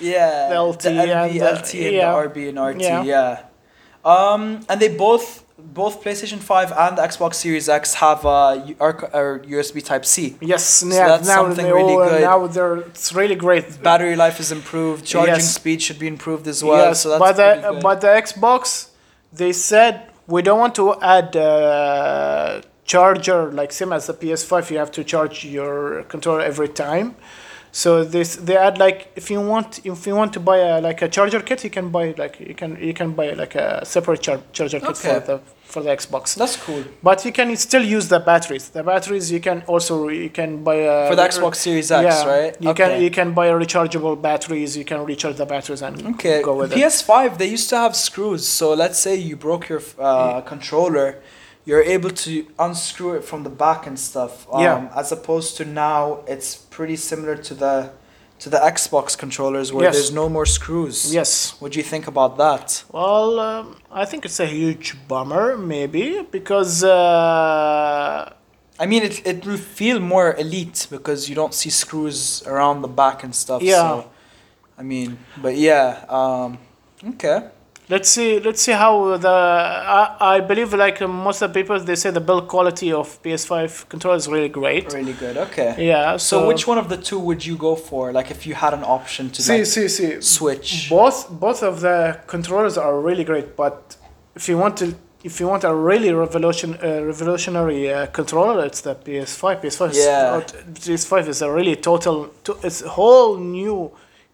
yeah, 0.00 0.48
The 0.50 0.60
LT 0.68 0.82
the 0.82 0.88
LB, 0.90 1.30
and 1.30 1.40
the- 1.40 1.52
LT 1.54 1.74
and 1.74 1.94
yeah. 1.94 2.12
the 2.12 2.28
RB 2.28 2.38
and 2.50 2.58
RT. 2.70 2.80
Yeah. 2.82 3.02
Yeah. 3.04 3.42
Um, 4.04 4.42
and 4.68 4.80
they 4.80 4.88
both 5.06 5.44
both 5.80 6.02
PlayStation 6.02 6.38
Five 6.40 6.72
and 6.72 6.98
the 6.98 7.02
Xbox 7.02 7.34
Series 7.34 7.68
X 7.68 7.94
have 7.94 8.24
a 8.24 8.74
or 8.80 8.94
USB 9.46 9.84
Type 9.84 10.04
C. 10.04 10.36
Yes, 10.40 10.82
yeah, 10.84 11.06
that's 11.06 11.28
now 11.28 11.42
something 11.44 11.66
really 11.66 11.92
all, 11.94 12.08
good. 12.08 12.22
Now 12.22 12.46
they're 12.48 12.78
it's 12.78 13.12
really 13.12 13.36
great. 13.36 13.80
Battery 13.80 14.16
life 14.16 14.40
is 14.40 14.50
improved. 14.50 15.04
Charging 15.04 15.36
Yes. 15.36 15.54
speed 15.54 15.80
should 15.80 16.00
be 16.00 16.08
improved 16.08 16.48
as 16.48 16.64
well. 16.64 16.86
yes, 16.88 17.02
so 17.02 17.10
that's 17.10 17.20
but 17.20 17.36
the 17.36 17.50
good. 17.70 17.82
but 17.86 18.00
the 18.00 18.08
Xbox, 18.08 18.88
they 19.32 19.52
said 19.52 19.94
we 20.26 20.42
don't 20.42 20.58
want 20.58 20.74
to 20.76 21.00
add 21.00 21.36
uh, 21.36 22.62
charger 22.84 23.50
like 23.52 23.72
same 23.72 23.92
as 23.92 24.06
the 24.06 24.14
PS5. 24.14 24.70
You 24.70 24.78
have 24.78 24.92
to 24.92 25.04
charge 25.04 25.44
your 25.44 26.04
controller 26.04 26.40
every 26.40 26.68
time. 26.68 27.16
So 27.74 28.04
this 28.04 28.36
they 28.36 28.56
add 28.56 28.76
like 28.76 29.10
if 29.16 29.30
you 29.30 29.40
want 29.40 29.80
if 29.86 30.06
you 30.06 30.14
want 30.14 30.32
to 30.34 30.40
buy 30.40 30.58
a 30.58 30.80
like 30.82 31.00
a 31.00 31.08
charger 31.08 31.40
kit, 31.40 31.64
you 31.64 31.70
can 31.70 31.88
buy 31.88 32.14
like 32.18 32.38
you 32.38 32.54
can 32.54 32.76
you 32.88 32.92
can 32.92 33.12
buy 33.12 33.30
like 33.32 33.54
a 33.54 33.82
separate 33.84 34.20
char- 34.20 34.42
charger 34.52 34.78
kit 34.78 34.90
Okay. 34.90 35.14
for 35.14 35.20
the 35.26 35.40
for 35.64 35.82
the 35.82 35.88
Xbox. 35.88 36.34
that's 36.34 36.56
cool. 36.56 36.84
But 37.02 37.24
you 37.24 37.32
can 37.32 37.56
still 37.56 37.82
use 37.82 38.06
the 38.08 38.20
batteries. 38.20 38.68
The 38.68 38.82
batteries 38.82 39.32
you 39.32 39.40
can 39.40 39.62
also 39.66 40.08
you 40.08 40.28
can 40.28 40.62
buy 40.62 40.74
a 40.74 41.08
For 41.08 41.16
the 41.16 41.22
Xbox 41.22 41.54
Series 41.56 41.90
X, 41.90 42.26
right? 42.26 42.54
You 42.60 42.68
Okay. 42.72 42.88
can 42.90 43.02
you 43.02 43.10
can 43.10 43.32
buy 43.32 43.48
rechargeable 43.48 44.20
batteries. 44.20 44.76
You 44.76 44.84
can 44.84 45.00
recharge 45.06 45.36
the 45.36 45.46
batteries 45.46 45.80
and 45.80 45.94
Okay. 46.14 46.42
go 46.42 46.54
with 46.56 46.72
it. 46.72 46.76
PS5, 46.78 47.38
they 47.38 47.46
used 47.56 47.70
to 47.70 47.78
have 47.78 47.96
screws. 47.96 48.46
So 48.46 48.74
let's 48.74 48.98
say 48.98 49.14
you 49.16 49.34
broke 49.34 49.70
your 49.70 49.80
uh, 49.98 50.42
controller, 50.42 51.08
you're 51.64 51.82
able 51.82 52.10
to 52.10 52.46
unscrew 52.58 53.14
it 53.18 53.24
from 53.24 53.42
the 53.44 53.50
back 53.50 53.86
and 53.86 53.98
stuff. 53.98 54.46
Um, 54.52 54.62
Yeah. 54.62 54.88
As 54.96 55.12
opposed 55.12 55.56
to 55.58 55.64
now, 55.64 56.20
it's 56.26 56.56
pretty 56.56 56.96
similar 56.96 57.36
to 57.36 57.54
the 57.54 57.90
to 58.44 58.50
the 58.50 58.58
Xbox 58.58 59.16
controllers 59.16 59.72
where 59.72 59.84
Yes. 59.84 59.94
there's 59.94 60.12
no 60.12 60.28
more 60.28 60.46
screws. 60.46 61.14
Yes. 61.14 61.54
What 61.60 61.70
do 61.72 61.78
you 61.78 61.84
think 61.84 62.08
about 62.08 62.38
that? 62.38 62.82
Well, 62.90 63.38
um, 63.38 63.76
I 64.02 64.04
think 64.04 64.24
it's 64.24 64.40
a 64.40 64.46
huge 64.46 64.96
bummer, 65.06 65.56
maybe 65.56 66.26
because 66.32 66.82
uh, 66.82 68.32
I 68.82 68.86
mean, 68.86 69.02
it 69.04 69.24
it 69.26 69.46
will 69.46 69.62
feel 69.80 70.00
more 70.00 70.34
elite 70.44 70.88
because 70.90 71.28
you 71.28 71.36
don't 71.36 71.54
see 71.54 71.70
screws 71.70 72.42
around 72.46 72.82
the 72.82 72.88
back 72.88 73.22
and 73.24 73.32
stuff. 73.34 73.62
Yeah. 73.62 73.76
So, 73.82 74.04
I 74.80 74.82
mean, 74.82 75.18
but 75.44 75.54
yeah. 75.56 76.04
Um, 76.08 76.58
okay. 77.10 77.38
Let's 77.92 78.08
see 78.16 78.30
let's 78.46 78.60
see 78.66 78.74
how 78.84 78.94
the 79.26 79.36
I, 79.98 80.02
I 80.34 80.40
believe 80.50 80.70
like 80.86 80.98
uh, 81.02 81.08
most 81.28 81.38
of 81.42 81.46
the 81.52 81.54
people 81.60 81.76
they 81.90 81.96
say 82.02 82.10
the 82.18 82.24
build 82.28 82.44
quality 82.54 82.90
of 83.00 83.06
PS5 83.22 83.88
controller 83.92 84.16
is 84.22 84.26
really 84.34 84.52
great. 84.60 84.84
Really 85.00 85.16
good. 85.24 85.36
Okay. 85.46 85.70
Yeah. 85.92 86.16
So, 86.16 86.30
So, 86.30 86.46
which 86.50 86.64
one 86.72 86.78
of 86.82 86.86
the 86.92 86.98
two 87.08 87.18
would 87.28 87.42
you 87.48 87.56
go 87.68 87.72
for? 87.88 88.02
Like, 88.18 88.28
if 88.36 88.40
you 88.48 88.54
had 88.64 88.72
an 88.78 88.84
option 88.98 89.24
to 89.34 89.38
See, 89.42 89.58
like, 89.58 89.66
see, 89.74 89.88
see. 89.96 90.10
switch. 90.36 90.70
Both 90.98 91.18
both 91.46 91.60
of 91.70 91.74
the 91.86 91.98
controllers 92.34 92.76
are 92.84 92.94
really 93.08 93.24
great, 93.30 93.48
but 93.64 93.76
if 94.38 94.44
you 94.50 94.56
want 94.64 94.74
to 94.82 94.86
if 95.30 95.34
you 95.40 95.46
want 95.52 95.62
a 95.72 95.74
really 95.90 96.10
revolution 96.24 96.70
uh, 96.82 96.88
revolutionary 97.12 97.82
uh, 97.92 98.06
controller, 98.18 98.56
it's 98.68 98.80
the 98.88 98.94
PS5. 99.04 99.42
PS5 99.62 99.82
is 99.90 99.98
Yeah. 100.06 100.34
out- 100.36 100.52
PS5 100.84 101.12
is 101.34 101.38
a 101.42 101.50
really 101.58 101.76
total 101.90 102.16
to, 102.44 102.50
it's 102.66 102.80
a 102.82 102.90
whole 102.98 103.32
new 103.58 103.76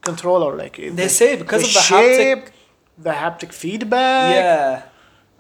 controller 0.09 0.51
like 0.63 0.77
They 0.77 0.89
the- 0.91 1.09
say 1.21 1.31
because 1.43 1.63
the 1.63 1.69
of 1.69 1.75
the 1.75 1.81
shape, 1.93 2.39
haptic. 2.45 2.53
The 2.99 3.11
haptic 3.11 3.53
feedback. 3.53 4.35
Yeah. 4.35 4.83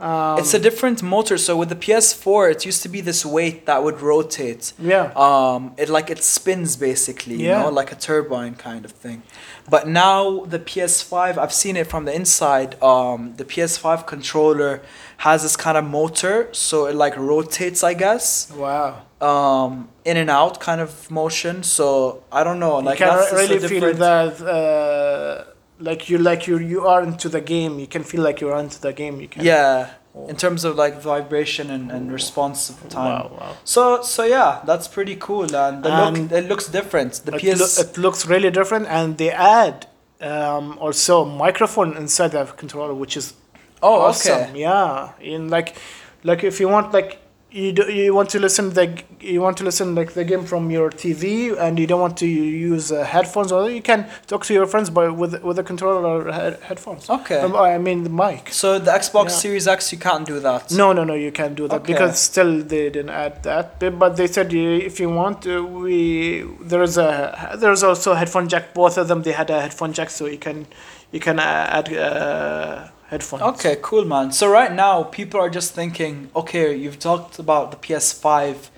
Um, 0.01 0.38
it's 0.38 0.55
a 0.55 0.61
different 0.61 1.03
motor. 1.03 1.37
So 1.37 1.57
with 1.57 1.71
the 1.71 1.75
PS4, 1.75 2.53
it 2.53 2.64
used 2.64 2.83
to 2.85 2.88
be 2.88 3.01
this 3.01 3.27
weight 3.27 3.66
that 3.66 3.83
would 3.83 4.01
rotate. 4.01 4.73
yeah. 4.79 5.11
Um, 5.16 5.73
it 5.77 5.88
like 5.88 6.09
it 6.09 6.23
spins 6.23 6.77
basically, 6.77 7.35
you 7.35 7.49
Yeah. 7.49 7.62
know, 7.62 7.71
like 7.71 7.90
a 7.90 7.97
turbine 7.97 8.55
kind 8.55 8.85
of 8.85 8.92
thing. 8.92 9.23
But 9.68 9.88
now 9.88 10.44
the 10.44 10.61
PS5, 10.61 11.37
I've 11.37 11.53
seen 11.53 11.77
it 11.77 11.88
from 11.88 12.05
the 12.05 12.14
inside. 12.14 12.81
Um, 12.81 13.35
the 13.38 13.44
PS5 13.44 14.07
controller 14.07 14.83
has 15.27 15.42
this 15.42 15.57
kind 15.57 15.77
of 15.77 15.85
motor, 15.85 16.49
so 16.53 16.87
it 16.87 16.94
like 16.94 17.16
rotates, 17.16 17.83
I 17.83 17.94
guess, 17.94 18.53
Wow. 18.57 19.03
um, 19.21 19.88
in 20.05 20.16
and 20.16 20.31
out 20.31 20.61
kind 20.61 20.81
of 20.81 21.11
motion. 21.11 21.64
So 21.64 22.23
I 22.31 22.44
don't 22.44 22.61
know, 22.61 22.77
like 22.79 23.01
you 23.01 23.07
can 23.07 23.16
that's 23.16 23.33
really 23.33 23.59
feel 23.59 23.94
that 23.94 24.40
uh, 24.40 25.44
like 25.80 26.08
you 26.08 26.18
like 26.18 26.46
you 26.46 26.58
you 26.58 26.86
are 26.86 27.02
into 27.02 27.28
the 27.28 27.40
game. 27.40 27.78
You 27.78 27.86
can 27.86 28.02
feel 28.02 28.22
like 28.22 28.40
you're 28.40 28.56
into 28.56 28.80
the 28.80 28.92
game. 28.92 29.20
You 29.20 29.28
can. 29.28 29.44
Yeah, 29.44 29.90
in 30.26 30.36
terms 30.36 30.64
of 30.64 30.76
like 30.76 31.00
vibration 31.00 31.70
and, 31.70 31.90
and 31.90 32.12
response 32.12 32.68
time. 32.88 33.22
Wow. 33.22 33.36
Wow. 33.40 33.56
So 33.64 34.02
so 34.02 34.24
yeah, 34.24 34.60
that's 34.66 34.88
pretty 34.88 35.16
cool, 35.16 35.54
and 35.54 35.82
the 35.84 35.90
And 35.90 36.16
look 36.30 36.32
it 36.32 36.48
looks 36.48 36.66
different. 36.68 37.22
The 37.24 37.36
it, 37.36 37.40
PS 37.40 37.78
loo- 37.78 37.84
it 37.84 37.98
looks 37.98 38.26
really 38.26 38.50
different, 38.50 38.86
and 38.88 39.16
they 39.18 39.30
add 39.30 39.86
um, 40.20 40.78
also 40.78 41.24
microphone 41.24 41.96
inside 41.96 42.32
the 42.32 42.44
controller, 42.44 42.94
which 42.94 43.16
is 43.16 43.34
oh 43.82 44.00
awesome. 44.00 44.50
okay 44.50 44.60
Yeah, 44.60 45.12
in 45.20 45.48
like, 45.48 45.76
like 46.24 46.42
if 46.42 46.58
you 46.60 46.68
want 46.68 46.92
like 46.92 47.20
you 47.50 47.72
do, 47.72 47.90
you 47.90 48.14
want 48.14 48.28
to 48.30 48.38
listen 48.38 48.70
the 48.70 49.02
you 49.20 49.40
want 49.40 49.56
to 49.56 49.64
listen 49.64 49.94
like 49.94 50.12
the 50.12 50.22
game 50.24 50.44
from 50.44 50.70
your 50.70 50.90
TV, 50.90 51.56
and 51.58 51.78
you 51.78 51.87
don't 51.87 52.00
want 52.00 52.16
to 52.18 52.26
use 52.26 52.92
uh, 52.92 53.02
headphones, 53.04 53.50
or 53.52 53.70
you 53.70 53.80
can 53.80 54.06
talk 54.26 54.44
to 54.44 54.52
your 54.54 54.66
friends 54.66 54.90
by 54.90 55.08
with 55.08 55.42
with 55.42 55.58
a 55.58 55.62
controller 55.62 56.02
or 56.28 56.30
head, 56.32 56.58
headphones. 56.62 57.08
okay. 57.08 57.40
Um, 57.40 57.56
I 57.56 57.78
mean 57.78 58.04
the 58.04 58.11
mic. 58.11 58.52
so 58.52 58.78
the 58.78 58.90
Xbox 58.90 59.24
Yeah. 59.30 59.42
Series 59.44 59.66
X 59.68 59.92
you 59.92 59.98
can't 59.98 60.26
do 60.26 60.38
that. 60.40 60.70
No, 60.72 60.92
no, 60.92 61.04
no, 61.04 61.14
you 61.14 61.32
can't 61.32 61.54
do 61.54 61.66
that 61.68 61.76
Okay. 61.80 61.92
because 61.94 62.18
still 62.18 62.62
they 62.62 62.90
didn't 62.90 63.11
add 63.11 63.42
that. 63.44 63.80
But, 63.80 63.98
but 63.98 64.16
they 64.18 64.26
said 64.26 64.52
if 64.52 65.00
you 65.00 65.08
want, 65.08 65.46
uh, 65.46 65.64
we 65.64 66.42
there 66.61 66.82
is 66.82 66.98
a 66.98 67.56
there's 67.58 67.82
also 67.82 68.12
a 68.12 68.16
headphone 68.16 68.48
jack. 68.48 68.74
Both 68.74 68.98
of 68.98 69.08
them 69.08 69.22
they 69.22 69.32
had 69.32 69.48
a 69.50 69.61
headphone 69.62 69.92
jack, 69.94 70.11
so 70.11 70.26
you 70.26 70.38
can 70.38 70.66
you 71.12 71.20
can 71.20 71.38
uh, 71.38 71.42
add 71.78 71.88
uh, 71.94 72.88
headphones. 73.09 73.42
Okay, 73.42 73.77
cool, 73.83 74.05
man. 74.05 74.33
So 74.33 74.44
right 74.61 74.73
now, 74.73 75.03
people 75.18 75.38
are 75.40 75.51
just 75.51 75.75
thinking, 75.75 76.14
okay, 76.40 76.75
you've 76.83 76.99
talked 76.99 77.38
about 77.38 77.64
the 77.73 77.77
PS5. 77.87 78.71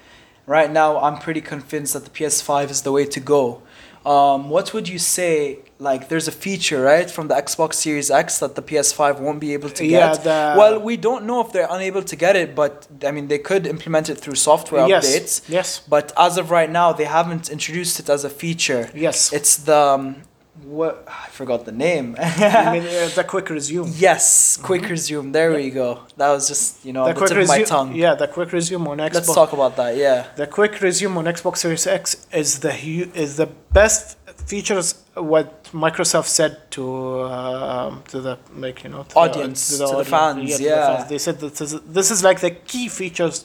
Right 0.47 0.71
now, 0.81 0.91
I'm 1.07 1.19
pretty 1.19 1.43
convinced 1.55 1.93
that 1.95 2.05
the 2.09 2.11
PS5 2.19 2.71
is 2.71 2.81
the 2.83 2.93
way 2.93 3.05
to 3.17 3.21
go. 3.21 3.63
Um, 4.05 4.49
what 4.49 4.73
would 4.73 4.89
you 4.89 4.99
say? 4.99 5.59
Like, 5.79 6.09
there's 6.09 6.27
a 6.29 6.33
feature, 6.33 6.81
right, 6.83 7.09
from 7.11 7.29
the 7.29 7.35
Xbox 7.35 7.75
Series 7.75 8.11
X 8.11 8.39
that 8.39 8.55
the 8.55 8.63
PS5 8.63 9.21
won't 9.21 9.41
be 9.41 9.53
able 9.53 9.69
to 9.71 9.83
get. 9.87 10.01
Yeah, 10.01 10.15
the- 10.29 10.55
well, 10.59 10.79
we 10.81 10.97
don't 10.97 11.25
know 11.27 11.41
if 11.45 11.53
they're 11.53 11.69
unable 11.71 12.03
to 12.03 12.17
get 12.17 12.35
it, 12.37 12.55
but 12.55 12.87
I 13.09 13.11
mean, 13.11 13.29
they 13.29 13.39
could 13.39 13.67
implement 13.67 14.09
it 14.09 14.17
through 14.23 14.37
software 14.37 14.87
yes, 14.89 15.07
updates. 15.07 15.49
yes, 15.49 15.81
But 15.95 16.13
as 16.17 16.39
of 16.39 16.51
right 16.51 16.71
now, 16.81 16.93
they 17.01 17.05
haven't 17.19 17.51
introduced 17.51 18.01
it 18.01 18.09
as 18.09 18.25
a 18.25 18.31
feature. 18.31 18.91
yes. 18.95 19.33
It's 19.33 19.57
the 19.69 19.77
um, 19.77 20.17
what 20.65 21.05
I 21.09 21.29
forgot 21.31 21.65
the 21.65 21.73
name. 21.73 22.17
I 22.19 22.73
mean 22.73 22.83
uh, 22.87 23.09
the 23.15 23.25
quick 23.25 23.49
resume. 23.51 23.89
Yes, 23.97 24.57
quick 24.57 24.89
resume. 24.89 25.33
There 25.33 25.53
we 25.53 25.71
go. 25.71 26.01
That 26.17 26.31
was 26.31 26.49
just 26.49 26.85
you 26.85 26.93
know 26.93 27.07
The 27.07 27.13
the 27.15 27.19
quick 27.19 27.29
tip 27.31 27.39
of 27.39 27.49
my 27.49 27.59
resume. 27.59 27.69
tongue. 27.69 27.95
Yeah, 27.95 28.15
the 28.15 28.29
quick 28.29 28.53
resume 28.53 28.87
on 28.89 28.99
Xbox. 28.99 29.15
Let's 29.15 29.35
talk 29.35 29.53
about 29.53 29.77
that. 29.77 29.97
Yeah. 29.97 30.27
The 30.37 30.47
quick 30.47 30.81
resume 30.81 31.17
on 31.19 31.25
Xbox 31.25 31.59
Series 31.59 31.87
X 31.87 32.27
is 32.33 32.59
the 32.61 32.73
hu- 32.73 33.11
is 33.15 33.37
the 33.37 33.47
best 33.73 34.17
features 34.47 34.95
what 35.15 35.65
Microsoft 35.73 36.27
said 36.27 36.71
to 36.73 37.23
um, 37.23 38.03
to 38.09 38.21
the 38.21 38.39
like 38.57 38.85
you 38.85 38.91
know 38.91 39.03
to 39.05 39.17
Audience, 39.17 39.69
to 39.71 39.77
the 39.79 40.05
fans, 40.05 40.57
to 40.57 40.63
yeah. 40.63 41.05
They 41.09 41.19
said 41.19 41.41
that 41.41 41.55
this 41.57 41.73
is, 41.73 41.81
this 41.83 42.11
is 42.11 42.23
like 42.25 42.41
the 42.41 42.51
key 42.51 42.89
features 42.89 43.45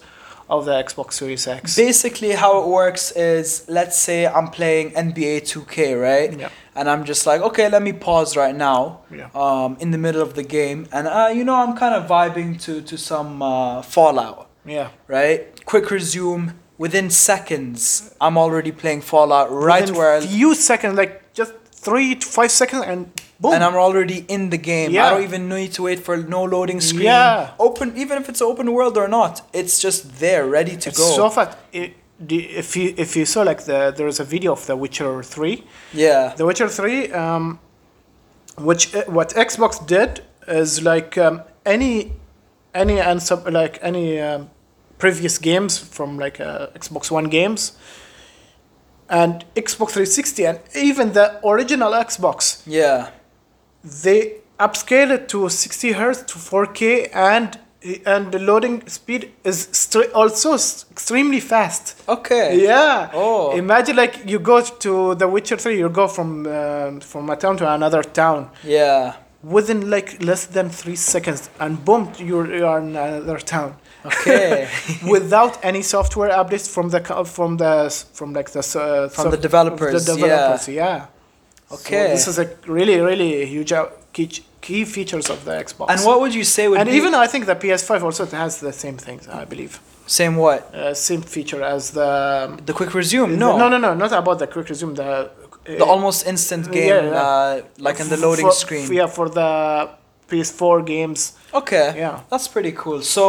of 0.49 0.65
the 0.65 0.71
Xbox 0.73 1.13
Series 1.13 1.47
X. 1.47 1.75
Basically, 1.75 2.31
how 2.33 2.61
it 2.61 2.67
works 2.67 3.11
is, 3.11 3.65
let's 3.67 3.97
say 3.97 4.27
I'm 4.27 4.49
playing 4.49 4.91
NBA 4.91 5.41
2K, 5.41 5.99
right? 5.99 6.39
Yeah. 6.39 6.49
And 6.75 6.89
I'm 6.89 7.05
just 7.05 7.25
like, 7.25 7.41
okay, 7.41 7.69
let 7.69 7.81
me 7.81 7.93
pause 7.93 8.35
right 8.35 8.55
now. 8.55 9.01
Yeah. 9.09 9.29
Um, 9.33 9.77
in 9.79 9.91
the 9.91 9.97
middle 9.97 10.21
of 10.21 10.33
the 10.35 10.43
game, 10.43 10.87
and 10.91 11.07
uh, 11.07 11.31
you 11.33 11.43
know, 11.45 11.55
I'm 11.55 11.75
kind 11.77 11.95
of 11.95 12.09
vibing 12.09 12.61
to 12.63 12.81
to 12.81 12.97
some 12.97 13.41
uh, 13.41 13.81
Fallout. 13.81 14.49
Yeah. 14.65 14.89
right? 15.07 15.63
Quick 15.65 15.89
resume 15.91 16.53
within 16.77 17.09
seconds. 17.09 18.13
I'm 18.19 18.37
already 18.37 18.71
playing 18.71 19.01
Fallout 19.01 19.51
right 19.51 19.81
Within 19.81 19.95
where 19.95 20.17
I, 20.17 20.21
few 20.21 20.55
seconds, 20.55 20.97
like 20.97 21.33
just 21.33 21.53
three 21.71 22.15
to 22.15 22.27
five 22.27 22.51
seconds, 22.51 22.83
and 22.85 23.11
boom. 23.39 23.53
and 23.53 23.63
I'm 23.63 23.75
already 23.75 24.25
in 24.27 24.49
the 24.49 24.57
game. 24.57 24.97
I 24.97 25.11
don't 25.11 25.23
even 25.23 25.47
need 25.47 25.73
to 25.73 25.83
wait 25.83 25.99
for 25.99 26.17
no 26.17 26.43
loading 26.43 26.81
screen. 26.81 27.03
Yeah. 27.03 27.51
Open 27.59 27.95
even 27.95 28.17
if 28.21 28.27
it's 28.29 28.41
open 28.41 28.71
world 28.73 28.97
or 28.97 29.07
not, 29.07 29.47
it's 29.53 29.79
just 29.79 30.19
there 30.19 30.45
ready 30.47 30.75
to 30.77 30.89
it's 30.89 30.97
go. 30.97 31.15
so 31.15 31.29
fast. 31.29 31.57
It, 31.71 31.93
the, 32.19 32.45
if 32.57 32.75
you 32.77 32.93
if 32.97 33.15
you 33.15 33.25
saw 33.25 33.41
like 33.43 33.65
the 33.65 33.93
there 33.95 34.05
was 34.05 34.19
a 34.19 34.23
video 34.23 34.51
of 34.53 34.65
The 34.65 34.75
Witcher 34.75 35.23
Three. 35.23 35.63
yeah. 35.93 36.33
The 36.37 36.45
Witcher 36.45 36.67
Three, 36.69 37.11
um, 37.11 37.59
which 38.57 38.95
uh, 38.95 39.03
what 39.07 39.29
Xbox 39.29 39.85
did 39.85 40.21
is 40.47 40.81
like 40.83 41.17
um, 41.17 41.41
any 41.65 42.13
any 42.73 42.99
and 42.99 43.21
sub 43.21 43.47
like 43.49 43.79
any 43.81 44.19
um, 44.21 44.49
previous 44.97 45.37
games 45.37 45.77
from 45.77 46.17
like 46.17 46.39
uh, 46.39 46.67
Xbox 46.75 47.11
One 47.11 47.25
games 47.25 47.77
and 49.09 49.45
Xbox 49.55 49.91
360 49.91 50.45
and 50.47 50.59
even 50.75 51.13
the 51.13 51.39
original 51.45 51.91
Xbox, 51.91 52.63
Yeah. 52.65 53.09
they 53.83 54.37
upscale 54.59 55.11
it 55.11 55.27
to 55.29 55.47
60 55.47 55.91
hertz 55.91 56.21
to 56.23 56.39
4K 56.39 57.09
and 57.13 57.59
and 58.05 58.31
the 58.31 58.39
loading 58.39 58.87
speed 58.87 59.31
is 59.43 59.67
also 60.13 60.53
s- 60.53 60.85
extremely 60.91 61.39
fast. 61.39 61.95
Okay. 62.07 62.63
Yeah. 62.63 63.09
Oh. 63.13 63.55
Imagine 63.57 63.95
like 63.95 64.15
you 64.25 64.39
go 64.39 64.61
to 64.61 65.15
The 65.15 65.27
Witcher 65.27 65.57
3, 65.57 65.77
you 65.77 65.89
go 65.89 66.07
from 66.07 66.29
um, 66.47 66.99
from 67.01 67.29
a 67.29 67.35
town 67.35 67.57
to 67.57 67.65
another 67.73 68.03
town 68.03 68.49
Yeah. 68.63 69.13
within 69.43 69.89
like 69.89 70.09
less 70.23 70.45
than 70.47 70.69
three 70.69 70.95
seconds, 70.95 71.49
and 71.59 71.83
boom, 71.85 72.11
you're, 72.17 72.47
you 72.59 72.65
are 72.65 72.79
in 72.79 72.95
another 72.95 73.39
town. 73.39 73.75
Okay. 74.05 74.67
Without 75.15 75.53
any 75.63 75.81
software 75.81 76.29
updates 76.29 76.67
from 76.69 76.89
the 76.89 76.99
from 77.25 77.57
the 77.57 77.73
from 78.13 78.33
like 78.33 78.49
the 78.51 78.59
uh, 78.59 79.09
From 79.09 79.31
the 79.31 79.37
developers, 79.37 80.05
The 80.05 80.13
developers, 80.15 80.67
yeah. 80.67 81.05
So 81.69 81.75
Okay. 81.77 82.07
this 82.13 82.27
is 82.27 82.37
a 82.37 82.47
really 82.67 82.97
really 82.99 83.45
huge 83.53 83.73
key 84.15 84.27
key 84.65 84.83
features 84.95 85.27
of 85.33 85.39
the 85.47 85.53
Xbox. 85.65 85.87
and 85.91 85.99
what 86.07 86.17
would 86.21 86.33
you 86.39 86.45
say 86.55 86.63
would 86.69 86.79
and 86.81 86.89
be 86.89 86.95
even 86.99 87.11
I 87.25 87.27
think 87.31 87.41
the 87.53 87.57
PS5 87.63 87.91
also 88.07 88.23
has 88.43 88.51
the 88.67 88.73
same 88.83 88.97
things. 89.05 89.21
I 89.41 89.45
believe 89.53 89.73
same 90.19 90.35
what? 90.43 90.59
uh, 90.73 90.93
same 91.09 91.21
feature 91.35 91.61
as 91.75 91.81
the 91.99 92.09
The 92.69 92.73
quick 92.79 92.91
resume? 92.99 93.29
No. 93.45 93.49
no 93.61 93.65
no 93.73 93.77
no 93.85 93.91
not 94.03 94.11
about 94.23 94.37
the 94.43 94.47
quick 94.53 94.67
resume 94.73 94.93
the 95.03 95.11
The 95.81 95.87
almost 95.93 96.19
instant 96.33 96.65
game, 96.77 96.93
Yeah, 96.93 97.15
yeah. 97.15 97.29
Uh, 97.29 97.53
like 97.87 97.97
in 98.03 98.07
the 98.13 98.19
loading 98.25 98.49
for, 98.49 98.63
screen. 98.63 98.85
Yeah, 98.99 99.09
for 99.17 99.27
the 99.39 99.49
PS4 100.29 100.77
games. 100.95 101.19
Okay. 101.61 101.87
Yeah. 102.03 102.15
That's 102.31 102.47
pretty 102.55 102.73
cool. 102.83 102.99
So, 103.17 103.23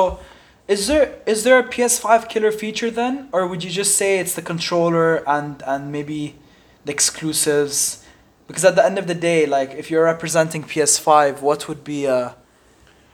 is 0.75 0.81
there 0.91 1.07
is 1.33 1.39
there 1.45 1.59
a 1.65 1.67
PS5 1.75 2.29
killer 2.33 2.53
feature 2.63 2.91
then, 3.01 3.15
or 3.35 3.41
would 3.51 3.63
you 3.67 3.73
just 3.81 3.93
say 4.01 4.11
it's 4.23 4.35
the 4.39 4.45
controller 4.53 5.11
and 5.37 5.53
and 5.73 5.83
maybe 5.97 6.21
the 6.87 6.93
exclusives? 6.99 7.79
Because 8.47 8.65
at 8.65 8.77
the 8.77 8.85
end 8.85 8.99
of 8.99 9.07
the 9.07 9.15
day, 9.15 9.45
like 9.47 9.71
if 9.73 9.91
you're 9.91 10.05
representing 10.05 10.63
PS5, 10.63 11.41
what 11.43 11.69
would 11.69 11.83
be 11.85 12.05
a 12.07 12.37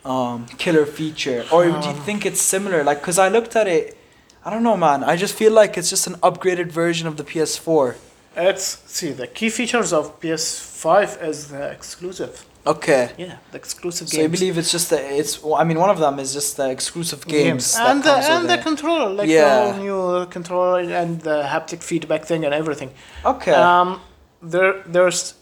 um, 0.05 0.47
killer 0.59 0.85
feature, 0.85 1.45
or 1.53 1.65
do 1.65 1.89
you 1.89 1.95
think 1.95 2.27
it's 2.27 2.41
similar? 2.43 2.83
Like, 2.85 3.03
cause 3.03 3.19
I 3.19 3.29
looked 3.29 3.55
at 3.57 3.67
it, 3.69 3.97
I 4.45 4.51
don't 4.51 4.63
know, 4.65 4.77
man. 4.77 5.05
I 5.05 5.17
just 5.17 5.35
feel 5.35 5.53
like 5.53 5.79
it's 5.79 5.89
just 5.91 6.07
an 6.07 6.15
upgraded 6.17 6.71
version 6.73 7.07
of 7.07 7.17
the 7.17 7.25
PS4. 7.25 7.95
Let's 8.37 8.83
see 8.91 9.13
the 9.13 9.27
key 9.27 9.49
features 9.51 9.93
of 9.93 10.19
PS5 10.21 11.23
is 11.23 11.49
the 11.49 11.71
exclusive. 11.71 12.45
Okay. 12.67 13.11
Yeah, 13.19 13.37
the 13.51 13.59
exclusive 13.59 14.09
So 14.09 14.17
you 14.17 14.23
games. 14.29 14.39
believe 14.39 14.57
it's 14.59 14.71
just 14.71 14.91
the 14.91 14.99
it's 15.19 15.43
well, 15.43 15.55
I 15.57 15.65
mean 15.65 15.79
one 15.79 15.91
of 15.91 15.99
them 15.99 16.19
is 16.21 16.33
just 16.33 16.57
the 16.57 16.71
exclusive 16.71 17.27
games, 17.27 17.75
that 17.75 17.87
and 17.91 18.03
the 18.05 18.13
and 18.15 18.49
the 18.49 18.55
it. 18.55 18.63
controller, 18.63 19.11
like 19.11 19.29
Yeah. 19.29 19.43
the 19.43 19.73
whole 19.73 19.83
new 19.83 20.27
controller 20.27 20.81
and 20.81 21.21
the 21.21 21.43
haptic 21.43 21.83
feedback 21.83 22.25
thing 22.25 22.45
and 22.45 22.55
everything. 22.55 22.91
okay 23.25 23.53
Um, 23.53 24.01
there 24.43 24.83
there's 24.87 25.35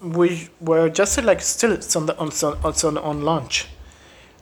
we 0.00 0.48
were 0.60 0.88
just 0.88 1.22
like 1.22 1.40
still 1.40 1.78
on 1.96 2.06
the 2.06 2.16
on 2.18 2.30
on, 2.62 2.98
on, 2.98 3.22
launch. 3.22 3.66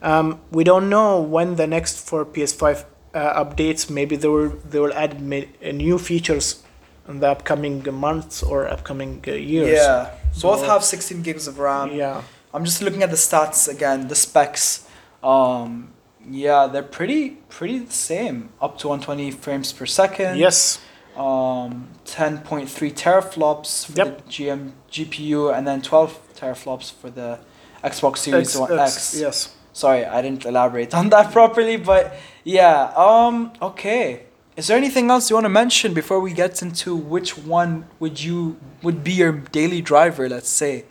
Um, 0.01 0.41
we 0.51 0.63
don't 0.63 0.89
know 0.89 1.21
when 1.21 1.55
the 1.55 1.67
next 1.67 2.07
for 2.07 2.25
PS5 2.25 2.85
uh, 3.13 3.43
updates. 3.43 3.89
Maybe 3.89 4.15
they 4.15 4.27
will 4.27 4.49
they 4.49 4.79
will 4.79 4.93
add 4.93 5.21
ma- 5.21 5.49
uh, 5.65 5.71
new 5.71 5.97
features 5.97 6.63
in 7.07 7.19
the 7.19 7.29
upcoming 7.29 7.83
months 7.93 8.43
or 8.43 8.67
upcoming 8.67 9.23
uh, 9.27 9.31
years. 9.31 9.77
Yeah, 9.77 10.11
both 10.41 10.65
have 10.65 10.83
16 10.83 11.21
gigs 11.21 11.47
of 11.47 11.59
RAM. 11.59 11.91
Yeah. 11.93 12.23
I'm 12.53 12.65
just 12.65 12.81
looking 12.81 13.01
at 13.01 13.09
the 13.09 13.15
stats 13.15 13.67
again, 13.67 14.07
the 14.09 14.15
specs. 14.15 14.87
Um, 15.23 15.93
yeah, 16.29 16.67
they're 16.67 16.83
pretty 16.83 17.31
pretty 17.49 17.79
the 17.79 17.91
same, 17.91 18.49
up 18.61 18.77
to 18.79 18.89
120 18.89 19.31
frames 19.31 19.71
per 19.73 19.85
second. 19.85 20.37
Yes. 20.37 20.79
Um, 21.17 21.89
10.3 22.05 22.67
teraflops 22.93 23.85
for 23.85 23.93
Yep. 23.97 24.25
the 24.25 24.31
GM 24.31 24.71
GPU, 24.91 25.55
and 25.55 25.67
then 25.67 25.81
12 25.81 26.17
teraflops 26.39 26.91
for 26.91 27.09
the 27.09 27.39
Xbox 27.83 28.17
Series 28.17 28.49
X, 28.49 28.57
One 28.57 28.79
X, 28.79 28.95
X. 28.97 29.19
Yes. 29.19 29.55
Sorry, 29.73 30.05
I 30.05 30.21
didn't 30.21 30.45
elaborate 30.45 30.93
on 30.99 31.09
that 31.09 31.31
properly, 31.31 31.77
but 31.77 32.15
yeah. 32.43 32.91
Um. 32.95 33.53
Okay. 33.61 34.23
Is 34.55 34.67
there 34.67 34.77
anything 34.77 35.09
else 35.09 35.29
you 35.31 35.35
want 35.35 35.45
to 35.45 35.49
mention 35.49 35.93
before 35.95 36.19
we 36.19 36.31
get 36.31 36.61
into 36.61 36.95
which 36.95 37.37
one 37.37 37.85
would 37.99 38.21
you 38.21 38.57
would 38.83 39.03
be 39.03 39.11
your 39.13 39.31
daily 39.31 39.81
driver? 39.81 40.29
Let's 40.29 40.49
say, 40.49 40.85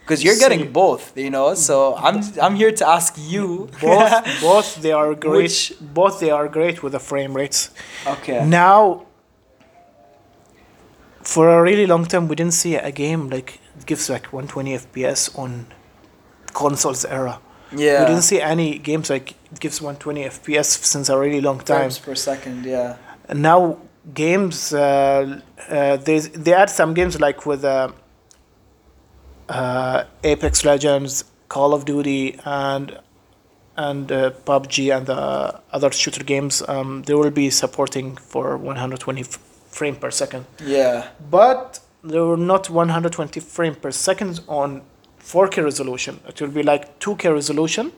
because 0.00 0.22
you're 0.22 0.34
See- 0.34 0.40
getting 0.40 0.72
both, 0.72 1.16
you 1.16 1.30
know. 1.30 1.54
So 1.54 1.94
I'm 1.96 2.20
I'm 2.40 2.54
here 2.56 2.70
to 2.72 2.86
ask 2.86 3.14
you. 3.18 3.68
Both 3.80 4.40
both 4.42 4.76
they 4.82 4.92
are 4.92 5.14
great. 5.14 5.42
Which- 5.44 5.72
both 5.80 6.20
they 6.20 6.30
are 6.30 6.48
great 6.48 6.82
with 6.82 6.92
the 6.92 7.00
frame 7.00 7.32
rates. 7.34 7.70
okay. 8.06 8.44
Now, 8.44 9.06
for 11.28 11.50
a 11.50 11.60
really 11.62 11.86
long 11.86 12.06
time, 12.06 12.26
we 12.26 12.34
didn't 12.36 12.54
see 12.54 12.74
a 12.76 12.90
game 12.90 13.28
like 13.28 13.60
gives 13.84 14.08
like 14.08 14.32
120 14.32 14.78
FPS 14.78 15.38
on 15.38 15.66
consoles 16.54 17.04
era. 17.04 17.38
Yeah. 17.70 18.00
We 18.00 18.06
didn't 18.06 18.22
see 18.22 18.40
any 18.40 18.78
games 18.78 19.10
like 19.10 19.34
gives 19.60 19.82
120 19.82 20.24
FPS 20.24 20.68
since 20.92 21.10
a 21.10 21.18
really 21.18 21.42
long 21.42 21.58
time. 21.58 21.80
frames 21.80 21.98
per 21.98 22.14
second. 22.14 22.64
Yeah. 22.64 22.96
And 23.28 23.42
now 23.42 23.76
games, 24.14 24.72
uh, 24.72 25.40
uh, 25.68 25.96
they 25.98 26.52
add 26.54 26.70
some 26.70 26.94
games 26.94 27.20
like 27.20 27.44
with 27.44 27.62
uh, 27.62 27.92
uh, 29.50 30.04
Apex 30.24 30.64
Legends, 30.64 31.24
Call 31.50 31.74
of 31.74 31.84
Duty, 31.84 32.38
and 32.46 32.98
and 33.76 34.10
uh, 34.10 34.30
PUBG 34.46 34.96
and 34.96 35.06
the 35.06 35.60
other 35.72 35.92
shooter 35.92 36.24
games. 36.24 36.62
Um, 36.66 37.02
they 37.02 37.14
will 37.14 37.30
be 37.30 37.50
supporting 37.50 38.16
for 38.16 38.56
120 38.56 39.20
f- 39.20 39.38
frame 39.70 39.96
per 39.96 40.10
second, 40.10 40.44
Yeah. 40.64 41.08
but 41.30 41.80
they 42.04 42.18
were 42.20 42.36
not 42.36 42.70
120 42.70 43.40
frame 43.40 43.74
per 43.74 43.90
second 43.90 44.40
on 44.48 44.82
4K 45.20 45.62
resolution. 45.64 46.20
It 46.28 46.40
will 46.40 46.48
be 46.48 46.62
like 46.62 46.98
2K 47.00 47.32
resolution 47.32 47.92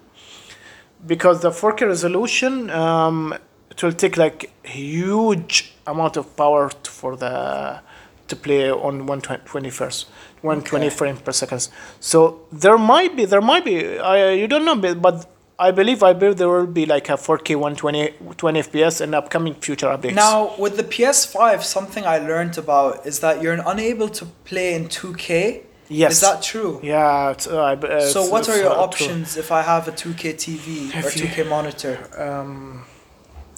because 1.06 1.40
the 1.40 1.50
4K 1.50 1.86
resolution 1.86 2.70
um, 2.70 3.34
it 3.70 3.82
will 3.82 3.92
take 3.92 4.16
like 4.16 4.50
huge 4.64 5.74
amount 5.86 6.16
of 6.16 6.36
power 6.36 6.68
t- 6.70 6.90
for 6.90 7.16
the 7.16 7.80
to 8.28 8.36
play 8.36 8.70
on 8.70 9.06
120 9.06 9.70
first 9.70 10.06
120 10.42 10.86
Okay. 10.86 10.94
frame 10.94 11.16
per 11.16 11.32
second 11.32 11.68
so 12.00 12.40
there 12.52 12.78
might 12.78 13.16
be 13.16 13.24
there 13.24 13.40
might 13.40 13.64
be 13.64 13.98
I 13.98 14.30
you 14.32 14.46
don't 14.46 14.64
know 14.64 14.76
but 14.94 15.26
I 15.68 15.70
believe 15.70 16.02
I 16.02 16.12
believe 16.14 16.36
there 16.38 16.48
will 16.48 16.66
be 16.66 16.86
like 16.86 17.08
a 17.10 17.16
4K 17.16 17.54
120 17.54 18.34
20 18.36 18.60
FPS 18.62 19.00
in 19.02 19.12
upcoming 19.14 19.54
future 19.54 19.88
updates 19.88 20.14
Now 20.14 20.54
with 20.58 20.76
the 20.76 20.84
PS5, 20.84 21.62
something 21.62 22.04
I 22.06 22.18
learned 22.18 22.56
about 22.56 23.06
is 23.06 23.20
that 23.20 23.42
you're 23.42 23.58
unable 23.66 24.08
to 24.08 24.24
play 24.50 24.74
in 24.74 24.88
2K. 24.88 25.62
yes 25.88 26.12
Is 26.12 26.20
that 26.22 26.42
true? 26.42 26.80
yeah 26.82 27.30
it's, 27.32 27.46
uh, 27.46 27.62
uh, 27.62 28.00
So 28.00 28.24
what 28.32 28.40
it's, 28.40 28.48
are 28.50 28.58
your 28.58 28.70
uh, 28.70 28.74
true. 28.74 28.82
options 28.88 29.36
if 29.36 29.52
I 29.52 29.62
have 29.62 29.86
a 29.86 29.92
2K 29.92 30.34
TV 30.44 30.66
or 30.94 30.98
If 31.08 31.16
you- 31.16 31.26
2K 31.26 31.48
monitor? 31.48 31.94
um, 32.16 32.84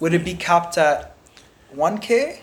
Would 0.00 0.14
it 0.14 0.24
be 0.24 0.34
capped 0.34 0.76
at 0.78 1.14
1K 1.76 2.40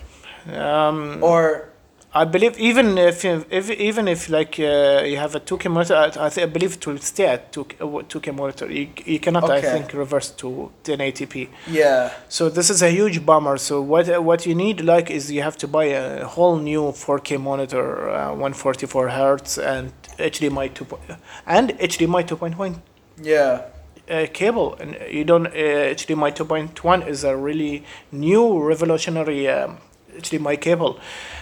um, 0.56 1.22
or 1.22 1.69
I 2.12 2.24
believe 2.24 2.58
even 2.58 2.98
if 2.98 3.22
you- 3.24 3.44
if 3.50 3.70
even 3.70 4.08
if 4.08 4.28
like 4.28 4.58
uh, 4.58 5.04
you 5.04 5.16
have 5.16 5.36
a 5.36 5.40
2K 5.40 5.68
monitor, 5.70 5.94
I, 5.94 6.06
I, 6.26 6.30
I 6.42 6.46
believe 6.46 6.72
it 6.74 6.84
will 6.86 6.98
stay 6.98 7.26
at 7.26 7.52
2K, 7.52 7.72
uh, 7.80 8.02
2K 8.08 8.34
monitor. 8.34 8.66
You, 8.68 8.88
you 9.06 9.20
cannot, 9.20 9.44
I 9.44 9.60
think, 9.74 9.92
reverse 9.94 10.30
to 10.32 10.72
1080p. 10.82 11.48
yeah? 11.68 12.10
So 12.28 12.48
this 12.48 12.68
is 12.68 12.82
a 12.82 12.90
huge 12.90 13.24
bummer. 13.24 13.56
So 13.58 13.80
what 13.80 14.08
what 14.24 14.44
you 14.44 14.56
need 14.56 14.80
like 14.80 15.08
is 15.08 15.30
you 15.30 15.42
have 15.42 15.56
to 15.58 15.68
buy 15.68 15.84
a 15.84 16.24
whole 16.26 16.56
new 16.56 16.82
4K 16.92 17.38
monitor, 17.40 18.10
uh, 18.10 18.30
144 18.30 19.08
hertz, 19.10 19.56
and 19.58 19.92
HDMI 20.18 20.68
2 20.74 20.84
po- 20.86 20.98
and 21.46 21.70
HDMI 21.78 22.22
2.1 22.26 22.80
Yeah. 23.22 23.62
uh, 24.10 24.26
cable. 24.32 24.74
And 24.80 24.96
you 25.08 25.24
don't 25.24 25.46
uh, 25.46 25.94
HDMI 25.94 26.32
2.1 26.34 27.06
is 27.06 27.22
a 27.22 27.36
really 27.36 27.84
new 28.10 28.60
revolutionary 28.60 29.46
um, 29.48 29.78
HDMI 30.18 30.60
cable. 30.60 30.98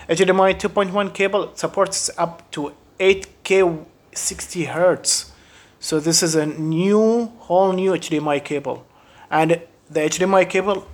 HDMI 0.08 0.54
2.1 0.58 1.14
cable 1.14 1.52
supports 1.54 2.10
up 2.16 2.50
to 2.52 2.72
8K 2.98 3.84
60 4.12 4.64
hertz. 4.64 5.32
So 5.80 6.00
this 6.00 6.22
is 6.22 6.34
a 6.34 6.46
new, 6.46 7.32
whole 7.38 7.72
new 7.72 7.92
HDMI 7.92 8.44
cable, 8.44 8.84
and 9.30 9.62
the 9.90 10.00
HDMI 10.00 10.48
cable 10.48 10.86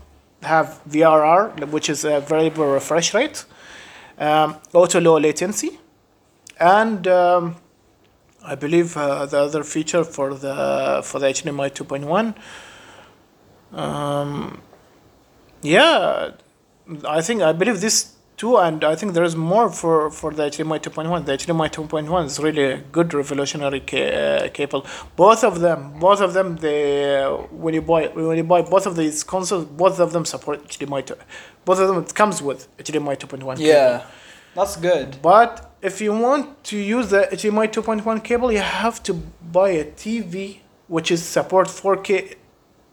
have 0.43 0.81
VRR, 0.89 1.71
which 1.71 1.89
is 1.89 2.05
a 2.05 2.21
variable 2.21 2.67
refresh 2.67 3.15
rate, 3.15 3.45
um, 4.19 4.57
auto 4.75 5.01
low 5.01 5.19
latency, 5.19 5.79
and 6.61 7.09
um, 7.09 7.57
I 8.45 8.55
believe 8.55 8.97
uh, 8.97 9.25
the 9.25 9.39
other 9.39 9.65
feature 9.65 10.05
for 10.05 10.35
the 10.35 11.01
for 11.03 11.19
the 11.19 11.29
HDMI 11.29 11.73
2.1. 11.73 12.35
Um, 13.77 14.61
yeah, 15.63 16.33
I 17.07 17.21
think 17.23 17.43
I 17.43 17.53
believe 17.53 17.81
this 17.81 18.13
too, 18.37 18.57
and 18.57 18.85
I 18.85 18.95
think 18.95 19.15
there 19.15 19.25
is 19.25 19.37
more 19.37 19.71
for 19.71 20.11
for 20.11 20.33
the 20.33 20.45
HDMI 20.45 20.81
2.1. 20.81 21.25
The 21.25 21.33
HDMI 21.33 21.71
2.1 21.71 22.27
is 22.27 22.39
really 22.39 22.65
a 22.65 22.79
good 22.79 23.15
revolutionary 23.15 23.81
ca- 23.81 24.13
uh, 24.13 24.49
cable. 24.49 24.85
Both 25.17 25.45
of 25.45 25.61
them, 25.61 25.99
both 25.99 26.21
of 26.21 26.35
them, 26.35 26.57
they 26.57 27.23
uh, 27.23 27.37
when 27.63 27.75
you 27.75 27.83
buy 27.83 28.09
when 28.09 28.37
you 28.37 28.45
buy 28.45 28.63
both 28.63 28.87
of 28.87 28.97
these 28.97 29.25
consoles, 29.25 29.65
both 29.65 29.99
of 29.99 30.13
them 30.13 30.25
support 30.25 30.67
HDMI. 30.69 31.07
2, 31.07 31.15
both 31.65 31.79
of 31.79 31.89
them 31.89 31.99
it 32.03 32.15
comes 32.15 32.43
with 32.43 32.69
HDMI 32.77 33.17
2.1. 33.17 33.59
Yeah, 33.61 34.05
that's 34.55 34.77
good. 34.77 35.23
But 35.23 35.71
if 35.81 36.01
you 36.03 36.13
want 36.13 36.65
to 36.65 36.77
use 36.77 37.09
the 37.09 37.29
HDMI 37.33 37.69
2.1 37.73 38.23
cable, 38.25 38.53
you 38.53 38.61
have 38.61 39.03
to 39.05 39.15
buy 39.15 39.71
a 39.71 39.85
TV 39.85 40.59
which 40.89 41.11
is 41.11 41.23
support 41.23 41.69
4K 41.69 42.35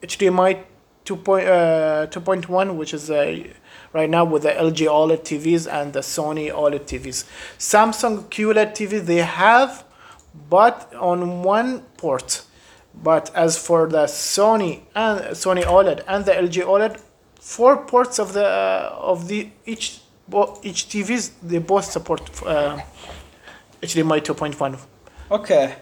HDMI 0.01 0.63
2. 1.03 1.15
Uh, 1.15 2.07
2.1, 2.07 2.75
which 2.75 2.93
is 2.93 3.09
a 3.09 3.51
right 3.93 4.09
now 4.09 4.23
with 4.23 4.43
the 4.43 4.51
LG 4.51 4.87
OLED 4.87 5.21
TVs 5.21 5.71
and 5.71 5.93
the 5.93 5.99
Sony 5.99 6.51
OLED 6.51 6.81
TVs. 6.81 7.25
Samsung 7.57 8.25
QLED 8.29 8.71
TV 8.71 9.03
they 9.03 9.17
have, 9.17 9.83
but 10.49 10.93
on 10.95 11.43
one 11.43 11.81
port. 11.97 12.43
But 12.93 13.33
as 13.35 13.57
for 13.57 13.87
the 13.87 14.05
Sony 14.05 14.81
and 14.95 15.21
Sony 15.35 15.63
OLED 15.63 16.03
and 16.07 16.25
the 16.25 16.31
LG 16.31 16.65
OLED, 16.65 17.01
four 17.39 17.85
ports 17.85 18.19
of 18.19 18.33
the 18.33 18.45
uh, 18.45 18.95
of 18.99 19.27
the 19.27 19.49
each 19.65 20.01
each 20.63 20.87
TVs 20.87 21.31
they 21.41 21.57
both 21.57 21.85
support 21.85 22.21
uh, 22.45 22.79
HDMI 23.81 24.21
2.1. 24.21 24.79
Okay. 25.31 25.75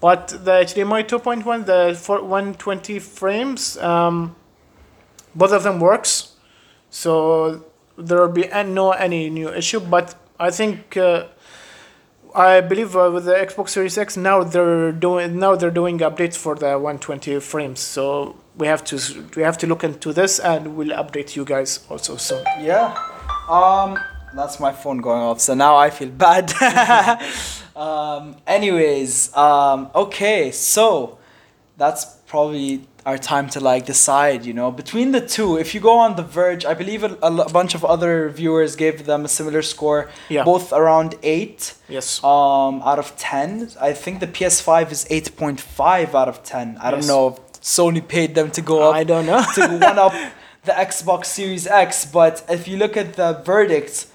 But 0.00 0.28
the 0.28 0.50
HDMI 0.50 1.06
2.1, 1.06 1.64
the 1.64 1.98
for 1.98 2.20
120 2.22 2.98
frames, 2.98 3.78
um, 3.78 4.36
both 5.34 5.52
of 5.52 5.62
them 5.62 5.80
works. 5.80 6.33
So 6.94 7.64
there 7.98 8.20
will 8.20 8.32
be 8.32 8.48
no 8.66 8.92
any 8.92 9.28
new 9.28 9.48
issue. 9.52 9.80
But 9.80 10.14
I 10.38 10.52
think 10.52 10.96
uh, 10.96 11.26
I 12.34 12.60
believe 12.60 12.96
uh, 12.96 13.10
with 13.12 13.24
the 13.24 13.32
Xbox 13.32 13.70
Series 13.70 13.98
X 13.98 14.16
now 14.16 14.44
they're 14.44 14.92
doing 14.92 15.40
now 15.40 15.56
they're 15.56 15.72
doing 15.72 15.98
updates 15.98 16.36
for 16.36 16.54
the 16.54 16.78
120 16.78 17.40
frames. 17.40 17.80
So 17.80 18.36
we 18.56 18.68
have 18.68 18.84
to 18.84 19.00
we 19.34 19.42
have 19.42 19.58
to 19.58 19.66
look 19.66 19.82
into 19.82 20.12
this 20.12 20.38
and 20.38 20.76
we'll 20.76 20.96
update 20.96 21.34
you 21.34 21.44
guys 21.44 21.84
also 21.90 22.16
soon. 22.16 22.44
Yeah. 22.60 22.96
Um, 23.50 23.98
that's 24.36 24.60
my 24.60 24.72
phone 24.72 24.98
going 24.98 25.22
off, 25.22 25.40
so 25.40 25.54
now 25.54 25.76
I 25.76 25.90
feel 25.90 26.10
bad. 26.10 26.52
um, 27.76 28.36
anyways, 28.46 29.34
um, 29.36 29.90
okay, 29.94 30.52
so 30.52 31.18
that's 31.76 32.04
probably 32.26 32.86
our 33.06 33.18
time 33.18 33.48
to 33.50 33.60
like 33.60 33.84
decide, 33.86 34.44
you 34.46 34.54
know, 34.54 34.70
between 34.70 35.12
the 35.12 35.20
two. 35.20 35.58
If 35.58 35.74
you 35.74 35.80
go 35.80 35.98
on 35.98 36.16
The 36.16 36.22
Verge, 36.22 36.64
I 36.64 36.74
believe 36.74 37.02
a 37.04 37.10
bunch 37.52 37.74
of 37.74 37.84
other 37.84 38.30
viewers 38.30 38.76
gave 38.76 39.04
them 39.04 39.24
a 39.24 39.28
similar 39.28 39.62
score, 39.62 40.08
Yeah. 40.30 40.44
both 40.44 40.72
around 40.72 41.14
eight. 41.22 41.74
Yes. 41.88 42.22
Um, 42.24 42.80
out 42.82 42.98
of 42.98 43.14
ten, 43.16 43.70
I 43.80 43.92
think 43.92 44.20
the 44.20 44.26
PS5 44.26 44.90
is 44.90 45.06
eight 45.10 45.36
point 45.36 45.60
five 45.60 46.14
out 46.14 46.28
of 46.28 46.42
ten. 46.42 46.78
I 46.80 46.90
don't 46.90 47.06
know 47.06 47.28
if 47.28 47.60
Sony 47.60 48.06
paid 48.06 48.34
them 48.34 48.50
to 48.52 48.62
go 48.62 48.88
up 48.88 48.94
I 48.94 49.04
don't 49.04 49.26
know. 49.26 49.42
to 49.54 49.60
one 49.78 49.98
up 49.98 50.14
the 50.64 50.72
Xbox 50.72 51.26
Series 51.26 51.66
X. 51.66 52.06
But 52.06 52.42
if 52.48 52.66
you 52.68 52.76
look 52.78 52.96
at 52.96 53.14
the 53.14 53.34
verdict 53.44 54.06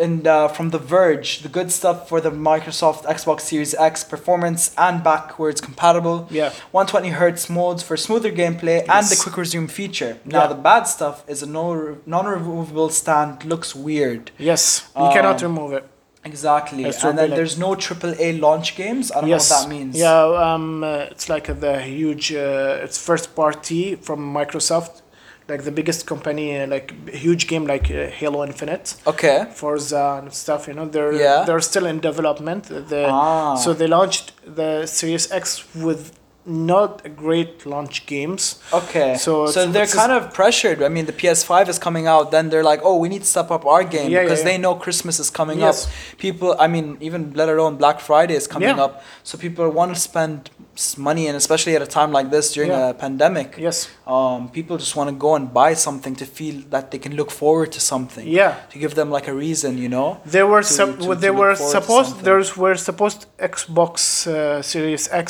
and 0.00 0.26
uh, 0.26 0.48
from 0.48 0.70
The 0.70 0.78
Verge, 0.78 1.40
the 1.40 1.48
good 1.48 1.70
stuff 1.70 2.08
for 2.08 2.20
the 2.20 2.30
Microsoft 2.30 3.04
Xbox 3.04 3.40
Series 3.42 3.74
X 3.74 4.04
performance 4.04 4.74
and 4.78 5.02
backwards 5.02 5.60
compatible. 5.60 6.26
Yeah. 6.30 6.50
120 6.72 7.10
hertz 7.10 7.48
modes 7.50 7.82
for 7.82 7.96
smoother 7.96 8.32
gameplay 8.32 8.78
and 8.88 9.06
the 9.06 9.18
quick 9.22 9.36
resume 9.36 9.68
feature. 9.68 10.18
Now 10.24 10.42
Yeah. 10.42 10.46
the 10.48 10.54
bad 10.70 10.84
stuff 10.84 11.24
is 11.28 11.42
a 11.42 11.46
no 11.46 11.98
non-removable 12.06 12.90
stand 12.90 13.44
looks 13.44 13.74
weird. 13.74 14.30
Yes. 14.38 14.88
You 14.96 15.08
cannot 15.12 15.42
Um, 15.42 15.52
remove 15.56 15.72
it. 15.72 15.84
Exactly. 16.24 16.84
And 16.84 16.94
then 17.02 17.16
really- 17.16 17.36
there's 17.36 17.58
no 17.58 17.74
AAA 17.74 18.32
launch 18.40 18.76
games. 18.76 19.12
I 19.12 19.20
don't 19.20 19.28
yes. 19.28 19.50
know 19.50 19.56
what 19.56 19.62
that 19.62 19.68
means. 19.68 19.96
Yeah, 19.96 20.54
um, 20.54 20.82
uh, 20.82 21.12
it's 21.12 21.28
like 21.28 21.46
the 21.60 21.74
huge, 21.82 22.32
uh, 22.32 22.78
it's 22.84 22.96
first 22.96 23.34
party 23.36 23.96
from 23.96 24.18
Microsoft, 24.32 25.02
like 25.48 25.62
the 25.64 25.70
biggest 25.70 26.06
company, 26.06 26.58
uh, 26.58 26.66
like 26.66 26.92
huge 27.08 27.46
game 27.48 27.66
like 27.66 27.90
uh, 27.90 28.06
Halo 28.18 28.44
Infinite, 28.44 28.94
Okay. 29.06 29.46
Forza 29.52 30.20
and 30.22 30.32
stuff. 30.32 30.66
You 30.68 30.74
know, 30.74 30.86
they're 30.86 31.12
Yeah. 31.12 31.44
they're 31.46 31.60
still 31.60 31.86
in 31.86 32.00
development. 32.00 32.64
The, 32.90 33.06
Ah. 33.08 33.54
So 33.56 33.74
they 33.74 33.86
launched 33.86 34.32
the 34.60 34.86
Series 34.86 35.30
X 35.30 35.64
with 35.74 36.12
not 36.46 37.02
a 37.04 37.08
great 37.08 37.64
launch 37.66 38.06
games. 38.06 38.60
Okay. 38.72 39.16
So 39.16 39.46
So, 39.46 39.66
they're 39.66 39.86
kind 39.86 40.12
of 40.12 40.32
pressured. 40.34 40.82
I 40.82 40.88
mean, 40.88 41.06
the 41.06 41.12
PS5 41.12 41.68
is 41.68 41.78
coming 41.78 42.06
out. 42.06 42.30
Then 42.30 42.50
they're 42.50 42.62
like, 42.72 42.80
oh, 42.84 42.96
we 42.98 43.08
need 43.08 43.22
to 43.22 43.26
step 43.28 43.50
up 43.50 43.64
our 43.66 43.82
game 43.84 44.10
Yeah, 44.10 44.18
yeah, 44.18 44.22
because 44.24 44.40
yeah. 44.40 44.44
they 44.50 44.58
know 44.58 44.74
Christmas 44.74 45.18
is 45.18 45.30
coming 45.30 45.58
Yes. 45.60 45.86
up. 45.86 45.92
People, 46.18 46.54
I 46.58 46.66
mean, 46.66 46.98
even 47.00 47.32
let 47.34 47.48
alone 47.48 47.76
Black 47.76 47.98
Friday 48.00 48.34
is 48.34 48.46
coming 48.46 48.76
Yeah. 48.76 48.84
up. 48.84 49.02
So 49.22 49.38
people 49.38 49.68
want 49.70 49.94
to 49.94 50.00
spend 50.00 50.50
money, 50.98 51.28
and 51.28 51.36
especially 51.36 51.76
at 51.76 51.82
a 51.82 51.86
time 51.98 52.10
like 52.18 52.28
this 52.30 52.52
during 52.52 52.70
Yeah. 52.72 52.88
a 52.90 52.94
pandemic, 53.04 53.48
Yes. 53.56 53.76
um, 54.14 54.48
people 54.58 54.76
just 54.76 54.94
want 54.98 55.08
to 55.08 55.14
go 55.26 55.30
and 55.38 55.44
buy 55.60 55.72
something 55.74 56.14
to 56.16 56.26
feel 56.26 56.56
that 56.74 56.90
they 56.90 56.98
can 56.98 57.14
look 57.20 57.30
forward 57.30 57.70
to 57.76 57.80
something. 57.80 58.26
Yeah. 58.40 58.52
To 58.72 58.78
give 58.82 58.92
them 59.00 59.08
like 59.16 59.28
a 59.28 59.34
reason, 59.46 59.78
you 59.78 59.88
know. 59.88 60.08
They 60.26 60.42
were 60.42 60.62
to- 60.62 60.72
sup- 60.78 60.98
to- 60.98 61.14
they 61.14 61.28
to 61.28 61.32
were 61.40 61.50
look 61.54 61.58
forward 61.58 61.74
to 61.74 61.80
supposed 61.80 62.12
there's 62.26 62.50
were 62.62 62.76
supposed 62.88 63.20
Xbox 63.38 64.26
uh, 64.26 64.62
Series 64.62 65.08
X 65.12 65.26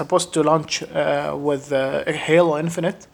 supposed 0.00 0.32
to 0.34 0.42
launch 0.42 0.55
uh, 0.64 1.36
with 1.36 1.72
uh, 1.72 2.04
Halo 2.10 2.58
Infinite, 2.58 3.06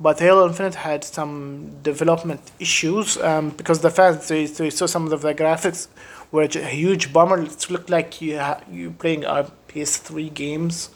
but 0.00 0.18
Halo 0.18 0.48
Infinite 0.48 0.74
had 0.74 1.04
some 1.04 1.80
development 1.82 2.40
issues 2.58 3.16
um, 3.18 3.50
because 3.50 3.80
the 3.80 3.90
fans 3.90 4.28
they, 4.28 4.46
they 4.46 4.70
saw 4.70 4.86
some 4.86 5.10
of 5.12 5.20
the 5.20 5.34
graphics 5.34 5.88
were 6.30 6.42
a 6.42 6.64
huge 6.66 7.12
bummer. 7.12 7.40
It 7.40 7.70
looked 7.70 7.90
like 7.90 8.20
you 8.20 8.38
ha- 8.38 8.60
you 8.70 8.90
playing 8.90 9.24
uh, 9.24 9.48
PS3 9.68 10.32
games 10.34 10.90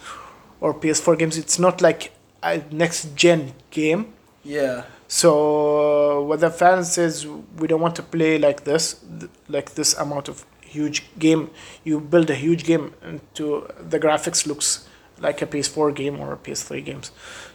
or 0.61 0.75
PS4 0.75 1.19
games. 1.19 1.39
It's 1.39 1.59
not 1.59 1.81
like 1.81 2.13
a 2.43 2.63
next 2.71 3.15
gen 3.15 3.53
game. 3.71 4.13
Yeah. 4.43 4.85
So 5.09 6.19
uh, 6.19 6.23
what 6.23 6.41
the 6.41 6.51
fans 6.51 6.93
says, 6.93 7.27
we 7.59 7.69
don't 7.69 7.81
want 7.81 7.95
to 7.97 8.03
play 8.03 8.39
like 8.39 8.65
this, 8.65 8.95
th- 9.21 9.31
like 9.49 9.75
this 9.75 9.95
amount 9.95 10.29
of 10.29 10.45
huge 10.61 11.05
game. 11.19 11.51
You 11.85 12.01
build 12.01 12.31
a 12.31 12.35
huge 12.35 12.65
game 12.65 12.95
into 13.05 13.69
the 13.79 14.01
graphics 14.01 14.47
looks 14.47 14.89
like 15.21 15.41
a 15.43 15.47
PS4 15.47 15.95
game 15.95 16.21
or 16.21 16.33
a 16.33 16.37
PS3 16.37 16.85
games. 16.85 17.11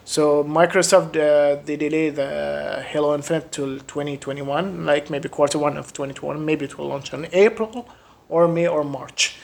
So 0.05 0.43
Microsoft 0.43 1.15
uh, 1.15 1.61
they 1.63 1.75
delay 1.75 2.09
the 2.09 2.83
Halo 2.87 3.13
Infinite 3.15 3.51
till 3.51 3.79
2021, 3.79 4.85
like 4.85 5.09
maybe 5.09 5.29
quarter 5.29 5.59
one 5.59 5.77
of 5.77 5.93
2021. 5.93 6.43
Maybe 6.43 6.65
it 6.65 6.77
will 6.77 6.87
launch 6.87 7.13
in 7.13 7.27
April 7.31 7.87
or 8.29 8.47
May 8.47 8.67
or 8.67 8.83
March. 8.83 9.37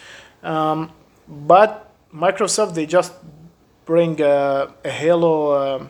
Um, 0.44 0.92
but 1.28 1.92
Microsoft 2.14 2.74
they 2.74 2.86
just 2.86 3.14
bring 3.86 4.22
uh, 4.22 4.72
a 4.84 4.90
Halo. 4.90 5.76
Um, 5.76 5.90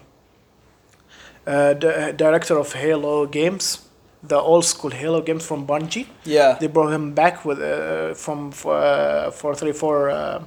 uh, 1.47 1.73
the 1.73 2.13
director 2.15 2.57
of 2.57 2.73
Halo 2.73 3.25
games, 3.25 3.87
the 4.21 4.35
old 4.35 4.65
school 4.65 4.91
Halo 4.91 5.21
games 5.21 5.45
from 5.45 5.65
Bungie. 5.65 6.07
Yeah. 6.25 6.57
They 6.59 6.67
brought 6.67 6.91
him 6.91 7.13
back 7.13 7.45
with 7.45 7.61
uh, 7.61 8.13
from 8.15 8.49
uh, 8.65 9.31
434 9.31 10.09
uh, 10.09 10.43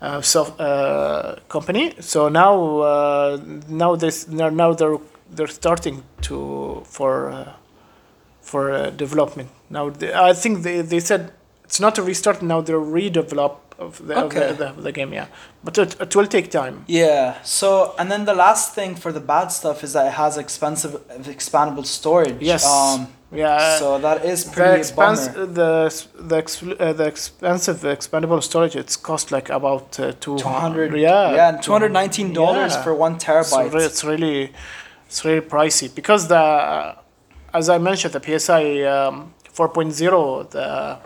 uh, 0.00 0.20
self 0.20 0.58
uh, 0.60 1.36
company. 1.48 1.94
So 2.00 2.28
now 2.28 2.78
uh, 2.80 3.40
now 3.68 3.96
this 3.96 4.28
now 4.28 4.72
they're 4.72 4.98
they're 5.30 5.46
starting 5.46 6.02
to 6.22 6.82
for 6.84 7.30
uh, 7.30 7.52
for 8.40 8.72
uh, 8.72 8.90
development. 8.90 9.50
Now 9.68 9.90
they, 9.90 10.12
I 10.12 10.32
think 10.32 10.62
they, 10.62 10.80
they 10.80 11.00
said 11.00 11.32
it's 11.64 11.80
not 11.80 11.98
a 11.98 12.02
restart. 12.02 12.42
Now 12.42 12.60
they're 12.60 12.80
redevelop 12.80 13.56
of 13.80 14.06
the, 14.06 14.14
Okay. 14.24 14.50
of 14.50 14.58
the, 14.58 14.72
the, 14.72 14.82
the 14.82 14.92
game. 14.92 15.12
Yeah, 15.12 15.26
but 15.64 15.78
it, 15.78 15.90
it 16.00 16.14
will 16.16 16.26
take 16.36 16.50
time. 16.50 16.84
Yeah. 16.86 17.40
So, 17.42 17.94
and 17.98 18.10
then 18.12 18.24
the 18.24 18.34
last 18.34 18.74
thing 18.74 18.94
for 19.02 19.10
the 19.12 19.20
bad 19.34 19.48
stuff 19.48 19.82
is 19.84 19.92
that 19.94 20.06
it 20.06 20.12
has 20.24 20.36
expensive, 20.36 20.92
expandable 21.36 21.86
storage. 21.86 22.36
Yes. 22.40 22.64
Um, 22.66 23.06
Yeah. 23.32 23.78
so 23.78 23.86
that 24.06 24.24
is 24.24 24.38
the 24.44 24.50
pretty 24.56 24.78
expense 24.80 25.20
bummer. 25.28 25.46
the 25.60 25.72
the 26.30 26.36
exp- 26.42 26.80
uh, 26.80 26.92
the 27.00 27.06
expensive 27.14 27.78
expandable 27.96 28.40
storage 28.42 28.74
it's 28.82 28.96
cost 29.08 29.26
like 29.36 29.48
about 29.58 29.86
uh, 30.00 30.10
200 30.18 30.42
200 30.42 30.98
yeah 30.98 31.34
yeah 31.38 31.48
and 31.50 31.62
219 31.62 32.32
dollars 32.32 32.72
yeah. 32.74 32.82
for 32.84 32.92
one 33.06 33.14
terabyte 33.24 33.72
it's 33.88 34.02
really 34.12 34.50
it's 35.06 35.20
really 35.24 35.44
pricey 35.54 35.88
because 36.00 36.22
the 36.34 36.42
as 37.58 37.68
i 37.68 37.78
mentioned 37.78 38.12
the 38.18 38.20
PCIe 38.28 38.82
um, 38.96 39.32
4.0 39.54 40.50
the 40.50 40.98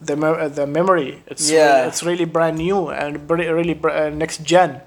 the, 0.00 0.16
me- 0.16 0.26
uh, 0.26 0.48
the 0.48 0.66
memory 0.66 1.22
it's 1.26 1.50
Yeah. 1.50 1.76
really, 1.76 1.88
it's 1.88 2.02
really 2.02 2.24
brand 2.24 2.58
new 2.58 2.88
and 2.88 3.26
br- 3.26 3.36
really 3.36 3.74
br- 3.74 3.90
uh, 3.90 4.10
next 4.10 4.42
gen 4.44 4.80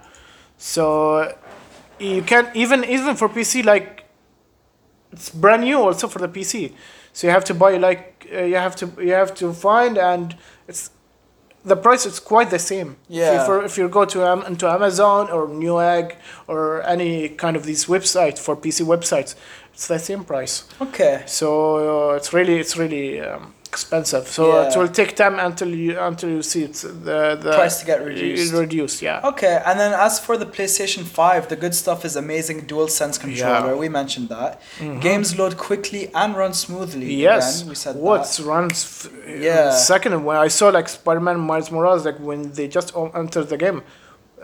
so 0.57 1.33
you 1.99 2.21
can 2.23 2.49
even 2.53 2.83
even 2.85 3.15
for 3.15 3.27
PC 3.29 3.63
like 3.63 4.05
it's 5.11 5.29
brand 5.29 5.63
new 5.63 5.77
also 5.79 6.07
for 6.07 6.19
the 6.19 6.27
PC. 6.27 6.73
So 7.13 7.27
you 7.27 7.31
have 7.33 7.43
to 7.45 7.53
buy 7.53 7.77
like 7.77 8.27
uh, 8.33 8.43
you 8.43 8.55
have 8.55 8.75
to 8.77 8.85
you 8.99 9.11
have 9.13 9.33
to 9.35 9.53
find 9.53 9.97
and 9.97 10.35
it's 10.67 10.91
the 11.63 11.75
price 11.75 12.05
is 12.05 12.19
quite 12.19 12.49
the 12.49 12.57
same. 12.59 12.95
Yeah. 13.07 13.41
If 13.43 13.47
you, 13.47 13.59
if 13.61 13.77
you 13.77 13.89
go 13.89 14.05
to 14.05 14.25
um, 14.27 14.43
into 14.45 14.67
Amazon 14.67 15.29
or 15.29 15.47
Newegg 15.47 16.15
or 16.47 16.81
any 16.83 17.29
kind 17.29 17.55
of 17.55 17.65
these 17.65 17.85
websites 17.85 18.39
for 18.39 18.55
PC 18.55 18.83
websites, 18.85 19.35
it's 19.73 19.87
the 19.87 19.99
same 19.99 20.23
price. 20.23 20.63
Okay. 20.81 21.23
So 21.27 22.11
uh, 22.11 22.15
it's 22.15 22.33
really 22.33 22.57
it's 22.57 22.77
really 22.77 23.19
um, 23.21 23.53
expensive. 23.73 24.25
So 24.37 24.43
it 24.67 24.75
will 24.77 24.93
take 24.99 25.11
time 25.23 25.35
until 25.47 25.69
you 25.83 25.91
until 26.09 26.29
you 26.35 26.41
see 26.51 26.61
it's 26.69 26.81
the 27.07 27.19
the 27.45 27.51
Price 27.59 27.75
to 27.81 27.85
get 27.91 27.99
reduced. 28.09 28.53
Reduced, 28.65 28.97
yeah. 29.07 29.29
Okay, 29.31 29.55
and 29.67 29.75
then 29.81 29.91
as 30.07 30.13
for 30.25 30.35
the 30.43 30.45
PlayStation 30.55 31.03
5, 31.03 31.47
the 31.51 31.55
good 31.63 31.75
stuff 31.83 31.99
is 32.09 32.13
amazing 32.25 32.57
DualSense 32.71 33.15
controller. 33.23 33.59
Yeah. 33.59 33.71
Mm-hmm. 33.71 33.79
We 33.85 33.89
mentioned 34.01 34.27
that. 34.37 34.51
Games 35.07 35.29
load 35.39 35.53
quickly 35.67 36.03
and 36.21 36.29
run 36.41 36.53
smoothly. 36.65 37.09
Yes, 37.29 37.43
Again, 37.47 37.69
we 37.69 37.75
said 37.83 37.95
what 38.09 38.23
that. 38.27 38.43
runs? 38.51 38.77
f- 38.91 39.11
Yeah. 39.47 39.71
Second, 39.93 40.13
when 40.27 40.37
I 40.47 40.49
saw 40.57 40.65
like 40.77 40.87
Spider-Man 40.99 41.39
Miles 41.49 41.69
Morales, 41.75 42.03
like 42.09 42.19
when 42.29 42.41
they 42.57 42.67
just 42.77 42.89
o- 42.99 43.11
enter 43.23 43.41
the 43.53 43.57
game, 43.65 43.79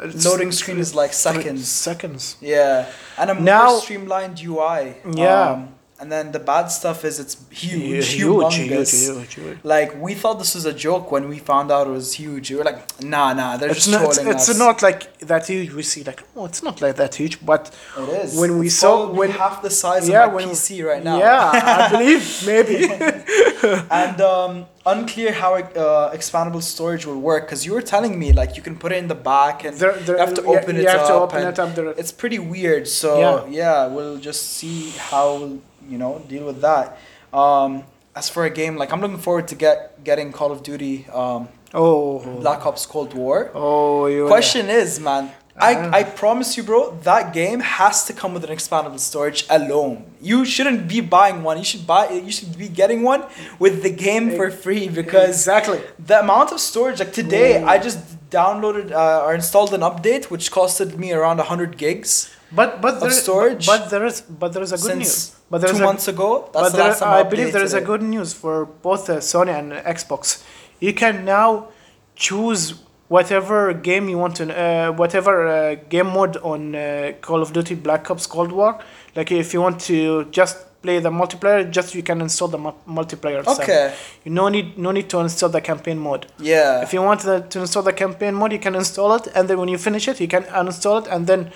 it's- 0.06 0.26
Loading 0.26 0.52
screen 0.60 0.80
is 0.86 0.92
like 1.02 1.12
three 1.12 1.34
seconds. 1.34 1.68
Seconds. 1.90 2.22
Yeah, 2.56 2.86
and 3.20 3.28
a 3.32 3.34
Now- 3.34 3.70
more 3.72 3.82
streamlined 3.82 4.38
UI. 4.52 4.82
Yeah. 5.24 5.52
Um, 5.52 5.60
and 6.00 6.12
then 6.12 6.32
the 6.32 6.40
bad 6.40 6.68
stuff 6.68 7.04
is 7.04 7.20
it's 7.20 7.36
huge, 7.50 8.10
huge, 8.14 8.56
huge, 8.56 8.92
huge, 8.92 9.34
huge. 9.34 9.58
Like 9.64 10.00
we 10.00 10.14
thought 10.14 10.36
this 10.44 10.54
was 10.54 10.66
a 10.66 10.74
joke 10.74 11.12
when 11.12 11.28
we 11.28 11.40
found 11.40 11.72
out 11.72 11.88
it 11.88 11.92
was 12.02 12.14
huge. 12.14 12.52
We 12.52 12.58
were 12.58 12.64
like, 12.64 12.82
nah, 13.04 13.34
nah, 13.34 13.58
they're 13.58 13.72
It's 13.72 13.86
just 13.86 13.92
not. 13.92 14.04
It's, 14.06 14.18
trolling 14.18 14.34
it's 14.36 14.50
us. 14.50 14.60
not 14.60 14.82
like 14.84 15.18
that 15.32 15.48
huge. 15.48 15.74
We 15.74 15.84
see 15.84 16.04
like, 16.04 16.22
oh, 16.36 16.46
it's 16.46 16.62
not 16.62 16.82
like 16.82 16.96
that 16.98 17.16
huge, 17.16 17.44
but 17.46 17.74
It 17.98 18.10
is. 18.26 18.40
when 18.40 18.60
we 18.60 18.68
It's 18.68 18.76
saw- 18.76 19.12
when- 19.12 19.32
half 19.32 19.62
the 19.64 19.70
size 19.72 20.08
yeah, 20.08 20.26
of 20.26 20.30
my 20.32 20.36
when- 20.38 20.50
PC 20.50 20.86
right 20.92 21.04
now. 21.04 21.18
yeah, 21.18 21.52
I 21.54 21.90
believe 21.92 22.24
maybe. 22.46 22.78
and 23.90 24.22
um, 24.22 24.66
unclear 24.86 25.32
how 25.34 25.56
uh, 25.56 26.14
expandable 26.16 26.62
storage 26.62 27.06
will 27.08 27.20
work 27.20 27.46
because 27.46 27.66
you 27.66 27.74
were 27.74 27.82
telling 27.82 28.18
me 28.20 28.32
like 28.32 28.56
you 28.56 28.62
can 28.62 28.76
put 28.78 28.92
it 28.92 28.98
in 28.98 29.08
the 29.08 29.16
back 29.16 29.64
and 29.66 29.76
There- 29.78 29.94
there- 29.94 30.18
you 30.18 30.26
have 30.26 30.34
to 30.36 30.44
yeah, 30.44 30.50
open 30.60 30.76
you 30.76 30.82
it 30.84 30.90
have 30.90 31.02
up. 31.02 31.08
to 31.08 31.14
open 31.26 31.42
it 31.48 31.58
up. 31.60 31.76
There, 31.76 31.90
It's 32.02 32.12
pretty 32.12 32.40
weird. 32.40 32.88
So 32.88 33.10
Yeah. 33.20 33.46
yeah. 33.62 33.88
we'll 33.88 34.18
just 34.18 34.44
see 34.58 34.92
how 35.12 35.26
we'll, 35.38 35.60
you 35.90 35.98
know 35.98 36.22
deal 36.28 36.46
with 36.46 36.62
that. 36.62 36.98
Um, 37.34 37.84
as 38.16 38.30
for 38.30 38.46
a 38.46 38.50
game, 38.50 38.78
like 38.78 38.92
I'm 38.92 39.02
looking 39.02 39.20
forward 39.20 39.48
to 39.50 39.56
get 39.56 40.04
getting 40.04 40.32
Call 40.32 40.52
of 40.52 40.64
Duty 40.64 41.06
um, 41.14 41.50
oh, 41.74 42.20
Black 42.42 42.66
Ops 42.66 42.86
Cold 42.86 43.14
War. 43.14 43.52
oh, 43.54 44.08
you. 44.08 44.28
Question 44.28 44.70
is, 44.70 45.00
man. 45.00 45.32
Ah. 45.60 45.66
I, 45.66 46.00
I 46.00 46.04
promise 46.04 46.56
you, 46.56 46.62
bro, 46.62 46.96
that 47.02 47.34
game 47.34 47.62
has 47.62 48.06
to 48.06 48.14
come 48.14 48.36
with 48.36 48.44
an 48.44 48.56
expandable 48.56 49.00
storage 49.00 49.44
alone. 49.50 50.06
You 50.22 50.46
shouldn't 50.46 50.88
be 50.88 51.02
buying 51.02 51.42
one. 51.42 51.58
You 51.58 51.64
should 51.64 51.88
buy. 51.88 52.10
You 52.10 52.32
should 52.32 52.58
be 52.58 52.70
getting 52.70 53.02
one 53.02 53.24
with 53.58 53.82
the 53.82 53.90
game 53.90 54.36
for 54.36 54.52
free 54.52 54.88
because 54.88 55.30
exactly. 55.30 55.82
the 55.98 56.20
amount 56.20 56.52
of 56.52 56.60
storage. 56.60 57.00
Like 57.00 57.14
today, 57.14 57.62
Ooh. 57.62 57.66
I 57.66 57.80
just 57.80 58.00
downloaded 58.30 58.92
uh, 58.92 59.24
or 59.26 59.34
installed 59.34 59.74
an 59.74 59.82
update 59.82 60.26
which 60.26 60.52
costed 60.52 60.98
me 60.98 61.12
around 61.14 61.40
hundred 61.40 61.78
gigs 61.78 62.30
But 62.52 62.82
but 62.82 63.00
there, 63.00 63.12
storage 63.12 63.66
But, 63.66 63.90
there 63.90 64.06
is 64.06 64.22
but 64.22 64.54
there 64.54 64.64
is 64.64 64.72
a 64.72 64.76
good 64.76 64.92
since 64.92 64.98
news. 64.98 65.36
But 65.50 65.66
two 65.66 65.78
a, 65.78 65.82
months 65.82 66.08
ago. 66.08 66.50
That's 66.54 66.72
but 66.72 66.78
the 66.78 66.84
last 66.84 67.00
time 67.00 67.14
I, 67.14 67.20
I 67.20 67.24
believe 67.24 67.54
there 67.54 67.64
is 67.64 67.74
a 67.74 67.82
good 67.82 68.02
news 68.02 68.34
for 68.34 68.66
both 68.66 69.10
uh, 69.10 69.18
Sony 69.18 69.58
and 69.58 69.72
Xbox. 69.72 70.44
You 70.80 70.94
can 70.94 71.26
now 71.26 71.70
choose 72.16 72.74
whatever 73.08 73.74
game 73.74 74.10
you 74.10 74.18
want 74.18 74.36
to, 74.36 74.46
uh, 74.54 74.92
whatever 74.92 75.48
uh, 75.48 75.76
game 75.90 76.08
mode 76.08 76.38
on 76.38 76.76
uh, 76.76 77.14
Call 77.22 77.42
of 77.42 77.54
Duty 77.54 77.76
Black 77.76 78.12
Ops 78.12 78.28
Cold 78.28 78.52
War. 78.52 78.80
Like 79.16 79.32
if 79.32 79.54
you 79.54 79.62
want 79.62 79.80
to 79.82 80.26
just 80.26 80.58
play 80.82 81.00
the 81.00 81.10
multiplayer, 81.10 81.70
just 81.70 81.96
you 81.96 82.04
can 82.04 82.22
install 82.22 82.50
the 82.50 82.58
mu- 82.58 82.80
multiplayer. 82.88 83.40
itself. 83.40 83.62
Okay. 83.62 83.94
You 84.26 84.32
no 84.32 84.50
need 84.50 84.78
no 84.78 84.92
need 84.92 85.10
to 85.10 85.20
install 85.20 85.50
the 85.50 85.62
campaign 85.62 85.98
mode. 85.98 86.28
Yeah. 86.40 86.82
If 86.82 86.94
you 86.94 87.02
want 87.02 87.22
the, 87.22 87.40
to 87.40 87.62
install 87.62 87.84
the 87.84 87.94
campaign 87.94 88.34
mode, 88.36 88.52
you 88.52 88.60
can 88.60 88.76
install 88.76 89.16
it, 89.16 89.28
and 89.36 89.48
then 89.48 89.58
when 89.58 89.70
you 89.70 89.78
finish 89.78 90.08
it, 90.08 90.20
you 90.20 90.28
can 90.28 90.44
uninstall 90.44 91.02
it, 91.02 91.08
and 91.08 91.26
then 91.26 91.52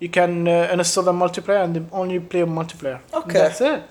you 0.00 0.08
can 0.08 0.48
uh, 0.48 0.68
uninstall 0.72 1.04
the 1.04 1.12
multiplayer 1.12 1.62
and 1.64 1.88
only 1.92 2.18
play 2.18 2.40
multiplayer. 2.42 2.98
Okay. 3.12 3.38
That's 3.38 3.60
it. 3.60 3.82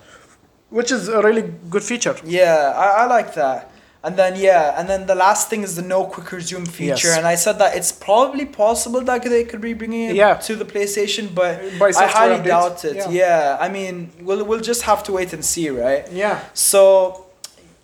Which 0.68 0.90
is 0.92 1.08
a 1.08 1.20
really 1.22 1.42
good 1.70 1.82
feature. 1.82 2.14
Yeah, 2.24 2.72
I, 2.76 3.02
I 3.02 3.06
like 3.06 3.34
that. 3.34 3.70
And 4.02 4.16
then 4.16 4.32
yeah, 4.40 4.78
and 4.80 4.88
then 4.88 5.06
the 5.06 5.14
last 5.14 5.50
thing 5.50 5.62
is 5.62 5.76
the 5.76 5.82
no 5.82 6.04
quick 6.04 6.32
resume 6.32 6.64
feature. 6.64 7.08
Yes. 7.08 7.18
And 7.18 7.26
I 7.26 7.34
said 7.34 7.58
that 7.58 7.76
it's 7.76 7.92
probably 7.92 8.46
possible 8.46 9.02
that 9.02 9.22
they 9.22 9.44
could 9.44 9.60
be 9.60 9.74
bringing 9.74 10.10
it 10.10 10.16
Yeah. 10.16 10.34
to 10.36 10.56
the 10.56 10.64
PlayStation, 10.64 11.34
but 11.34 11.60
I 12.02 12.06
highly 12.06 12.36
updates. 12.36 12.44
doubt 12.46 12.84
it. 12.86 12.96
Yeah. 12.96 13.10
Yeah. 13.10 13.56
I 13.60 13.68
mean, 13.68 14.10
we'll 14.22 14.42
we'll 14.44 14.60
just 14.72 14.82
have 14.82 15.02
to 15.04 15.12
wait 15.12 15.32
and 15.34 15.44
see, 15.44 15.68
right? 15.68 16.10
Yeah. 16.10 16.40
So, 16.54 17.26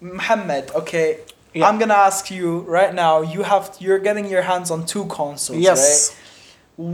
Mohamed, 0.01 0.71
okay, 0.75 1.19
Yeah. 1.53 1.69
I'm 1.69 1.79
gonna 1.79 1.95
ask 2.11 2.31
you 2.31 2.61
right 2.61 2.95
now. 2.95 3.21
You 3.21 3.43
have 3.43 3.77
you're 3.79 3.99
getting 3.99 4.27
your 4.35 4.43
hands 4.43 4.71
on 4.71 4.87
two 4.87 5.05
consoles, 5.07 5.59
Yes. 5.59 5.81
right? 5.81 6.17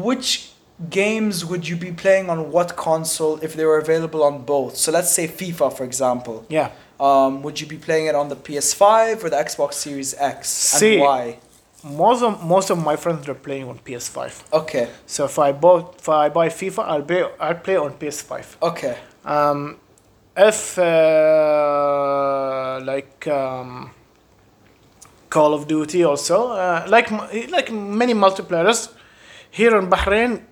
Which 0.06 0.51
games 0.90 1.44
would 1.44 1.68
you 1.68 1.76
be 1.76 1.92
playing 1.92 2.30
on 2.30 2.50
what 2.50 2.76
console 2.76 3.38
if 3.42 3.54
they 3.54 3.64
were 3.64 3.78
available 3.78 4.22
on 4.22 4.42
both? 4.44 4.76
So 4.76 4.92
let's 4.92 5.10
say 5.10 5.28
FIFA, 5.28 5.76
for 5.76 5.84
example. 5.84 6.44
Yeah. 6.48 6.70
Um, 7.00 7.42
would 7.42 7.60
you 7.60 7.66
be 7.66 7.78
playing 7.78 8.06
it 8.06 8.14
on 8.14 8.28
the 8.28 8.36
PS5 8.36 9.24
or 9.24 9.30
the 9.30 9.36
Xbox 9.36 9.74
Series 9.74 10.14
X? 10.14 10.48
See. 10.48 10.94
And 10.94 11.02
why? 11.02 11.38
Most 11.84 12.22
of 12.22 12.44
most 12.44 12.70
of 12.70 12.78
my 12.78 12.94
friends 12.94 13.28
are 13.28 13.34
playing 13.34 13.68
on 13.68 13.76
PS5. 13.80 14.52
Okay, 14.52 14.88
So 15.06 15.24
if 15.24 15.36
I 15.36 15.50
bought 15.50 15.96
if 15.98 16.08
I 16.08 16.28
buy 16.28 16.48
FIFA, 16.48 16.84
I'll 16.84 17.02
play 17.02 17.24
I'll 17.40 17.56
play 17.56 17.76
on 17.76 17.94
PS5. 17.94 18.56
okay, 18.62 18.96
Um, 19.24 19.78
if 20.36 20.78
uh, 20.78 22.80
like 22.84 23.26
um, 23.26 23.90
Call 25.28 25.54
of 25.54 25.66
Duty 25.66 26.04
also 26.04 26.52
uh, 26.52 26.86
like 26.88 27.10
like 27.50 27.72
many 27.72 28.14
multiplayers 28.14 28.92
here 29.50 29.76
in 29.76 29.90
Bahrain, 29.90 30.42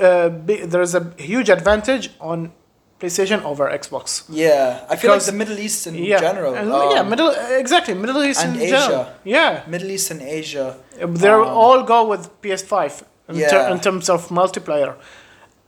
uh, 0.00 0.28
there's 0.72 0.94
a 0.94 1.12
huge 1.18 1.48
advantage 1.50 2.10
on 2.20 2.52
PlayStation 3.00 3.40
over 3.44 3.64
Xbox. 3.70 4.24
yeah. 4.28 4.84
I 4.90 4.96
feel 4.96 5.10
like 5.12 5.22
the 5.22 5.38
Middle 5.42 5.58
East 5.58 5.86
in 5.86 5.94
yeah, 5.94 6.18
general. 6.20 6.52
um, 6.56 6.90
yeah, 6.94 7.02
Middle 7.02 7.30
exactly 7.64 7.94
Middle 7.94 8.22
East 8.24 8.42
and 8.44 8.60
in 8.60 8.68
general. 8.68 9.00
Asia. 9.02 9.14
Yeah, 9.24 9.62
Middle 9.68 9.90
East 9.96 10.10
and 10.10 10.20
Asia. 10.22 10.76
they 11.22 11.28
Um, 11.28 11.46
all 11.62 11.82
go 11.84 11.98
with 12.12 12.22
PS5 12.42 13.04
in, 13.28 13.34
ter- 13.36 13.40
Yeah. 13.40 13.72
in 13.72 13.78
terms 13.86 14.08
of 14.14 14.28
multiplayer. 14.40 14.94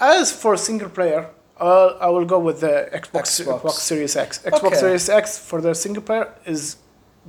As 0.01 0.33
for 0.33 0.57
single 0.57 0.89
player, 0.89 1.23
uh, 1.61 2.07
I 2.07 2.09
will 2.09 2.25
go 2.25 2.39
with 2.39 2.59
the 2.67 2.89
Xbox, 2.93 3.25
Xbox. 3.45 3.61
Xbox. 3.61 3.73
Series 3.91 4.17
X. 4.17 4.31
Xbox 4.45 4.65
Okay. 4.65 4.77
Series 4.85 5.09
X 5.09 5.39
for 5.39 5.61
the 5.61 5.73
single 5.75 6.03
player 6.03 6.27
is 6.47 6.77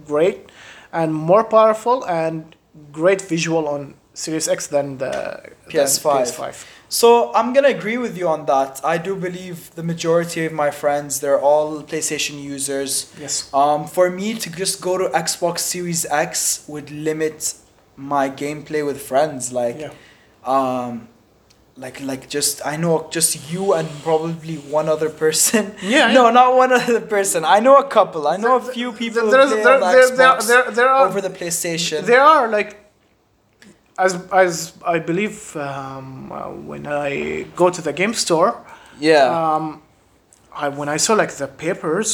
great 0.07 0.49
and 0.91 1.13
more 1.13 1.43
powerful 1.43 1.97
and 2.05 2.55
great 2.91 3.21
visual 3.21 3.67
on 3.67 3.93
Series 4.13 4.47
X 4.47 4.67
than 4.67 4.97
the 4.97 5.41
PS5. 5.69 6.03
PS5. 6.27 6.65
So 6.89 7.33
I'm 7.33 7.53
gonna 7.53 7.69
agree 7.69 7.97
with 7.97 8.17
you 8.17 8.27
on 8.27 8.45
that. 8.47 8.81
I 8.83 8.97
do 8.97 9.15
believe 9.15 9.73
the 9.75 9.83
majority 9.83 10.45
of 10.45 10.51
my 10.51 10.69
friends 10.71 11.21
they're 11.21 11.39
all 11.39 11.81
PlayStation 11.83 12.41
users. 12.43 13.11
Yes. 13.19 13.49
Um, 13.53 13.87
for 13.87 14.09
me 14.09 14.33
to 14.33 14.49
just 14.51 14.81
go 14.81 14.97
to 14.97 15.05
Xbox 15.09 15.59
Series 15.59 16.05
X 16.05 16.65
would 16.67 16.91
limit 16.91 17.53
my 17.95 18.29
gameplay 18.29 18.85
with 18.85 19.01
friends. 19.01 19.53
Like, 19.53 19.79
Yeah. 19.79 19.91
um, 20.45 21.07
like 21.77 22.01
like 22.01 22.27
just 22.27 22.59
I 22.65 22.75
know 22.75 23.07
just 23.11 23.49
you 23.51 23.71
and 23.73 23.87
probably 24.03 24.57
one 24.57 24.89
other 24.89 25.09
person. 25.09 25.73
Yeah, 25.81 26.11
No, 26.17 26.25
yeah. 26.25 26.31
not 26.31 26.55
one 26.57 26.73
other 26.73 26.99
person. 26.99 27.45
I 27.45 27.61
know 27.61 27.77
a 27.77 27.85
couple. 27.87 28.27
I 28.27 28.35
know 28.35 28.57
a 28.57 28.61
There- 28.61 28.73
few 28.73 28.89
there- 28.91 28.99
people 28.99 29.21
who 29.21 29.31
there's- 29.31 29.51
play 29.53 29.63
there- 29.63 29.79
there- 29.79 29.93
there- 29.93 30.27
Xbox 30.35 30.47
there- 30.47 30.71
there 30.71 30.89
are- 30.89 31.07
over 31.07 31.21
the 31.21 31.29
PlayStation. 31.29 32.03
There 32.05 32.21
are 32.21 32.49
like, 32.49 32.75
as 34.05 34.13
as 34.45 34.73
I 34.95 34.97
believe 35.09 35.37
um, 35.55 36.31
uh, 36.31 36.49
when 36.69 36.83
I 36.87 37.43
go 37.61 37.69
to 37.77 37.81
the 37.87 37.93
game 38.01 38.13
store, 38.13 38.51
yeah. 38.99 39.25
um, 39.55 39.65
I 40.63 40.69
when 40.79 40.89
I 40.95 40.97
saw 41.05 41.13
like 41.21 41.31
the 41.41 41.47
papers, 41.47 42.09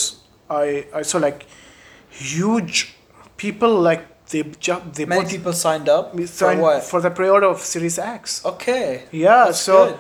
I 0.50 0.66
I 1.00 1.04
saw 1.10 1.18
like 1.28 1.40
huge 2.10 2.78
people 3.38 3.74
like 3.90 4.04
they 4.32 4.44
ju- 4.66 4.82
they 4.94 5.06
Many 5.06 5.22
bought- 5.22 5.32
people 5.36 5.54
signed 5.54 5.88
up 5.90 6.06
for 6.40 6.56
what? 6.56 6.84
for 6.84 7.00
the 7.02 7.10
pre-order 7.18 7.48
of 7.48 7.60
Series 7.62 7.98
X. 8.00 8.44
Okay. 8.46 9.04
Yeah, 9.12 9.46
That's 9.46 9.60
so 9.60 9.78
good. 9.86 10.00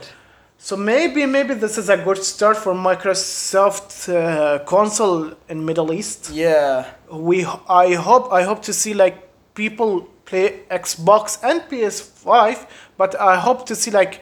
so 0.57 0.75
maybe 0.75 1.25
maybe 1.25 1.53
this 1.63 1.77
is 1.77 1.87
a 1.89 1.97
good 1.97 2.21
start 2.23 2.57
for 2.57 2.73
Microsoft 2.73 3.89
uh, 4.09 4.59
console 4.65 5.31
in 5.49 5.65
Middle 5.65 5.91
East. 5.93 6.29
Yeah. 6.33 6.85
We 7.11 7.45
I 7.85 7.93
hope 8.07 8.25
I 8.39 8.43
hope 8.43 8.61
to 8.63 8.73
see 8.73 8.93
like 8.93 9.17
people 9.53 9.91
play 10.29 10.45
Xbox 10.69 11.23
and 11.43 11.57
PS5, 11.69 12.67
but 12.97 13.11
I 13.19 13.35
hope 13.47 13.65
to 13.69 13.75
see 13.75 13.91
like 14.01 14.13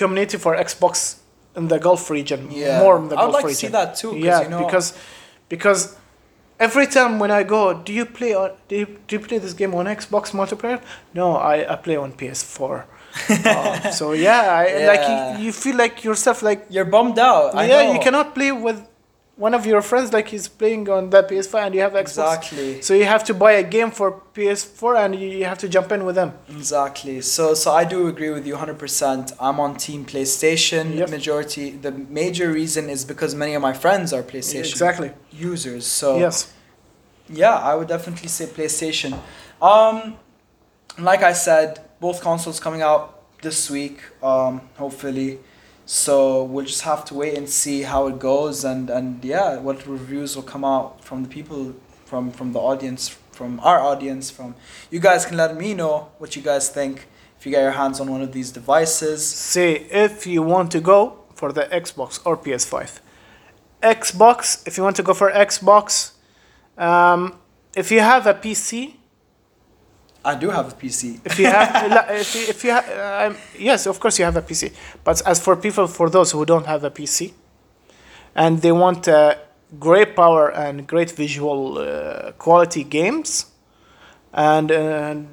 community 0.00 0.36
for 0.44 0.52
Xbox 0.68 1.16
in 1.56 1.68
the 1.68 1.78
Gulf 1.86 2.10
region 2.10 2.40
Yeah. 2.50 2.80
more 2.82 2.96
in 2.98 3.08
the 3.08 3.16
I 3.16 3.24
would 3.24 3.32
Gulf 3.32 3.44
like 3.44 3.52
to 3.54 3.60
see 3.62 3.68
that 3.78 3.90
too. 4.00 4.12
Yeah, 4.16 4.42
you 4.42 4.48
know- 4.50 4.64
because 4.64 4.86
because 5.54 5.80
every 6.66 6.86
time 6.96 7.12
when 7.22 7.30
I 7.30 7.42
go, 7.44 7.60
do 7.86 7.92
you 7.92 8.04
play 8.18 8.32
on 8.34 8.50
do 8.68 8.74
you, 8.80 8.86
do 9.06 9.10
you 9.16 9.20
play 9.28 9.38
this 9.38 9.54
game 9.60 9.72
on 9.78 9.86
Xbox 9.86 10.24
multiplayer? 10.40 10.80
No, 11.14 11.26
I, 11.36 11.56
I 11.72 11.76
play 11.86 11.96
on 12.04 12.12
PS4. 12.12 12.84
Uh, 13.46 13.90
so 14.00 14.12
yeah, 14.12 14.42
I, 14.60 14.64
Yeah. 14.66 14.92
like 14.92 15.04
you, 15.38 15.46
you 15.46 15.52
feel 15.62 15.76
like 15.84 16.04
yourself 16.04 16.42
like 16.42 16.60
You're 16.74 16.84
bummed 16.96 17.18
out. 17.18 17.54
I 17.54 17.64
yeah, 17.66 17.82
know. 17.84 17.92
you 17.94 17.98
cannot 18.06 18.34
play 18.34 18.52
with 18.52 18.78
one 19.36 19.52
of 19.52 19.66
your 19.66 19.82
friends 19.82 20.12
like 20.14 20.28
he's 20.28 20.48
playing 20.48 20.88
on 20.88 21.10
the 21.10 21.22
PS5 21.22 21.66
and 21.66 21.74
you 21.74 21.82
have 21.82 21.92
Xbox. 21.92 22.00
Exactly. 22.36 22.80
So 22.80 22.94
you 22.94 23.04
have 23.04 23.22
to 23.24 23.34
buy 23.34 23.52
a 23.52 23.62
game 23.62 23.90
for 23.90 24.22
PS4 24.34 24.96
and 25.04 25.14
you 25.14 25.28
you 25.28 25.44
have 25.44 25.58
to 25.58 25.68
jump 25.68 25.92
in 25.92 26.04
with 26.06 26.14
them. 26.14 26.32
Exactly. 26.48 27.20
So 27.20 27.52
so 27.54 27.72
I 27.72 27.84
do 27.84 28.08
agree 28.08 28.30
with 28.30 28.46
you 28.46 28.54
100%. 28.56 29.36
I'm 29.38 29.60
on 29.60 29.76
team 29.76 30.04
PlayStation. 30.06 30.94
Yep. 30.96 31.10
Majority 31.10 31.70
the 31.86 31.92
major 31.92 32.50
reason 32.50 32.88
is 32.88 33.04
because 33.04 33.34
many 33.34 33.54
of 33.54 33.62
my 33.62 33.74
friends 33.74 34.12
are 34.14 34.22
PlayStation 34.22 34.70
Exactly. 34.70 35.10
users. 35.30 35.84
So 35.86 36.18
Yes. 36.18 36.52
yeah, 37.28 37.56
I 37.70 37.74
would 37.74 37.88
definitely 37.88 38.28
say 38.28 38.46
PlayStation. 38.46 39.10
Um 39.60 40.16
like 40.98 41.22
I 41.22 41.34
said, 41.34 41.68
both 42.00 42.22
consoles 42.22 42.58
coming 42.58 42.80
out 42.90 43.02
this 43.42 43.70
week 43.70 43.98
um 44.22 44.52
hopefully. 44.82 45.30
So 45.86 46.42
we'll 46.42 46.64
just 46.64 46.82
have 46.82 47.04
to 47.06 47.14
wait 47.14 47.38
and 47.38 47.48
see 47.48 47.82
how 47.82 48.08
it 48.08 48.18
goes 48.18 48.64
and 48.64 48.90
and 48.90 49.24
yeah, 49.24 49.58
what 49.58 49.86
reviews 49.86 50.34
will 50.34 50.42
come 50.42 50.64
out 50.64 51.04
from 51.04 51.22
the 51.22 51.28
people 51.28 51.74
from 52.04 52.32
from 52.32 52.52
the 52.52 52.58
audience 52.58 53.08
from 53.30 53.60
our 53.60 53.78
audience 53.80 54.30
from 54.30 54.54
you 54.90 54.98
guys 54.98 55.26
can 55.26 55.36
let 55.36 55.56
me 55.56 55.74
know 55.74 56.08
what 56.18 56.34
you 56.34 56.42
guys 56.42 56.70
think 56.70 57.06
if 57.38 57.46
you 57.46 57.52
get 57.52 57.62
your 57.62 57.72
hands 57.72 58.00
on 58.00 58.10
one 58.10 58.22
of 58.22 58.32
these 58.32 58.50
devices. 58.50 59.24
Say 59.24 59.74
if 59.90 60.26
you 60.26 60.42
want 60.42 60.72
to 60.72 60.80
go 60.80 61.18
for 61.34 61.52
the 61.52 61.64
Xbox 61.64 62.18
or 62.24 62.36
PS5. 62.36 63.00
Xbox, 63.82 64.66
if 64.66 64.76
you 64.76 64.82
want 64.82 64.96
to 64.96 65.02
go 65.02 65.14
for 65.14 65.30
Xbox, 65.30 66.12
um, 66.78 67.38
if 67.76 67.92
you 67.92 68.00
have 68.00 68.26
a 68.26 68.34
PC, 68.34 68.95
I 70.26 70.34
do 70.34 70.50
have 70.50 70.72
a 70.72 70.74
PC. 70.74 71.20
if 71.24 71.38
you 71.38 71.46
have, 71.46 72.10
if 72.10 72.34
you, 72.34 72.40
if 72.48 72.64
you 72.64 72.70
have, 72.72 73.30
um, 73.32 73.36
yes, 73.56 73.86
of 73.86 74.00
course 74.00 74.18
you 74.18 74.24
have 74.24 74.36
a 74.36 74.42
PC. 74.42 74.72
But 75.04 75.22
as 75.24 75.38
for 75.40 75.54
people, 75.54 75.86
for 75.86 76.10
those 76.10 76.32
who 76.32 76.44
don't 76.44 76.66
have 76.66 76.82
a 76.82 76.90
PC, 76.90 77.32
and 78.34 78.60
they 78.60 78.72
want 78.72 79.06
uh, 79.06 79.36
great 79.78 80.16
power 80.16 80.50
and 80.52 80.84
great 80.86 81.12
visual 81.12 81.78
uh, 81.78 82.32
quality 82.32 82.82
games, 82.82 83.46
and 84.32 84.70
and 84.72 85.28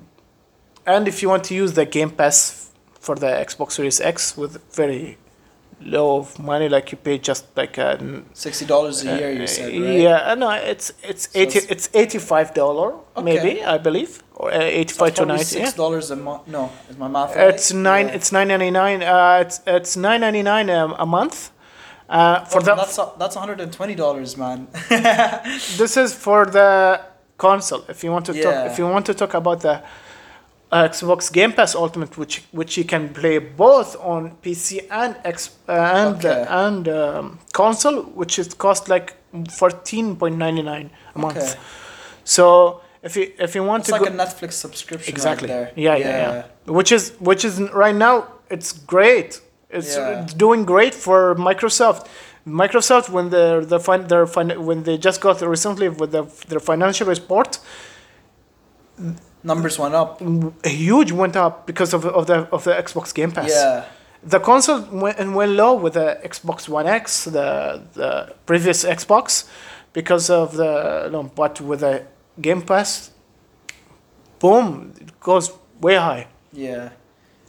and 0.85 1.07
if 1.07 1.23
you 1.23 1.29
want 1.29 1.43
to 1.45 1.55
use 1.55 1.73
the 1.73 1.85
Game 1.85 2.11
Pass 2.11 2.69
for 2.99 3.15
the 3.15 3.31
Xbox 3.47 3.71
Series 3.71 3.99
X 3.99 4.37
with 4.37 4.61
very 4.73 5.17
low 5.85 6.17
of 6.17 6.37
money, 6.39 6.67
like 6.69 6.91
you 6.91 6.97
pay 6.97 7.17
just 7.17 7.45
like 7.57 7.77
a 7.77 7.97
Sixty 8.33 8.65
dollars 8.65 9.03
a 9.05 9.17
year, 9.17 9.31
you 9.31 9.47
said, 9.47 9.65
right? 9.73 9.99
yeah, 9.99 10.31
uh, 10.31 10.35
no, 10.35 10.49
it's 10.51 10.93
it's 11.03 11.23
So 11.31 11.39
eighty, 11.39 11.57
it's- 11.59 11.71
it's 11.71 11.89
eighty 11.93 12.19
five 12.19 12.53
dollar 12.53 12.93
Okay. 13.15 13.23
maybe 13.23 13.63
I 13.63 13.77
believe, 13.77 14.21
or 14.35 14.51
uh, 14.51 14.59
eighty 14.79 14.93
five 14.93 15.13
to 15.15 15.25
ninety. 15.25 15.43
Six 15.45 15.71
Yeah. 15.71 15.77
dollars 15.77 16.11
a 16.11 16.15
month. 16.15 16.47
No, 16.47 16.69
is 16.89 16.97
my 16.97 17.07
math 17.07 17.35
right? 17.35 17.49
It's 17.53 17.71
nine. 17.73 18.07
Yeah. 18.07 18.15
It's 18.15 18.31
nine 18.31 18.47
ninety 18.47 18.71
nine. 18.71 19.03
Uh, 19.03 19.39
it's 19.45 19.61
it's 19.67 19.95
nine 19.97 20.21
ninety 20.21 20.43
nine 20.43 20.69
um, 20.69 20.95
a 20.99 21.05
month. 21.05 21.49
Uh, 22.09 22.43
for 22.45 22.59
Oh, 22.59 22.61
the 22.61 22.75
that's 22.75 22.97
that's 23.19 23.35
one 23.35 23.43
hundred 23.47 23.59
and 23.61 23.71
twenty 23.73 23.95
dollars, 23.95 24.37
man. 24.37 24.67
this 25.77 25.97
is 25.97 26.13
for 26.13 26.45
the 26.45 26.99
console. 27.37 27.83
If 27.89 28.03
you 28.03 28.11
want 28.11 28.25
to 28.27 28.33
Yeah. 28.33 28.43
talk, 28.43 28.71
if 28.71 28.77
you 28.79 28.85
want 28.87 29.05
to 29.07 29.13
talk 29.13 29.33
about 29.33 29.59
the 29.61 29.75
uh, 29.75 29.81
Xbox 30.73 31.31
Game 31.31 31.51
Pass 31.53 31.75
Ultimate, 31.75 32.17
which 32.17 32.43
which 32.51 32.77
you 32.77 32.83
can 32.85 33.09
play 33.13 33.37
both 33.39 33.95
on 33.99 34.31
PC 34.41 34.87
and 34.89 35.15
X 35.23 35.51
uh, 35.69 35.71
and 35.71 36.15
Okay. 36.25 36.41
uh, 36.41 36.67
and 36.67 36.87
um, 36.89 37.39
console, 37.53 38.03
which 38.19 38.39
is 38.39 38.53
cost 38.53 38.89
like 38.89 39.13
fourteen 39.51 40.15
point 40.15 40.37
ninety 40.37 40.61
nine 40.63 40.89
a 41.15 41.19
month. 41.19 41.37
Okay. 41.37 41.53
So 42.23 42.81
if 43.03 43.15
you 43.17 43.31
if 43.37 43.55
you 43.55 43.63
want 43.63 43.81
It's 43.81 43.87
to 43.89 43.93
like 43.93 44.01
go 44.01 44.07
a 44.15 44.25
Netflix 44.25 44.53
subscription 44.53 45.13
exactly 45.13 45.49
right 45.49 45.75
there. 45.75 45.85
yeah, 45.85 45.95
yeah 45.97 46.33
yeah 46.33 46.43
which 46.77 46.91
is 46.91 47.11
which 47.19 47.43
is 47.45 47.59
right 47.83 47.95
now 47.95 48.15
it's 48.49 48.71
great 48.71 49.41
it's, 49.69 49.95
Yeah. 49.97 50.21
it's 50.23 50.33
doing 50.33 50.63
great 50.65 50.93
for 50.95 51.35
microsoft 51.35 52.07
microsoft 52.47 53.09
when 53.09 53.29
they're 53.29 53.65
the 53.65 53.79
fin- 53.87 54.07
their 54.07 54.25
fin- 54.25 54.65
when 54.65 54.83
they 54.83 54.97
just 54.97 55.19
got 55.21 55.41
recently 55.41 55.89
with 55.89 56.11
the, 56.13 56.23
their 56.47 56.61
financial 56.61 57.05
report 57.07 57.59
Numbers 59.43 59.77
went 59.79 59.93
up. 59.95 60.21
huge 60.63 61.11
went 61.11 61.35
up 61.35 61.65
because 61.67 61.93
of, 61.93 62.05
of 62.05 62.25
the 62.27 62.47
of 62.51 62.63
the 62.63 62.71
xbox 62.85 63.13
game 63.13 63.31
pass 63.31 63.49
Yeah. 63.49 63.83
the 64.23 64.39
console 64.39 64.81
went, 64.91 65.19
and 65.19 65.35
went 65.35 65.51
low 65.51 65.73
with 65.83 65.93
the 65.93 66.17
xbox 66.23 66.69
one 66.69 66.87
x 66.87 67.25
the 67.25 67.81
the 67.93 68.33
previous 68.45 68.85
xbox 68.85 69.45
because 69.93 70.29
of 70.29 70.55
the 70.55 71.09
no, 71.11 71.23
but 71.23 71.59
with 71.61 71.81
the 71.81 72.03
game 72.41 72.61
pass 72.61 73.11
boom 74.39 74.93
it 74.99 75.19
goes 75.19 75.51
way 75.81 75.95
high 75.95 76.27
Yeah. 76.53 76.89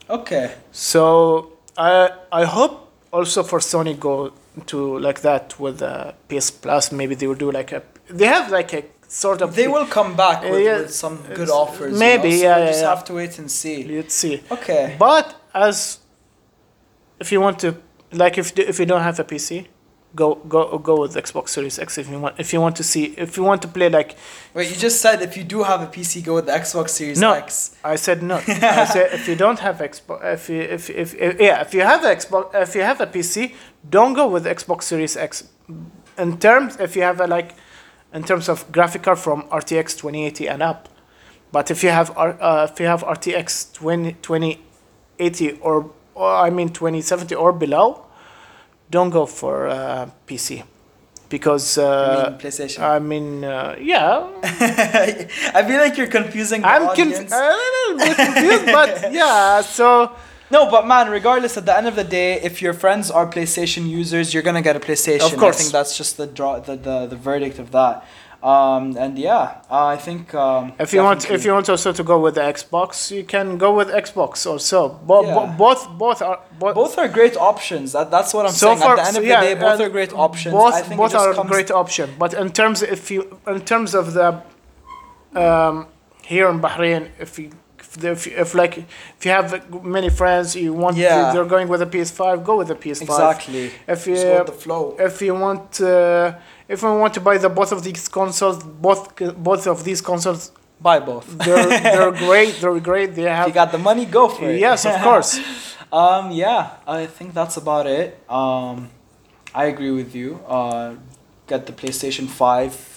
Okay. 0.08 0.46
So 0.72 1.52
I 1.76 2.10
I 2.32 2.44
hope 2.44 2.74
also 3.12 3.42
for 3.42 3.58
Sony 3.60 3.94
go 3.98 4.32
to 4.66 4.98
like 4.98 5.20
that 5.22 5.58
with 5.60 5.78
the 5.78 6.14
PS 6.28 6.50
Plus. 6.50 6.92
Maybe 6.92 7.14
they 7.14 7.26
will 7.26 7.38
do 7.46 7.50
like 7.50 7.72
a. 7.76 7.80
They 8.10 8.26
have 8.26 8.50
like 8.58 8.72
a 8.76 8.82
sort 9.14 9.40
of. 9.42 9.54
They 9.54 9.68
will 9.68 9.86
come 9.86 10.16
back 10.16 10.42
with, 10.42 10.64
Yeah, 10.64 10.78
with 10.78 10.94
some 10.94 11.16
good 11.34 11.50
offers. 11.50 11.92
you 11.92 11.98
maybe, 11.98 12.30
know, 12.30 12.36
so 12.36 12.42
yeah, 12.44 12.60
we 12.60 12.66
just 12.66 12.82
yeah. 12.82 12.88
have 12.94 13.04
to 13.04 13.12
wait 13.14 13.38
and 13.38 13.50
see. 13.50 13.84
Let's 13.84 14.14
see. 14.14 14.42
Okay. 14.50 14.96
But 14.98 15.26
as 15.54 15.98
if 17.20 17.30
you 17.32 17.40
want 17.40 17.58
to 17.60 17.76
like 18.12 18.38
if 18.38 18.58
if 18.58 18.78
you 18.80 18.86
don't 18.86 19.02
have 19.02 19.18
a 19.20 19.24
PC, 19.24 19.66
go 20.14 20.34
go 20.54 20.78
go 20.78 21.00
with 21.02 21.14
Xbox 21.14 21.48
Series 21.50 21.78
X 21.78 21.98
if 21.98 22.08
you 22.10 22.18
want 22.20 22.34
if 22.38 22.52
you 22.52 22.60
want 22.60 22.76
to 22.76 22.84
see 22.84 23.04
if 23.16 23.36
you 23.36 23.42
want 23.50 23.60
to 23.62 23.68
play 23.68 23.88
like 23.88 24.16
Wait, 24.54 24.70
you 24.70 24.76
just 24.76 25.00
said 25.00 25.22
if 25.22 25.36
you 25.36 25.44
do 25.44 25.62
have 25.62 25.80
a 25.80 25.86
PC, 25.86 26.22
go 26.24 26.34
with 26.34 26.46
the 26.46 26.52
Xbox 26.52 26.90
Series 26.90 27.20
No. 27.20 27.32
X. 27.32 27.76
I 27.84 27.96
said 27.96 28.22
no. 28.22 28.36
I 28.82 28.84
said 28.94 29.08
if 29.12 29.28
you 29.28 29.36
don't 29.36 29.58
have 29.60 29.78
Xbox, 29.78 30.18
if 30.34 30.48
you, 30.48 30.60
if, 30.60 30.90
if, 30.90 31.14
if 31.14 31.40
yeah, 31.40 31.60
if 31.62 31.72
you 31.74 31.82
have 31.82 32.02
Xbox, 32.02 32.54
if 32.54 32.74
you 32.74 32.82
have 32.82 33.00
a 33.00 33.06
PC, 33.06 33.54
don't 33.96 34.14
go 34.14 34.26
with 34.28 34.44
Xbox 34.46 34.82
Series 34.84 35.16
X. 35.16 35.48
In 36.16 36.38
terms, 36.38 36.78
if 36.78 36.94
you 36.94 37.02
have 37.02 37.20
a 37.20 37.26
like, 37.26 37.54
in 38.14 38.22
terms 38.22 38.48
of 38.48 38.70
graphic 38.72 39.02
card 39.02 39.18
from 39.18 39.42
RTX 39.50 39.98
2080 39.98 40.48
and 40.48 40.62
up, 40.62 40.88
but 41.52 41.70
if 41.70 41.82
you 41.82 41.90
have 41.90 42.16
R- 42.16 42.40
uh, 42.40 42.68
if 42.70 42.80
you 42.80 42.86
have 42.86 43.02
RTX 43.02 43.72
20, 43.74 44.12
2080 44.22 45.52
or, 45.60 45.90
or 46.14 46.32
I 46.32 46.50
mean 46.50 46.68
2070 46.68 47.34
or 47.34 47.52
below, 47.52 48.06
don't 48.90 49.10
go 49.10 49.26
for 49.26 49.68
uh, 49.68 50.08
PC, 50.26 50.62
because 51.28 51.76
I 51.78 51.84
uh, 51.84 52.30
mean, 52.30 52.38
PlayStation. 52.38 52.80
I 52.80 52.98
mean 53.00 53.44
uh, 53.44 53.76
yeah. 53.80 54.30
I 54.42 55.64
feel 55.66 55.80
like 55.80 55.96
you're 55.98 56.06
confusing 56.06 56.64
I'm 56.64 56.94
conf- 56.94 57.32
a 57.32 57.56
little 57.60 57.98
bit 57.98 58.16
confused, 58.16 58.66
but 58.66 59.12
yeah. 59.12 59.60
So 59.60 60.12
No, 60.50 60.70
but 60.70 60.86
man, 60.86 61.10
regardless, 61.10 61.56
at 61.56 61.66
the 61.66 61.76
end 61.76 61.86
of 61.86 61.96
the 61.96 62.04
day, 62.04 62.40
if 62.40 62.60
your 62.60 62.74
friends 62.74 63.10
are 63.10 63.26
PlayStation 63.26 63.88
users, 63.88 64.34
you're 64.34 64.42
gonna 64.42 64.62
get 64.62 64.76
a 64.76 64.80
PlayStation. 64.80 65.32
Of 65.32 65.38
course. 65.38 65.56
I 65.56 65.58
think 65.60 65.72
that's 65.72 65.96
just 65.96 66.16
the 66.16 66.26
draw, 66.26 66.60
the, 66.60 66.76
the, 66.76 67.06
the 67.06 67.16
verdict 67.16 67.58
of 67.58 67.70
that. 67.72 68.06
Um, 68.44 68.94
and 68.98 69.18
yeah, 69.18 69.62
uh, 69.70 69.86
I 69.86 69.96
think 69.96 70.34
um, 70.34 70.74
if 70.78 70.92
you 70.92 71.02
want, 71.02 71.30
if 71.30 71.46
you 71.46 71.52
want 71.54 71.70
also 71.70 71.94
to 71.94 72.04
go 72.04 72.20
with 72.20 72.34
the 72.34 72.42
Xbox, 72.42 73.10
you 73.10 73.24
can 73.24 73.56
go 73.56 73.74
with 73.74 73.88
Xbox 73.88 74.46
also. 74.46 74.90
Bo- 74.90 75.22
bo- 75.22 75.46
both, 75.56 75.88
both 75.96 76.20
are 76.20 76.40
both. 76.58 76.74
both 76.74 76.98
are 76.98 77.08
great 77.08 77.38
options. 77.38 77.92
That, 77.92 78.10
that's 78.10 78.34
what 78.34 78.44
I'm 78.44 78.52
so 78.52 78.66
saying. 78.66 78.80
far, 78.80 78.92
at 78.92 78.96
the 78.96 79.06
end 79.06 79.14
so 79.14 79.20
of 79.22 79.26
yeah, 79.26 79.40
the 79.40 79.46
day, 79.46 79.54
both 79.58 79.80
are 79.80 79.88
great 79.88 80.12
options. 80.12 80.52
Both, 80.52 80.94
both 80.94 81.14
are 81.14 81.32
comes, 81.32 81.50
great 81.50 81.70
option. 81.70 82.10
But 82.18 82.34
in 82.34 82.52
terms, 82.52 82.82
if 82.82 83.10
you, 83.10 83.40
in 83.46 83.62
terms 83.62 83.94
of 83.94 84.12
the, 84.12 84.42
um, 85.34 85.86
here 86.22 86.46
in 86.50 86.60
Bahrain, 86.60 87.12
if 87.18 87.38
you. 87.38 87.50
If, 88.02 88.26
if, 88.26 88.54
you- 88.54 88.58
like 88.62 88.78
if 88.78 89.24
you 89.24 89.30
have 89.30 89.48
many 89.84 90.10
friends 90.10 90.54
you 90.56 90.72
want 90.72 90.96
Yeah. 90.96 91.32
they're 91.32 91.44
going 91.56 91.68
with 91.68 91.82
a 91.82 91.86
PS5 91.86 92.44
go 92.44 92.56
with 92.58 92.70
a 92.70 92.74
PS5 92.74 93.02
Exactly. 93.02 93.70
if 93.94 94.06
you 94.06 94.14
Just 94.14 94.26
go 94.26 94.38
with 94.38 94.46
the 94.46 94.52
flow. 94.64 94.96
if 94.98 95.20
you 95.22 95.34
want 95.34 95.80
uh, 95.80 96.34
if 96.68 96.82
you 96.82 96.88
want 97.04 97.12
to 97.14 97.20
buy 97.20 97.36
the 97.38 97.48
both 97.48 97.72
of 97.72 97.80
these 97.82 98.08
consoles 98.08 98.58
both 98.86 99.02
both 99.50 99.66
of 99.66 99.84
these 99.84 100.00
consoles 100.00 100.52
Buy 100.80 100.98
both. 101.00 101.26
they're 101.44 101.68
they're 101.94 102.12
great 102.26 102.52
they're 102.60 102.80
great 102.80 103.14
they 103.14 103.22
If 103.30 103.36
have 103.38 103.48
you 103.48 103.54
got 103.54 103.70
the 103.72 103.78
money, 103.78 104.04
go 104.06 104.28
for 104.28 104.46
it. 104.50 104.58
yes 104.60 104.84
of 104.86 104.96
course 105.08 105.30
Um, 105.92 106.32
yeah, 106.32 106.70
I 106.88 107.06
think 107.06 107.34
that's 107.34 107.56
about 107.56 107.86
it. 107.86 108.18
Um, 108.28 108.90
I 109.54 109.66
agree 109.66 109.92
with 109.92 110.12
you. 110.12 110.40
Uh, 110.44 110.94
get 111.46 111.66
the 111.66 111.72
PlayStation 111.72 112.26
5. 112.26 112.93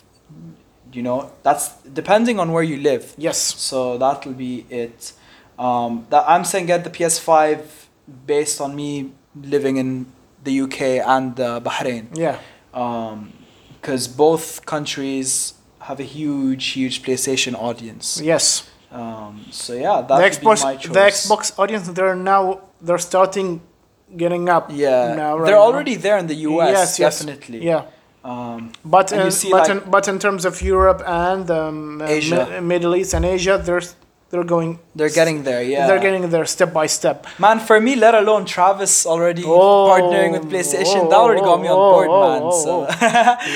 You 0.97 1.03
know, 1.07 1.19
that's 1.45 1.65
depending 2.01 2.35
on 2.43 2.47
where 2.53 2.65
you 2.71 2.77
live. 2.91 3.03
yes 3.27 3.37
So 3.69 3.77
that'll 4.03 4.37
be 4.47 4.53
it. 4.83 4.99
Um, 5.65 5.91
that 6.11 6.23
I'm 6.33 6.43
saying 6.51 6.65
get 6.73 6.81
the 6.87 6.93
PS5 6.97 7.61
based 8.33 8.57
on 8.65 8.69
me 8.81 8.91
living 9.53 9.75
in 9.83 9.89
the 10.45 10.53
UK 10.65 10.79
and 11.15 11.33
uh, 11.39 11.47
Bahrain. 11.67 12.03
yeah 12.25 12.37
Because 13.79 14.07
both 14.25 14.45
countries 14.73 15.53
have 15.87 15.99
a 15.99 16.07
huge, 16.17 16.63
huge 16.77 16.95
PlayStation 17.05 17.53
audience. 17.69 18.07
yes 18.31 18.45
Um, 19.01 19.33
so 19.51 19.71
yeah, 19.85 19.97
that 20.07 20.17
the 20.21 20.27
xbox 20.35 20.57
my 20.69 20.75
choice. 20.83 20.93
the 20.97 21.03
xbox 21.15 21.41
audience 21.61 21.85
they're 21.97 22.15
now 22.33 22.41
they're 22.85 23.05
starting 23.11 23.49
getting 24.23 24.43
up 24.55 24.65
Yeah, 24.71 25.13
now 25.23 25.31
right 25.37 25.45
they're 25.47 25.61
now. 25.63 25.67
already 25.69 25.95
there 26.05 26.17
in 26.23 26.27
the 26.33 26.39
US. 26.49 26.69
yes, 26.77 26.89
yes. 27.03 27.13
definitely. 27.19 27.59
yeah 27.71 27.81
Um, 28.27 28.73
but 28.83 29.11
in, 29.13 29.19
but 29.29 29.51
like- 29.51 29.69
in, 29.69 29.79
but 29.95 30.07
in 30.11 30.17
terms 30.19 30.43
of 30.49 30.61
Europe 30.61 31.01
and 31.05 31.49
um, 31.49 32.01
uh, 32.01 32.05
Asia. 32.17 32.41
Mi- 32.51 32.59
Middle 32.73 32.93
East 32.99 33.13
and 33.13 33.23
Asia 33.25 33.55
there's 33.67 33.95
they're 34.29 34.43
going. 34.43 34.79
They're 34.93 35.09
getting 35.21 35.43
there. 35.43 35.63
Yeah. 35.63 35.87
They're 35.87 36.01
getting 36.07 36.29
there 36.29 36.45
step 36.45 36.73
by 36.73 36.87
step. 36.87 37.25
Man, 37.39 37.59
for 37.59 37.79
me, 37.79 37.95
let 37.95 38.13
alone 38.13 38.43
Travis 38.43 39.05
already 39.05 39.43
Oh, 39.45 39.87
partnering 39.89 40.31
with 40.33 40.51
PlayStation, 40.51 41.03
oh, 41.05 41.09
that 41.09 41.15
already 41.15 41.39
got 41.41 41.61
me 41.61 41.69
on 41.69 41.77
oh, 41.77 41.91
board, 41.93 42.07
oh, 42.09 42.27
man. 42.33 42.41
oh, 42.43 42.63
so, 42.65 42.71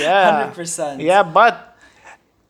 Yeah. 0.02 0.32
hundred 0.40 0.56
percent. 0.56 1.02
Yeah, 1.02 1.24
but 1.24 1.76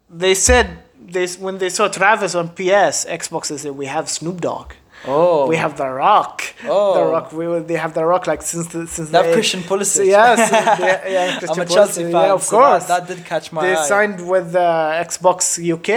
they 0.08 0.36
said 0.36 0.68
they 1.04 1.26
when 1.46 1.58
they 1.58 1.70
saw 1.70 1.88
Travis 1.88 2.36
on 2.36 2.50
PS, 2.50 3.06
Xbox 3.20 3.48
they 3.50 3.58
said 3.58 3.72
we 3.72 3.88
have 3.88 4.08
Snoop 4.08 4.40
Dogg. 4.42 4.74
Oh, 5.08 5.48
We 5.48 5.56
have 5.58 5.78
The 5.78 5.88
Rock. 5.90 6.44
Oh. 6.66 6.94
The 6.94 7.04
Rock. 7.12 7.34
We 7.34 7.48
will- 7.48 7.64
they 7.64 7.76
have 7.86 7.94
The 7.94 8.06
Rock 8.06 8.28
like 8.28 8.42
since 8.44 8.68
the 8.68 8.86
since 8.88 9.10
the 9.10 9.24
Christian 9.34 9.62
Pulisic. 9.62 10.06
Yes, 10.18 10.38
yeah, 10.52 11.08
yeah, 11.16 11.32
I'm 11.34 11.40
Christian 11.40 11.64
a 11.64 11.66
Chelsea 11.66 12.02
Pulisic, 12.04 12.12
fan. 12.12 12.26
Yeah, 12.28 12.34
of 12.34 12.44
so 12.44 12.58
course. 12.58 12.86
That, 12.86 13.08
that 13.08 13.16
did 13.16 13.26
catch 13.26 13.52
my 13.52 13.62
they 13.66 13.74
eye. 13.76 13.86
signed 13.94 14.20
with 14.34 14.56
uh, 14.56 15.04
Xbox 15.08 15.40
UK. 15.76 15.90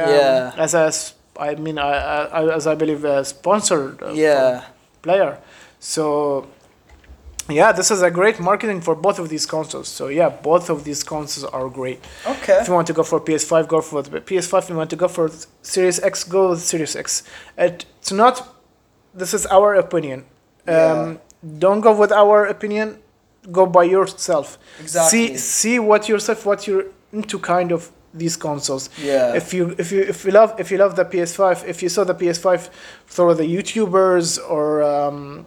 Um, 0.00 0.14
Yeah. 0.14 0.52
As 0.64 0.74
a, 0.74 0.90
I 1.40 1.54
mean, 1.54 1.78
I, 1.78 1.90
I, 2.38 2.54
as 2.58 2.66
I 2.66 2.74
believe, 2.74 3.04
a 3.04 3.24
sponsored 3.24 4.02
uh, 4.02 4.10
yeah. 4.12 4.64
player. 5.02 5.38
So, 5.78 6.46
yeah, 7.48 7.72
this 7.72 7.90
is 7.90 8.02
a 8.02 8.10
great 8.10 8.38
marketing 8.40 8.80
for 8.80 8.94
both 8.94 9.18
of 9.18 9.28
these 9.28 9.46
consoles. 9.46 9.88
So 9.88 10.08
yeah, 10.08 10.28
both 10.28 10.68
of 10.68 10.84
these 10.84 11.02
consoles 11.02 11.44
are 11.44 11.68
great. 11.68 12.04
Okay. 12.26 12.58
If 12.60 12.68
you 12.68 12.74
want 12.74 12.86
to 12.88 12.92
go 12.92 13.02
for 13.02 13.20
PS5, 13.20 13.68
go 13.68 13.80
for 13.80 14.02
the 14.02 14.20
PS5. 14.20 14.58
If 14.64 14.68
you 14.68 14.76
want 14.76 14.90
to 14.90 14.96
go 14.96 15.08
for 15.08 15.30
Series 15.62 15.98
X, 16.00 16.24
go 16.24 16.50
with 16.50 16.60
Series 16.60 16.94
X. 16.94 17.22
It, 17.56 17.86
it's 17.98 18.12
not. 18.12 18.54
This 19.14 19.32
is 19.32 19.46
our 19.46 19.74
opinion. 19.74 20.24
Um, 20.66 21.20
Don't 21.58 21.80
go 21.80 21.98
with 21.98 22.12
our 22.12 22.46
opinion. 22.46 22.98
Go 23.50 23.64
by 23.64 23.84
yourself. 23.84 24.58
Exactly. 24.80 25.28
See 25.28 25.36
see 25.38 25.78
what 25.78 26.08
yourself 26.08 26.44
what 26.44 26.66
you're 26.66 26.86
into 27.12 27.38
kind 27.38 27.72
of 27.72 27.90
these 28.12 28.36
consoles. 28.36 28.90
Yeah. 29.02 29.34
If 29.34 29.54
you 29.54 29.74
if 29.78 29.90
you 29.90 30.02
if 30.02 30.24
you 30.24 30.32
love 30.32 30.54
if 30.58 30.70
you 30.70 30.76
love 30.78 30.96
the 30.96 31.04
PS5, 31.04 31.66
if 31.66 31.82
you 31.82 31.88
saw 31.88 32.04
the 32.04 32.14
PS5 32.14 32.68
through 33.06 33.34
the 33.34 33.44
YouTubers 33.44 34.38
or 34.48 34.82
um, 34.82 35.46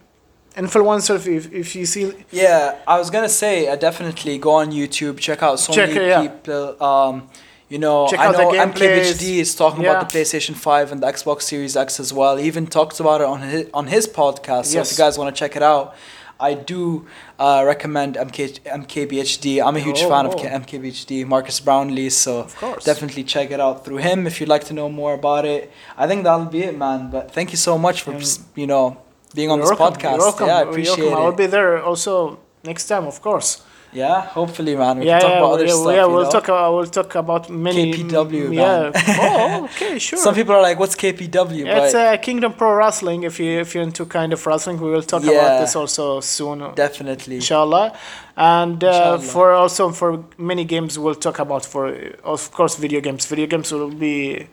influencers, 0.56 1.28
if 1.28 1.52
if 1.54 1.76
you 1.76 1.86
see 1.86 2.12
Yeah, 2.32 2.76
I 2.88 2.97
was 2.97 3.10
gonna 3.10 3.30
say, 3.30 3.68
uh, 3.68 3.76
definitely 3.76 4.38
go 4.38 4.52
on 4.52 4.72
YouTube, 4.72 5.18
check 5.20 5.41
out 5.43 5.60
so 5.60 5.74
Check 5.74 5.89
many 5.93 6.08
yeah. 6.08 6.22
people. 6.22 6.84
Um, 6.84 7.30
you 7.70 7.80
know, 7.80 8.08
Check 8.10 8.20
I 8.20 8.26
out 8.26 8.34
know 8.34 8.52
is 8.52 9.56
talking 9.56 9.84
Yeah. 9.84 9.91
about 9.91 10.10
the 10.10 10.18
PlayStation 10.20 10.56
Five 10.56 10.91
and 10.91 11.02
the 11.02 11.08
Xbox 11.08 11.43
Series 11.43 11.78
X 11.78 11.99
as 12.02 12.12
well. 12.14 12.36
He 12.36 12.45
even 12.47 12.68
talks 12.68 12.99
about 12.99 13.22
it 13.22 13.28
on 13.28 13.39
his 13.41 13.66
on 13.74 13.88
his 13.88 14.08
podcast. 14.08 14.66
So 14.66 14.78
Yes. 14.80 14.91
if 14.91 14.97
you 14.97 15.04
guys 15.04 15.18
want 15.18 15.34
to 15.34 15.39
check 15.39 15.56
it 15.56 15.64
out, 15.64 15.95
I 16.38 16.54
do 16.56 17.06
uh, 17.39 17.64
recommend 17.66 18.18
MK, 18.18 18.60
MKBHD. 18.66 19.62
I'm 19.66 19.76
a 19.78 19.80
huge 19.80 20.02
Oh, 20.04 20.10
fan 20.10 20.26
of 20.26 20.34
oh. 20.36 20.38
K- 20.38 20.49
MKBHD, 20.49 21.26
Marques 21.26 21.60
Brownlee. 21.62 22.10
So 22.10 22.39
Of 22.39 22.84
definitely 22.84 23.24
check 23.24 23.52
it 23.52 23.60
out 23.62 23.86
through 23.86 23.97
him 23.97 24.28
if 24.28 24.39
you'd 24.41 24.49
like 24.49 24.66
to 24.66 24.74
know 24.74 24.89
more 24.89 25.14
about 25.14 25.45
it. 25.45 25.72
I 25.97 26.08
think 26.08 26.24
that'll 26.26 26.45
be 26.47 26.64
it, 26.64 26.78
man. 26.78 27.10
But 27.10 27.32
thank 27.32 27.52
you 27.52 27.58
so 27.58 27.78
much 27.78 28.02
for 28.02 28.12
Um, 28.14 28.22
you 28.56 28.68
know 28.68 28.97
being 29.34 29.49
on 29.51 29.59
You're 29.59 29.69
this 29.69 29.79
welcome, 29.79 30.01
podcast. 30.01 30.11
You're 30.11 30.19
welcome. 30.19 30.47
Yeah, 30.47 30.57
I 30.57 30.61
appreciate 30.61 30.99
welcome. 30.99 31.17
I 31.17 31.25
will 31.25 31.32
be 31.43 31.45
there 31.47 31.84
also 31.84 32.39
next 32.63 32.88
time, 32.88 33.05
of 33.05 33.21
course. 33.21 33.63
Yeah, 33.93 34.21
hopefully, 34.21 34.75
man. 34.75 34.99
We 34.99 35.05
yeah, 35.05 35.19
can 35.19 35.21
talk 35.21 35.32
yeah, 35.32 35.38
about 35.39 35.51
other 35.53 35.65
yeah, 35.65 35.73
stuff. 35.73 35.95
yeah, 35.95 36.05
we'll 36.05 36.23
know? 36.23 36.32
talk. 36.32 36.47
Uh, 36.47 36.69
we'll 36.73 36.86
talk 36.86 37.13
about 37.15 37.49
many. 37.49 37.91
KPW, 37.93 38.43
man. 38.49 38.53
Yeah. 38.53 38.91
oh, 38.95 39.63
okay, 39.65 39.99
sure. 40.05 40.17
Some 40.17 40.34
people 40.34 40.55
are 40.55 40.61
like, 40.61 40.79
"What's 40.79 40.95
KPW?" 40.95 41.65
Yeah, 41.65 41.84
it's 41.84 41.93
uh, 41.93 42.15
Kingdom 42.17 42.53
Pro 42.53 42.73
Wrestling. 42.73 43.23
If 43.23 43.38
you 43.38 43.59
if 43.59 43.75
you're 43.75 43.84
into 43.84 44.05
kind 44.05 44.32
of 44.32 44.45
wrestling, 44.47 44.79
we 44.79 44.89
will 44.89 45.03
talk 45.03 45.23
Yeah. 45.23 45.32
about 45.32 45.59
this 45.61 45.75
also 45.75 46.21
soon. 46.21 46.73
definitely. 46.75 47.36
Inshallah, 47.36 47.91
and 48.38 48.82
uh, 48.82 48.88
Inshallah. 48.88 49.19
for 49.19 49.51
also 49.51 49.89
for 49.91 50.23
many 50.38 50.63
games 50.63 50.97
we'll 50.97 51.15
talk 51.27 51.39
about 51.39 51.65
for 51.65 51.93
of 52.23 52.49
course 52.53 52.77
video 52.77 53.01
games. 53.01 53.25
Video 53.25 53.47
games 53.47 53.73
will 53.73 53.89
be 53.91 54.47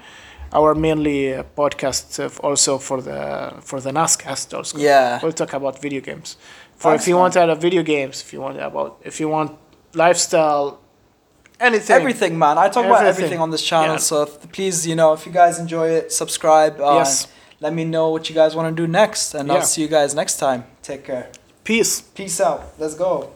our 0.53 0.74
mainly 0.74 1.34
uh, 1.34 1.42
podcast 1.57 2.18
also 2.42 2.78
for 2.78 3.01
the 3.03 3.55
for 3.61 3.80
the 3.80 3.90
NASCast 3.90 4.55
also. 4.57 4.78
Yeah. 4.78 5.20
we'll 5.22 5.32
talk 5.32 5.53
about 5.53 5.80
video 5.80 6.01
games. 6.01 6.36
For 6.76 6.94
if 6.94 7.07
you 7.09 7.14
man. 7.14 7.20
want 7.22 7.32
to 7.34 7.40
have 7.40 7.61
video 7.61 7.82
games, 7.82 8.22
if 8.22 8.32
you 8.32 8.40
want 8.40 8.59
about 8.61 9.01
if 9.05 9.18
you 9.20 9.28
want 9.28 9.51
lifestyle, 9.94 10.80
anything. 11.61 11.96
Everything, 11.96 12.38
man. 12.38 12.57
I 12.59 12.68
talk 12.68 12.84
about 12.86 13.03
Everything. 13.05 13.24
everything 13.24 13.40
on 13.40 13.51
this 13.51 13.62
channel. 13.62 13.94
Yeah. 13.96 14.09
So 14.11 14.26
please, 14.26 14.86
you 14.86 14.94
know, 14.94 15.12
if 15.12 15.26
you 15.26 15.32
guys 15.32 15.59
enjoy 15.59 15.88
it, 15.90 16.12
subscribe. 16.12 16.80
Uh, 16.80 16.96
Yes. 16.99 17.26
Let 17.61 17.74
me 17.74 17.84
know 17.84 18.11
what 18.11 18.28
you 18.28 18.36
guys 18.36 18.55
want 18.55 18.68
to 18.74 18.82
do 18.82 18.86
next, 18.86 19.34
and 19.34 19.49
Yeah. 19.49 19.55
I'll 19.57 19.62
see 19.72 19.82
you 19.82 19.88
guys 19.88 20.14
next 20.14 20.36
time. 20.38 20.64
Take 20.82 21.03
care. 21.05 21.26
Peace. 21.64 22.01
Peace 22.01 22.40
out. 22.40 22.62
Let's 22.78 22.94
go. 22.94 23.32